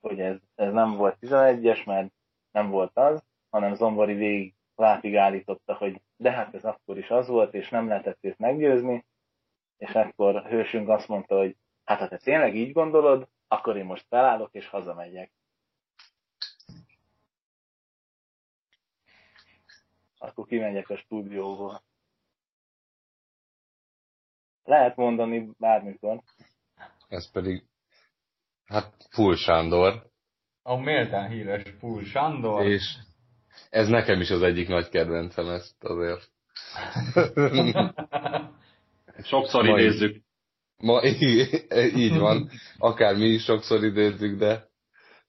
[0.00, 2.12] hogy ez, ez nem volt 11-es, mert
[2.50, 7.28] nem volt az, hanem Zombori végig látig állította, hogy de hát ez akkor is az
[7.28, 9.04] volt, és nem lehetett őt meggyőzni,
[9.76, 11.56] és akkor hősünk azt mondta, hogy
[11.88, 15.32] hát ha te tényleg így gondolod, akkor én most felállok és hazamegyek.
[20.18, 21.82] Akkor kimegyek a stúdióból.
[24.64, 26.22] Lehet mondani bármikor.
[27.08, 27.64] Ez pedig,
[28.64, 30.10] hát Full Sándor.
[30.62, 32.66] A méltán híres Full Sándor.
[32.66, 32.96] És
[33.70, 36.30] ez nekem is az egyik nagy kedvencem ezt azért.
[39.22, 40.27] Sokszor idézzük.
[40.78, 41.04] Ma
[41.94, 42.50] így, van.
[42.78, 44.68] Akár mi is sokszor idézzük, de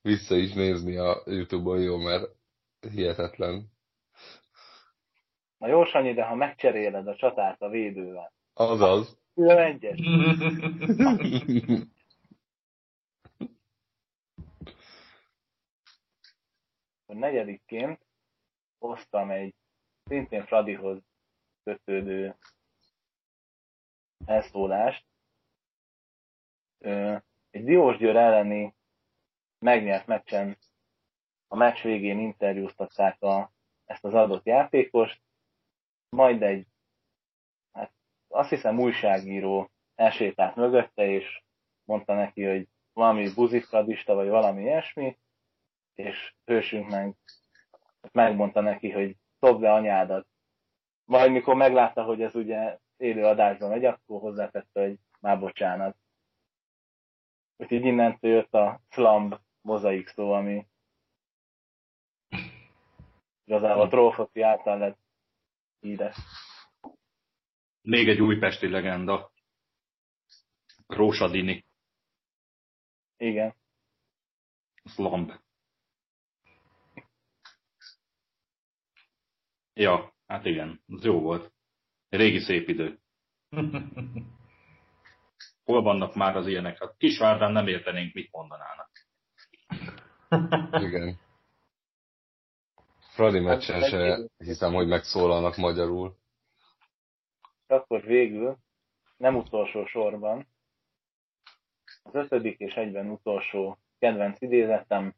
[0.01, 2.29] vissza is nézni a Youtube-on jó, mert
[2.91, 3.71] hihetetlen.
[5.57, 8.31] Na jó, Sanyi, de ha megcseréled a csatát a védővel.
[8.53, 9.17] Azaz.
[9.35, 9.99] 11-es.
[17.05, 17.99] a negyedikként
[18.79, 19.55] hoztam egy
[20.03, 21.01] szintén Fradihoz
[21.63, 22.35] kötődő
[24.25, 25.05] elszólást.
[27.49, 28.75] Egy Diósgyőr elleni
[29.59, 30.57] megnyert meccsen
[31.47, 33.51] a meccs végén interjúztatták a,
[33.85, 35.21] ezt az adott játékost,
[36.09, 36.67] majd egy
[38.27, 41.41] azt hiszem újságíró elsétált mögötte, és
[41.83, 45.17] mondta neki, hogy valami buzifradista, vagy valami ilyesmi,
[45.95, 47.15] és hősünk meg
[48.11, 50.27] megmondta neki, hogy dobd le anyádat.
[51.05, 55.95] Majd mikor meglátta, hogy ez ugye élő adásban megy, akkor hozzátette, hogy már bocsánat.
[57.59, 60.67] Úgyhogy innentől jött a slumb mozaik szó, ami
[63.43, 64.97] igazából a trófoci által lett
[65.79, 66.15] híres.
[67.81, 69.31] Még egy újpesti legenda.
[70.87, 71.65] Rósadini.
[73.17, 73.55] Igen.
[74.83, 75.41] Slump.
[79.73, 81.53] Ja, hát igen, az jó volt.
[82.09, 82.99] Régi szép idő.
[85.69, 86.79] Hol vannak már az ilyenek?
[86.79, 88.89] Hát Kisvárdán nem értenénk, mit mondanának.
[90.87, 91.17] Igen.
[92.99, 96.17] Fradi meccsen se hiszem, hogy megszólalnak magyarul
[97.67, 98.57] akkor végül,
[99.17, 100.47] nem utolsó sorban,
[102.03, 105.15] az ötödik és egyben utolsó kedvenc idézetem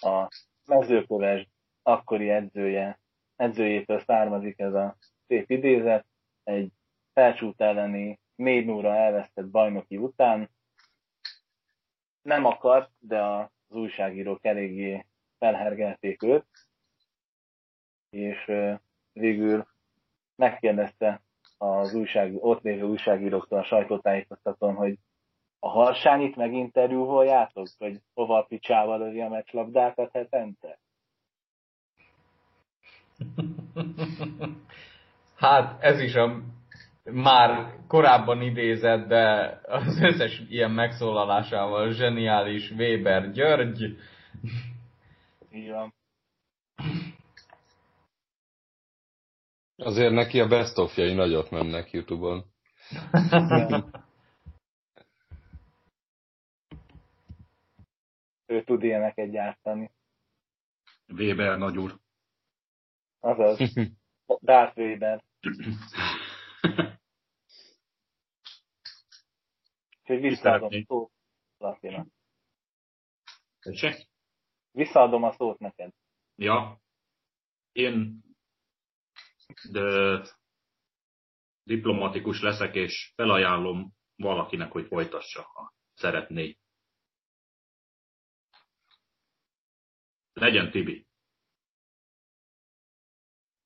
[0.00, 0.28] a
[0.66, 1.48] mezőköves
[1.82, 3.00] akkori edzője,
[3.36, 4.96] edzőjétől származik ez a
[5.26, 6.06] szép idézet,
[6.44, 6.72] egy
[7.12, 10.50] felcsút elleni 4 0 elvesztett bajnoki után.
[12.22, 15.06] Nem akart, de az újságírók eléggé
[15.38, 16.46] felhergelték őt,
[18.10, 18.52] és
[19.12, 19.66] végül
[20.36, 21.22] megkérdezte
[21.58, 24.98] az újság, ott lévő újságíróktól a sajtótájékoztatón, hogy
[25.58, 30.78] a harsányit meginterjúvoljátok, hogy hova a picsával övi a meccslabdákat hetente?
[35.38, 36.42] Hát ez is a
[37.12, 43.98] már korábban idézett, de az összes ilyen megszólalásával zseniális Weber György.
[45.52, 45.94] Így van.
[49.76, 52.44] Azért neki a best of nagyot mennek Youtube-on.
[58.46, 59.90] ő tud ilyeneket gyártani.
[61.16, 61.98] Weber nagyúr.
[63.20, 63.58] Azaz.
[64.42, 65.22] Darth Weber.
[70.08, 71.12] Úgyhogy visszaadom a szót
[71.58, 72.06] Latina.
[73.60, 74.08] Tessék?
[74.70, 75.92] Visszaadom a szót neked.
[76.34, 76.80] Ja.
[77.72, 78.22] Én
[79.70, 80.20] de
[81.62, 86.58] diplomatikus leszek, és felajánlom valakinek, hogy folytassa, ha szeretné.
[90.32, 91.06] Legyen Tibi.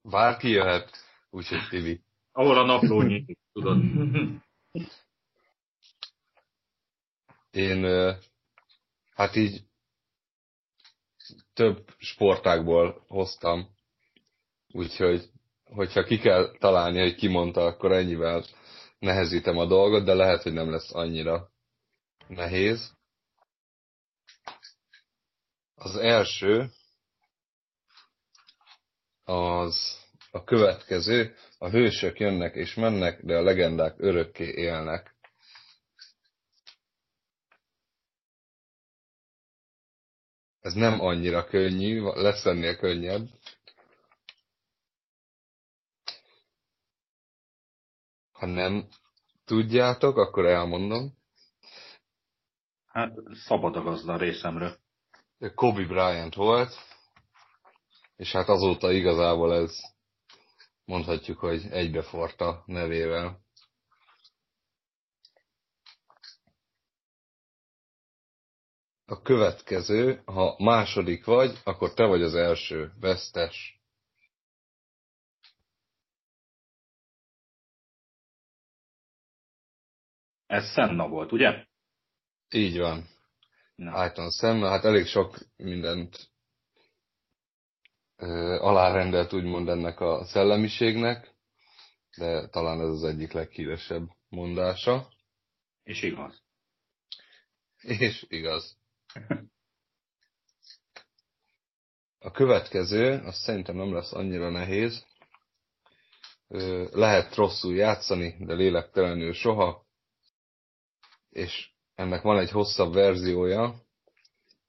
[0.02, 0.90] Bárki jöhet,
[1.30, 2.04] úgyhogy Tibi.
[2.32, 3.82] Ahol a napló nyílik, tudod.
[7.52, 7.84] Én
[9.14, 9.64] hát így
[11.54, 13.68] több sportákból hoztam,
[14.72, 15.30] úgyhogy
[15.64, 18.44] hogyha ki kell találni, hogy ki mondta, akkor ennyivel
[18.98, 21.50] nehezítem a dolgot, de lehet, hogy nem lesz annyira
[22.28, 22.92] nehéz.
[25.74, 26.70] Az első
[29.24, 30.00] az
[30.30, 35.14] a következő, a hősök jönnek és mennek, de a legendák örökké élnek.
[40.62, 43.28] Ez nem annyira könnyű, lesz ennél könnyebb.
[48.32, 48.88] Ha nem
[49.44, 51.18] tudjátok, akkor elmondom.
[52.86, 53.12] Hát
[53.46, 54.78] szabad a gazda részemről.
[55.54, 56.74] Kobe Bryant volt,
[58.16, 59.80] és hát azóta igazából ez
[60.84, 63.41] mondhatjuk, hogy egybeforta nevével.
[69.12, 73.80] A következő, ha második vagy, akkor te vagy az első, vesztes.
[80.46, 81.66] Ez Senna volt, ugye?
[82.50, 83.08] Így van.
[83.76, 86.30] Ayton Senna, hát elég sok mindent
[88.16, 91.34] ö, alárendelt úgymond ennek a szellemiségnek,
[92.16, 95.08] de talán ez az egyik leghíresebb mondása.
[95.82, 96.42] És igaz.
[97.80, 98.80] És igaz.
[102.18, 105.06] A következő, azt szerintem nem lesz annyira nehéz.
[106.90, 109.86] Lehet rosszul játszani, de lélektelenül soha.
[111.30, 113.74] És ennek van egy hosszabb verziója,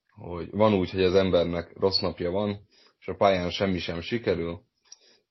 [0.10, 2.68] hogy van úgy, hogy az embernek rossz napja van,
[3.00, 4.62] és a pályán semmi sem sikerül.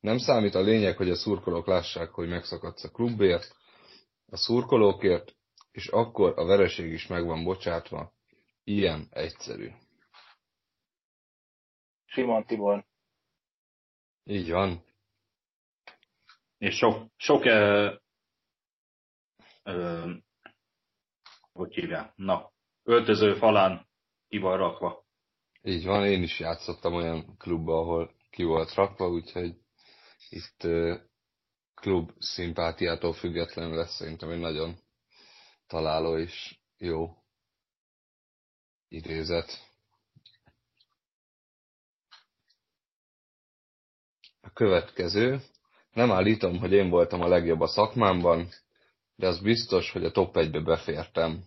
[0.00, 3.56] Nem számít a lényeg, hogy a szurkolók lássák, hogy megszakadsz a klubért,
[4.26, 5.34] a szurkolókért,
[5.70, 8.12] és akkor a vereség is meg van bocsátva.
[8.64, 9.70] Ilyen egyszerű.
[12.04, 12.86] Simon Tibor.
[14.24, 14.84] Így van.
[16.58, 17.94] És sok, sok ö,
[19.62, 20.12] ö,
[21.52, 22.52] hogy hívják, na,
[22.82, 23.88] öltöző falán
[24.28, 25.04] ki van rakva.
[25.62, 29.56] Így van, én is játszottam olyan klubba, ahol ki volt rakva, úgyhogy
[30.28, 30.98] itt ö,
[31.74, 34.78] klub szimpátiától függetlenül lesz szerintem egy nagyon
[35.66, 37.21] találó és jó
[38.92, 39.70] idézet.
[44.40, 45.40] A következő.
[45.92, 48.48] Nem állítom, hogy én voltam a legjobb a szakmámban,
[49.14, 51.44] de az biztos, hogy a top 1-be befértem.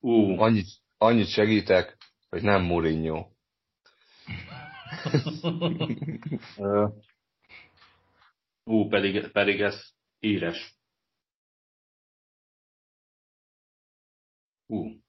[0.00, 0.40] Uh.
[0.40, 0.68] Annyit,
[0.98, 1.96] annyit segítek,
[2.28, 3.28] hogy nem Mourinho.
[8.64, 9.84] Ú, pedig, pedig ez
[10.18, 10.82] híres.
[14.66, 14.76] Ú.
[14.76, 15.02] Uh.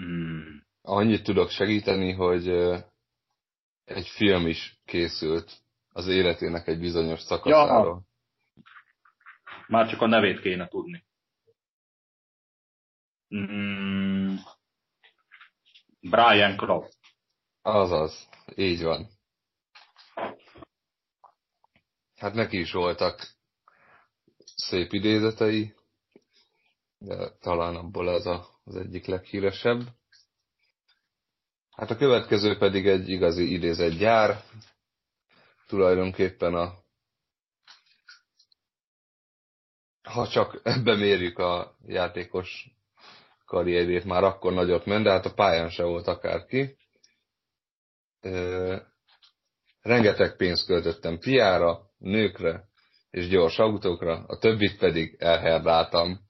[0.00, 0.56] Mm.
[0.82, 2.48] Annyit tudok segíteni, hogy
[3.84, 5.52] egy film is készült
[5.88, 8.06] az életének egy bizonyos szakaszáról.
[8.54, 8.62] Ja.
[9.66, 11.06] Már csak a nevét kéne tudni.
[13.34, 14.34] Mm.
[16.00, 16.96] Brian Croft.
[17.62, 19.08] Azaz, így van.
[22.16, 23.37] Hát neki is voltak
[24.62, 25.74] szép idézetei,
[26.98, 29.80] de talán abból ez a, az egyik leghíresebb.
[31.70, 34.42] Hát a következő pedig egy igazi idézett gyár,
[35.66, 36.86] tulajdonképpen a
[40.02, 42.70] ha csak ebbe mérjük a játékos
[43.44, 46.76] karrierjét már akkor nagyot ment, de hát a pályán se volt akárki.
[49.80, 52.67] Rengeteg pénzt költöttem piára, nőkre
[53.10, 56.20] és gyors autókra, a többit pedig elherdáltam.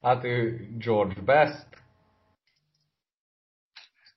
[0.00, 1.66] Hát ő George Best.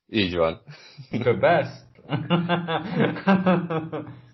[0.08, 0.62] Így van.
[1.10, 1.90] The best.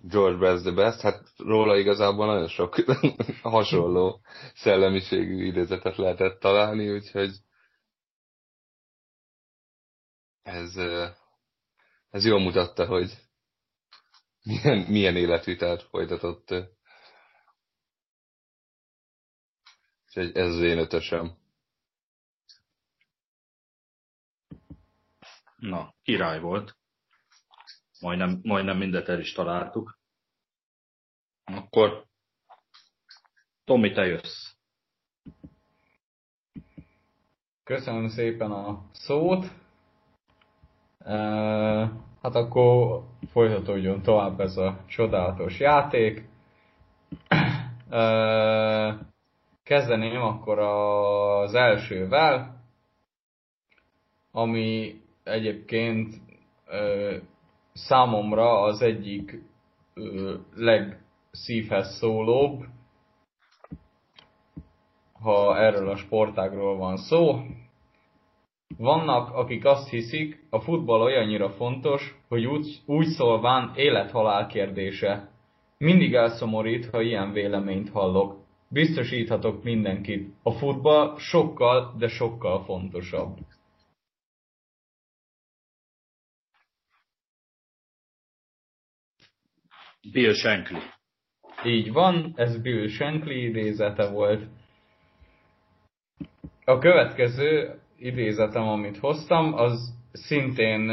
[0.01, 2.75] George Best the best, hát róla igazából nagyon sok
[3.41, 4.21] hasonló
[4.53, 7.31] szellemiségű idézetet lehetett találni, úgyhogy
[10.43, 10.75] ez,
[12.09, 13.26] ez jól mutatta, hogy
[14.47, 16.51] milyen, milyen életvitelt folytatott.
[20.05, 21.37] Úgyhogy ez az én ötösem.
[25.55, 26.77] Na, király volt.
[27.99, 29.99] Majdnem, majdnem mindet el is találtuk.
[31.43, 32.05] Akkor
[33.63, 34.55] Tomi, te jössz.
[37.63, 39.45] Köszönöm szépen a szót.
[42.21, 46.27] Hát akkor folytatódjon tovább ez a csodálatos játék.
[49.63, 52.61] Kezdeném akkor az elsővel,
[54.31, 56.15] ami egyébként
[57.73, 59.41] számomra az egyik
[60.55, 62.65] legszívhez szólóbb,
[65.21, 67.39] ha erről a sportágról van szó.
[68.75, 75.31] Vannak, akik azt hiszik, a futball olyannyira fontos, hogy úgy, úgy szólván élet-halál kérdése.
[75.77, 78.45] Mindig elszomorít, ha ilyen véleményt hallok.
[78.69, 83.37] Biztosíthatok mindenkit, a futball sokkal, de sokkal fontosabb.
[90.11, 90.75] Bill Shankly.
[91.63, 94.47] Így van, ez Bill Shankly idézete volt.
[96.65, 100.91] A következő idézetem, amit hoztam, az szintén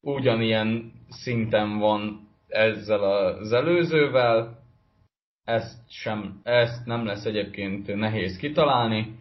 [0.00, 4.62] ugyanilyen szinten van ezzel az előzővel.
[5.44, 9.16] Ezt, sem, ezt nem lesz egyébként nehéz kitalálni.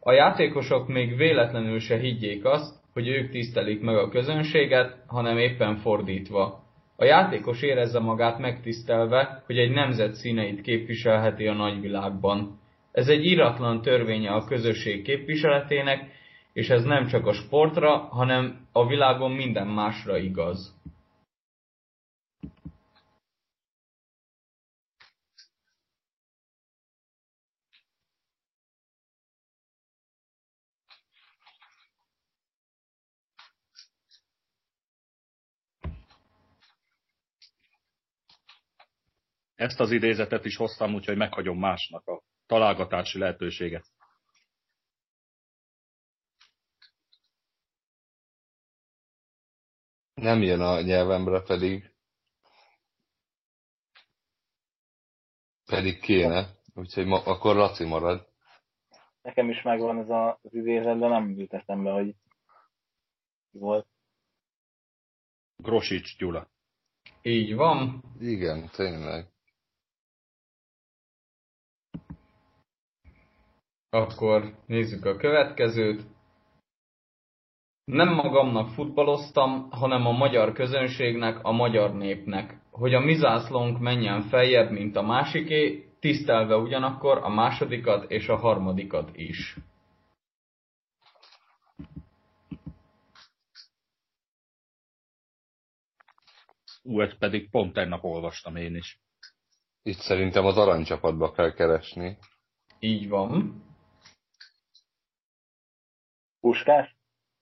[0.00, 5.76] A játékosok még véletlenül se higgyék azt, hogy ők tisztelik meg a közönséget, hanem éppen
[5.76, 6.62] fordítva.
[6.96, 12.60] A játékos érezze magát megtisztelve, hogy egy nemzet színeit képviselheti a nagyvilágban.
[12.92, 16.12] Ez egy iratlan törvénye a közösség képviseletének,
[16.52, 20.76] és ez nem csak a sportra, hanem a világon minden másra igaz.
[39.54, 43.86] Ezt az idézetet is hoztam, úgyhogy meghagyom másnak a találgatási lehetőséget.
[50.14, 51.94] Nem jön a nyelvemre pedig.
[55.64, 56.46] Pedig kéne.
[56.74, 58.28] Úgyhogy ma, akkor Laci marad.
[59.22, 60.08] Nekem is megvan ez
[60.42, 62.14] az idézet, de nem jut eszembe, hogy
[63.50, 63.86] volt.
[65.56, 66.48] Grosics Gyula.
[67.22, 68.02] Így van.
[68.20, 69.37] Igen, tényleg.
[73.90, 76.02] Akkor nézzük a következőt.
[77.84, 82.60] Nem magamnak futballoztam, hanem a magyar közönségnek, a magyar népnek.
[82.70, 88.36] Hogy a mi zászlónk menjen feljebb, mint a másiké, tisztelve ugyanakkor a másodikat és a
[88.36, 89.56] harmadikat is.
[96.82, 99.00] Ú, ezt pedig pont tegnap olvastam én is.
[99.82, 102.18] Itt szerintem az aranycsapatba kell keresni.
[102.78, 103.66] Így van.
[106.48, 106.96] Puskás?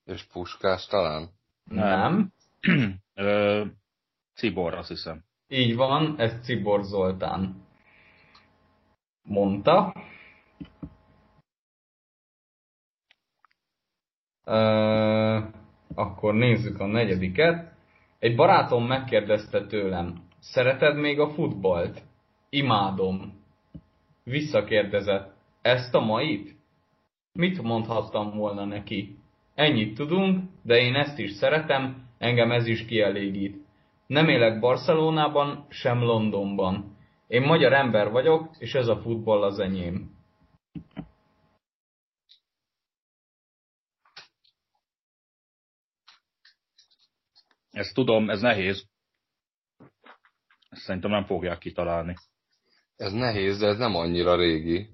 [0.04, 1.28] És Puskás talán?
[1.64, 2.32] Nem.
[3.14, 3.64] Ö,
[4.34, 5.24] Cibor, azt hiszem.
[5.48, 7.66] Így van, ezt Cibor Zoltán
[9.22, 9.94] mondta.
[14.44, 15.40] Ö,
[15.94, 17.72] akkor nézzük a negyediket.
[18.18, 22.02] Egy barátom megkérdezte tőlem, szereted még a futballt?
[22.48, 23.44] Imádom.
[24.24, 26.55] Visszakérdezett, ezt a mait?
[27.36, 29.18] Mit mondhattam volna neki?
[29.54, 33.64] Ennyit tudunk, de én ezt is szeretem, engem ez is kielégít.
[34.06, 36.96] Nem élek Barcelonában, sem Londonban.
[37.26, 40.14] Én magyar ember vagyok, és ez a futball az enyém.
[47.70, 48.88] Ezt tudom, ez nehéz.
[50.68, 52.14] Ezt szerintem nem fogják kitalálni.
[52.96, 54.90] Ez nehéz, de ez nem annyira régi.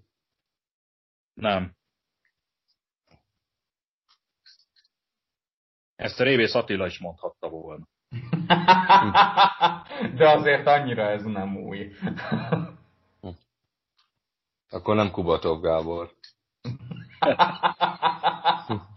[1.34, 1.80] Nem.
[6.02, 7.86] Ezt a Révész Attila is mondhatta volna.
[10.16, 11.92] De azért annyira ez nem új.
[14.70, 16.14] Akkor nem Kubatov Gábor.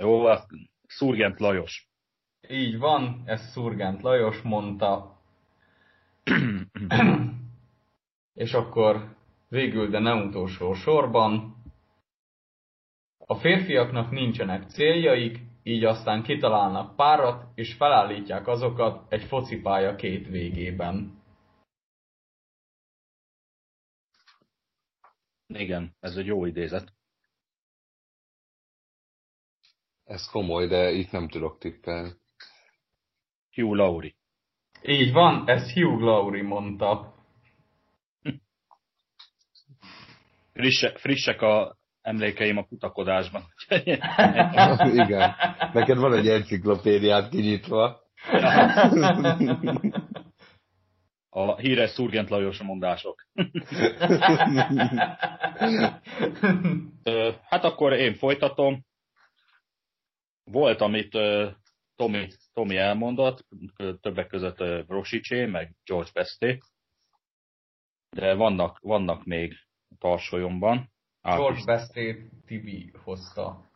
[0.00, 0.24] Jó,
[0.86, 1.90] Szurgent Lajos.
[2.48, 5.20] Így van, ez Szurgent Lajos mondta.
[8.34, 9.16] És akkor
[9.48, 11.61] végül, de nem utolsó sorban,
[13.26, 21.20] a férfiaknak nincsenek céljaik, így aztán kitalálnak párat, és felállítják azokat egy focipálya két végében.
[25.46, 26.92] Igen, ez egy jó idézet.
[30.04, 32.12] Ez komoly, de itt nem tudok tippelni.
[33.54, 34.14] Hugh Laurie.
[34.82, 37.14] Így van, ezt Hugh Laurie mondta.
[40.52, 43.42] Frisse, frissek a emlékeim a kutakodásban.
[45.02, 45.34] Igen.
[45.72, 48.00] Neked van egy enciklopédiát kinyitva.
[51.34, 53.26] A híres Szurgent Lajos mondások.
[57.50, 58.84] hát akkor én folytatom.
[60.44, 61.18] Volt, amit
[61.96, 63.46] Tomi, Tomi elmondott,
[64.00, 64.58] többek között
[64.88, 66.58] Rosicsé, meg George Besté,
[68.10, 69.54] de vannak, vannak még
[69.98, 70.91] tarsolyomban.
[71.22, 73.70] George Besté Tibi hozta.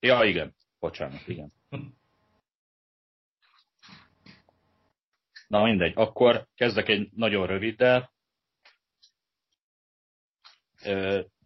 [0.00, 0.54] Ja, igen.
[0.78, 1.52] Bocsánat, igen.
[5.48, 8.12] Na mindegy, akkor kezdek egy nagyon röviddel.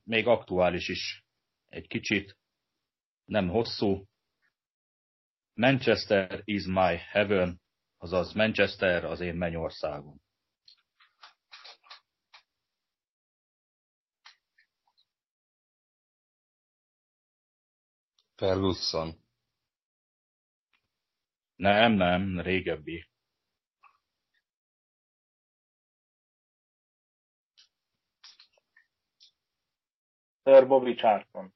[0.05, 1.25] Még aktuális is
[1.69, 2.37] egy kicsit,
[3.25, 4.07] nem hosszú.
[5.55, 7.61] Manchester is my heaven,
[7.99, 10.21] azaz Manchester az én mennyországom.
[18.39, 19.15] Ferguson.
[21.57, 23.07] Nem, nem, régebbi.
[30.45, 31.53] Sir Bobby Charlton.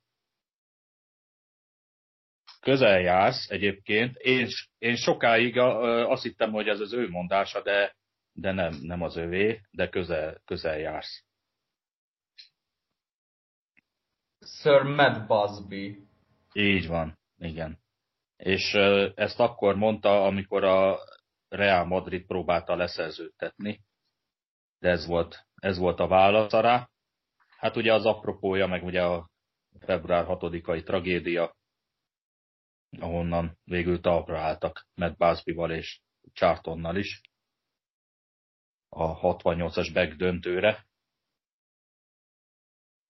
[2.61, 4.17] Közel jársz egyébként.
[4.17, 4.49] Én,
[4.79, 7.97] én sokáig azt hittem, hogy ez az ő mondása, de,
[8.33, 11.25] de nem, nem az övé, de közel, közel jársz.
[14.41, 16.11] Sir Matt Busby.
[16.53, 17.79] Így van, igen.
[18.37, 18.74] És
[19.15, 20.99] ezt akkor mondta, amikor a
[21.49, 23.81] Real Madrid próbálta leszerződtetni,
[24.79, 26.91] de ez volt, ez volt a válasz rá.
[27.57, 29.31] Hát ugye az apropója, meg ugye a
[29.79, 31.57] február 6-ai tragédia,
[33.01, 36.01] ahonnan végül talpra álltak Matt Busby-val és
[36.33, 37.20] Chartonnal is
[38.89, 40.87] a 68-as back döntőre.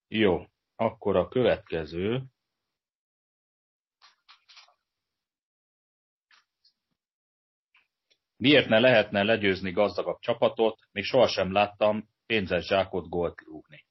[0.08, 0.46] Jó,
[0.76, 2.22] akkor a következő
[8.42, 13.86] Miért ne lehetne legyőzni gazdagabb csapatot, még sohasem láttam pénzes zsákot gólt rúgni.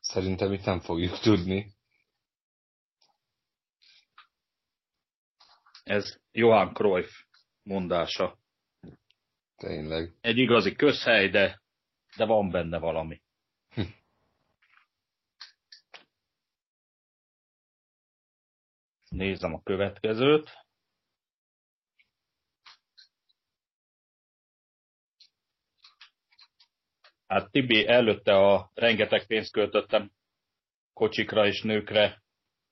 [0.00, 1.74] Szerintem itt nem fogjuk tudni.
[5.82, 7.10] Ez Johan Cruyff
[7.62, 8.43] mondása.
[9.56, 10.14] Tényleg.
[10.20, 11.62] Egy igazi közhely, de,
[12.16, 13.22] de van benne valami.
[13.68, 13.82] Hm.
[19.08, 20.50] Nézem a következőt.
[27.26, 30.10] Hát Tibi előtte a rengeteg pénzt költöttem
[30.92, 32.22] kocsikra és nőkre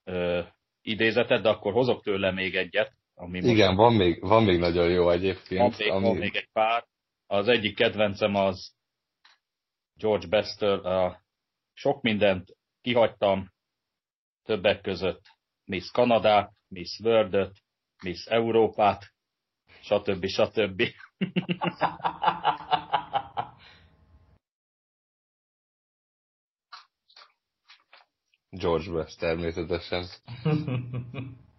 [0.05, 0.43] ö,
[0.81, 3.02] idézetet, de akkor hozok tőle még egyet.
[3.15, 5.61] Ami Igen, van még, van még nagyon jó egyébként.
[5.61, 6.07] Van még, ami...
[6.07, 6.87] van még egy pár.
[7.27, 8.75] Az egyik kedvencem az
[9.95, 10.81] George Bester.
[11.73, 13.53] Sok mindent kihagytam,
[14.43, 15.23] többek között
[15.65, 17.53] Miss Kanadát, Miss world
[18.03, 19.13] Miss Európát,
[19.81, 20.27] stb.
[20.27, 20.83] stb.
[28.51, 30.07] George West természetesen.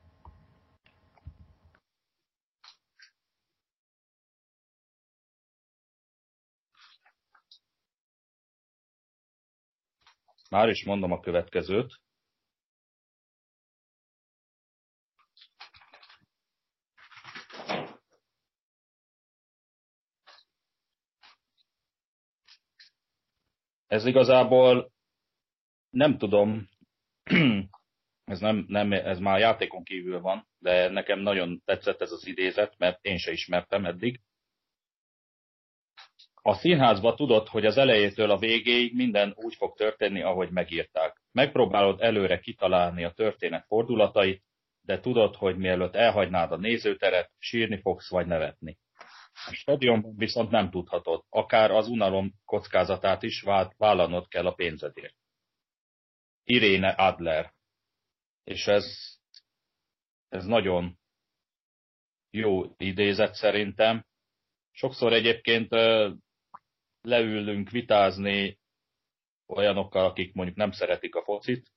[10.54, 12.00] Már is mondom a következőt.
[23.88, 24.92] Ez igazából
[25.90, 26.70] nem tudom,
[28.24, 32.78] ez, nem, nem, ez már játékon kívül van, de nekem nagyon tetszett ez az idézet,
[32.78, 34.22] mert én se ismertem eddig.
[36.45, 41.22] A színházba tudod, hogy az elejétől a végéig minden úgy fog történni, ahogy megírták.
[41.32, 44.44] Megpróbálod előre kitalálni a történet fordulatait,
[44.82, 48.78] de tudod, hogy mielőtt elhagynád a nézőteret, sírni fogsz vagy nevetni.
[49.34, 53.44] A stadionban viszont nem tudhatod, akár az unalom kockázatát is
[53.78, 55.15] vállalnod kell a pénzedért.
[56.44, 57.53] Iréne Adler.
[58.44, 58.86] És ez,
[60.30, 60.99] ez nagyon
[62.30, 64.06] jó idézet szerintem.
[64.72, 65.70] Sokszor egyébként
[67.04, 68.60] leülünk vitázni
[69.48, 71.72] olyanokkal, akik mondjuk nem szeretik a focit,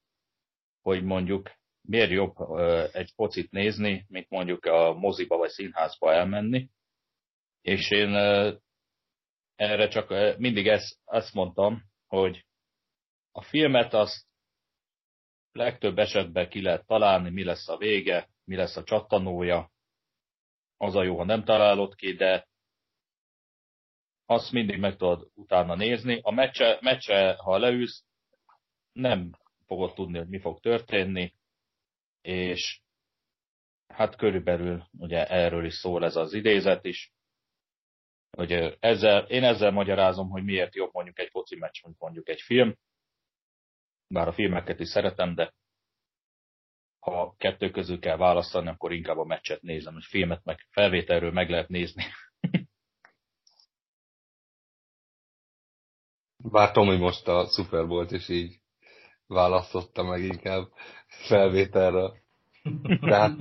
[0.82, 1.51] hogy mondjuk
[1.89, 2.36] miért jobb
[2.93, 6.69] egy focit nézni, mint mondjuk a moziba vagy színházba elmenni.
[7.61, 8.15] És én
[9.55, 12.47] erre csak mindig ezt, ezt mondtam, hogy
[13.32, 14.27] a filmet azt
[15.53, 19.70] legtöbb esetben ki lehet találni, mi lesz a vége, mi lesz a csattanója.
[20.77, 22.48] Az a jó, ha nem találod ki, de
[24.27, 26.20] azt mindig meg tudod utána nézni.
[26.23, 28.05] A meccse, meccse ha leülsz,
[28.93, 31.35] nem fogod tudni, hogy mi fog történni,
[32.20, 32.81] és
[33.86, 37.12] hát körülbelül ugye erről is szól ez az idézet is,
[38.31, 42.40] hogy ezzel, én ezzel magyarázom, hogy miért jobb mondjuk egy foci meccs, mint mondjuk egy
[42.40, 42.77] film,
[44.09, 45.55] bár a filmeket is szeretem, de
[46.98, 51.51] ha kettő közül kell választani, akkor inkább a meccset nézem, hogy filmet meg felvételről meg
[51.51, 52.05] lehet nézni.
[56.38, 58.60] Bár Tomi most a Super és így
[59.26, 60.68] választotta meg inkább
[61.06, 62.12] felvételre.
[63.00, 63.32] De hát,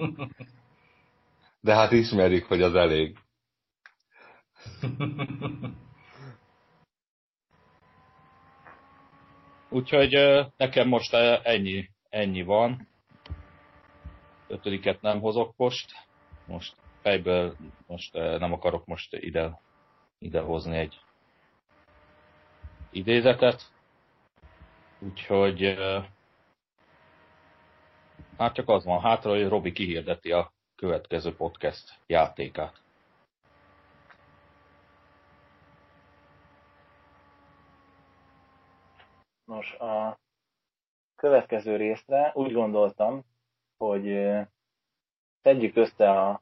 [1.62, 3.18] de hát ismerjük, hogy az elég.
[9.70, 10.12] Úgyhogy
[10.58, 11.14] nekem most
[11.44, 12.88] ennyi, ennyi van.
[14.48, 15.92] Ötödiket nem hozok most.
[16.48, 17.56] Most fejből
[17.88, 19.62] most nem akarok most ide,
[20.20, 21.05] ide hozni egy
[22.96, 23.62] idézetet.
[25.00, 25.78] Úgyhogy
[28.38, 32.82] hát csak az van hátra, hogy Robi kihirdeti a következő podcast játékát.
[39.46, 40.20] Nos, a
[41.16, 43.24] következő részre úgy gondoltam,
[43.78, 44.30] hogy
[45.42, 46.42] tegyük össze a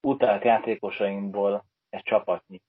[0.00, 2.60] utált játékosainkból egy csapatnyi.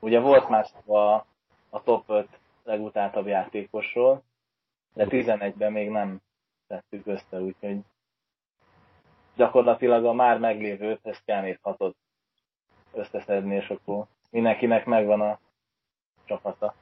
[0.00, 1.26] Ugye volt már a,
[1.70, 2.28] a top 5
[2.64, 4.22] legutáltabb játékosról,
[4.94, 6.20] de 11-ben még nem
[6.66, 7.78] tettük össze, úgyhogy
[9.36, 11.96] gyakorlatilag a már meglévő még hatot
[12.92, 15.38] összeszedni, és akkor mindenkinek megvan a
[16.24, 16.74] csapata.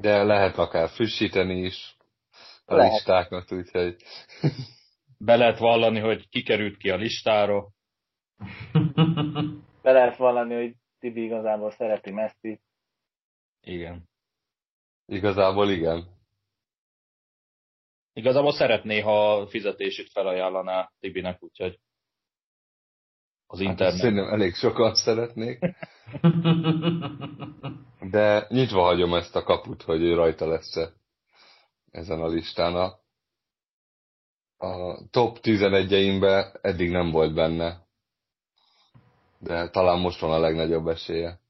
[0.00, 1.96] De lehet akár frissíteni is
[2.64, 2.92] a lehet.
[2.92, 3.96] listákat, úgyhogy...
[5.18, 7.72] Be lehet vallani, hogy kikerült ki a listáról.
[9.82, 12.60] Be lehet vallani, hogy Tibi igazából szereti Messi.
[13.62, 14.08] Igen.
[15.06, 16.20] Igazából igen.
[18.12, 21.80] Igazából szeretné, ha fizetését felajánlaná Tibinek, úgyhogy
[23.46, 24.00] az hát internet.
[24.00, 25.58] Szerintem elég sokat szeretnék.
[28.10, 30.92] De nyitva hagyom ezt a kaput, hogy ő rajta lesz -e
[31.90, 32.74] ezen a listán.
[32.74, 33.00] A,
[34.66, 37.86] a top 11-eimbe eddig nem volt benne.
[39.38, 41.41] De talán most van a legnagyobb esélye.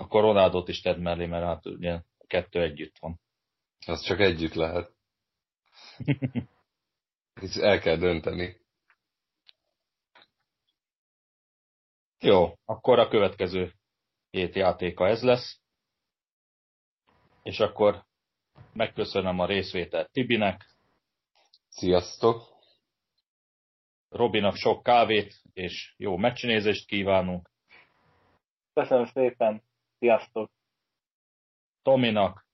[0.00, 3.20] A koronádot is tedd mellé, mert hát ugye kettő együtt van.
[3.86, 4.92] Az csak együtt lehet.
[7.42, 8.60] Itt el kell dönteni.
[12.18, 13.72] Jó, akkor a következő
[14.30, 15.60] hét játéka ez lesz.
[17.42, 18.04] És akkor
[18.72, 20.74] megköszönöm a részvételt Tibinek.
[21.68, 22.42] Sziasztok!
[24.08, 27.50] Robinak sok kávét és jó meccsnézést kívánunk.
[28.72, 29.68] Köszönöm szépen!
[30.00, 30.50] Sziasztok!
[31.82, 32.44] Tominak.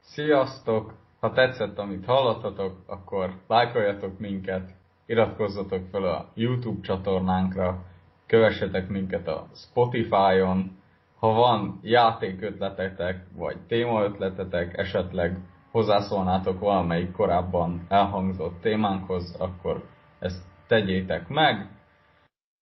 [0.00, 0.94] Sziasztok!
[1.20, 4.74] Ha tetszett, amit hallottatok, akkor lájkoljatok minket,
[5.06, 7.84] iratkozzatok fel a YouTube csatornánkra,
[8.26, 10.82] kövessetek minket a Spotify-on,
[11.18, 15.38] ha van játékötletetek, vagy témaötletetek, esetleg
[15.70, 19.88] hozzászólnátok valamelyik korábban elhangzott témánkhoz, akkor
[20.18, 21.70] ezt tegyétek meg,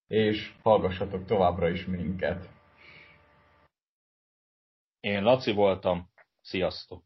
[0.07, 2.54] és hallgassatok továbbra is minket.
[5.05, 6.09] Én Laci voltam.
[6.41, 7.03] Sziasztok!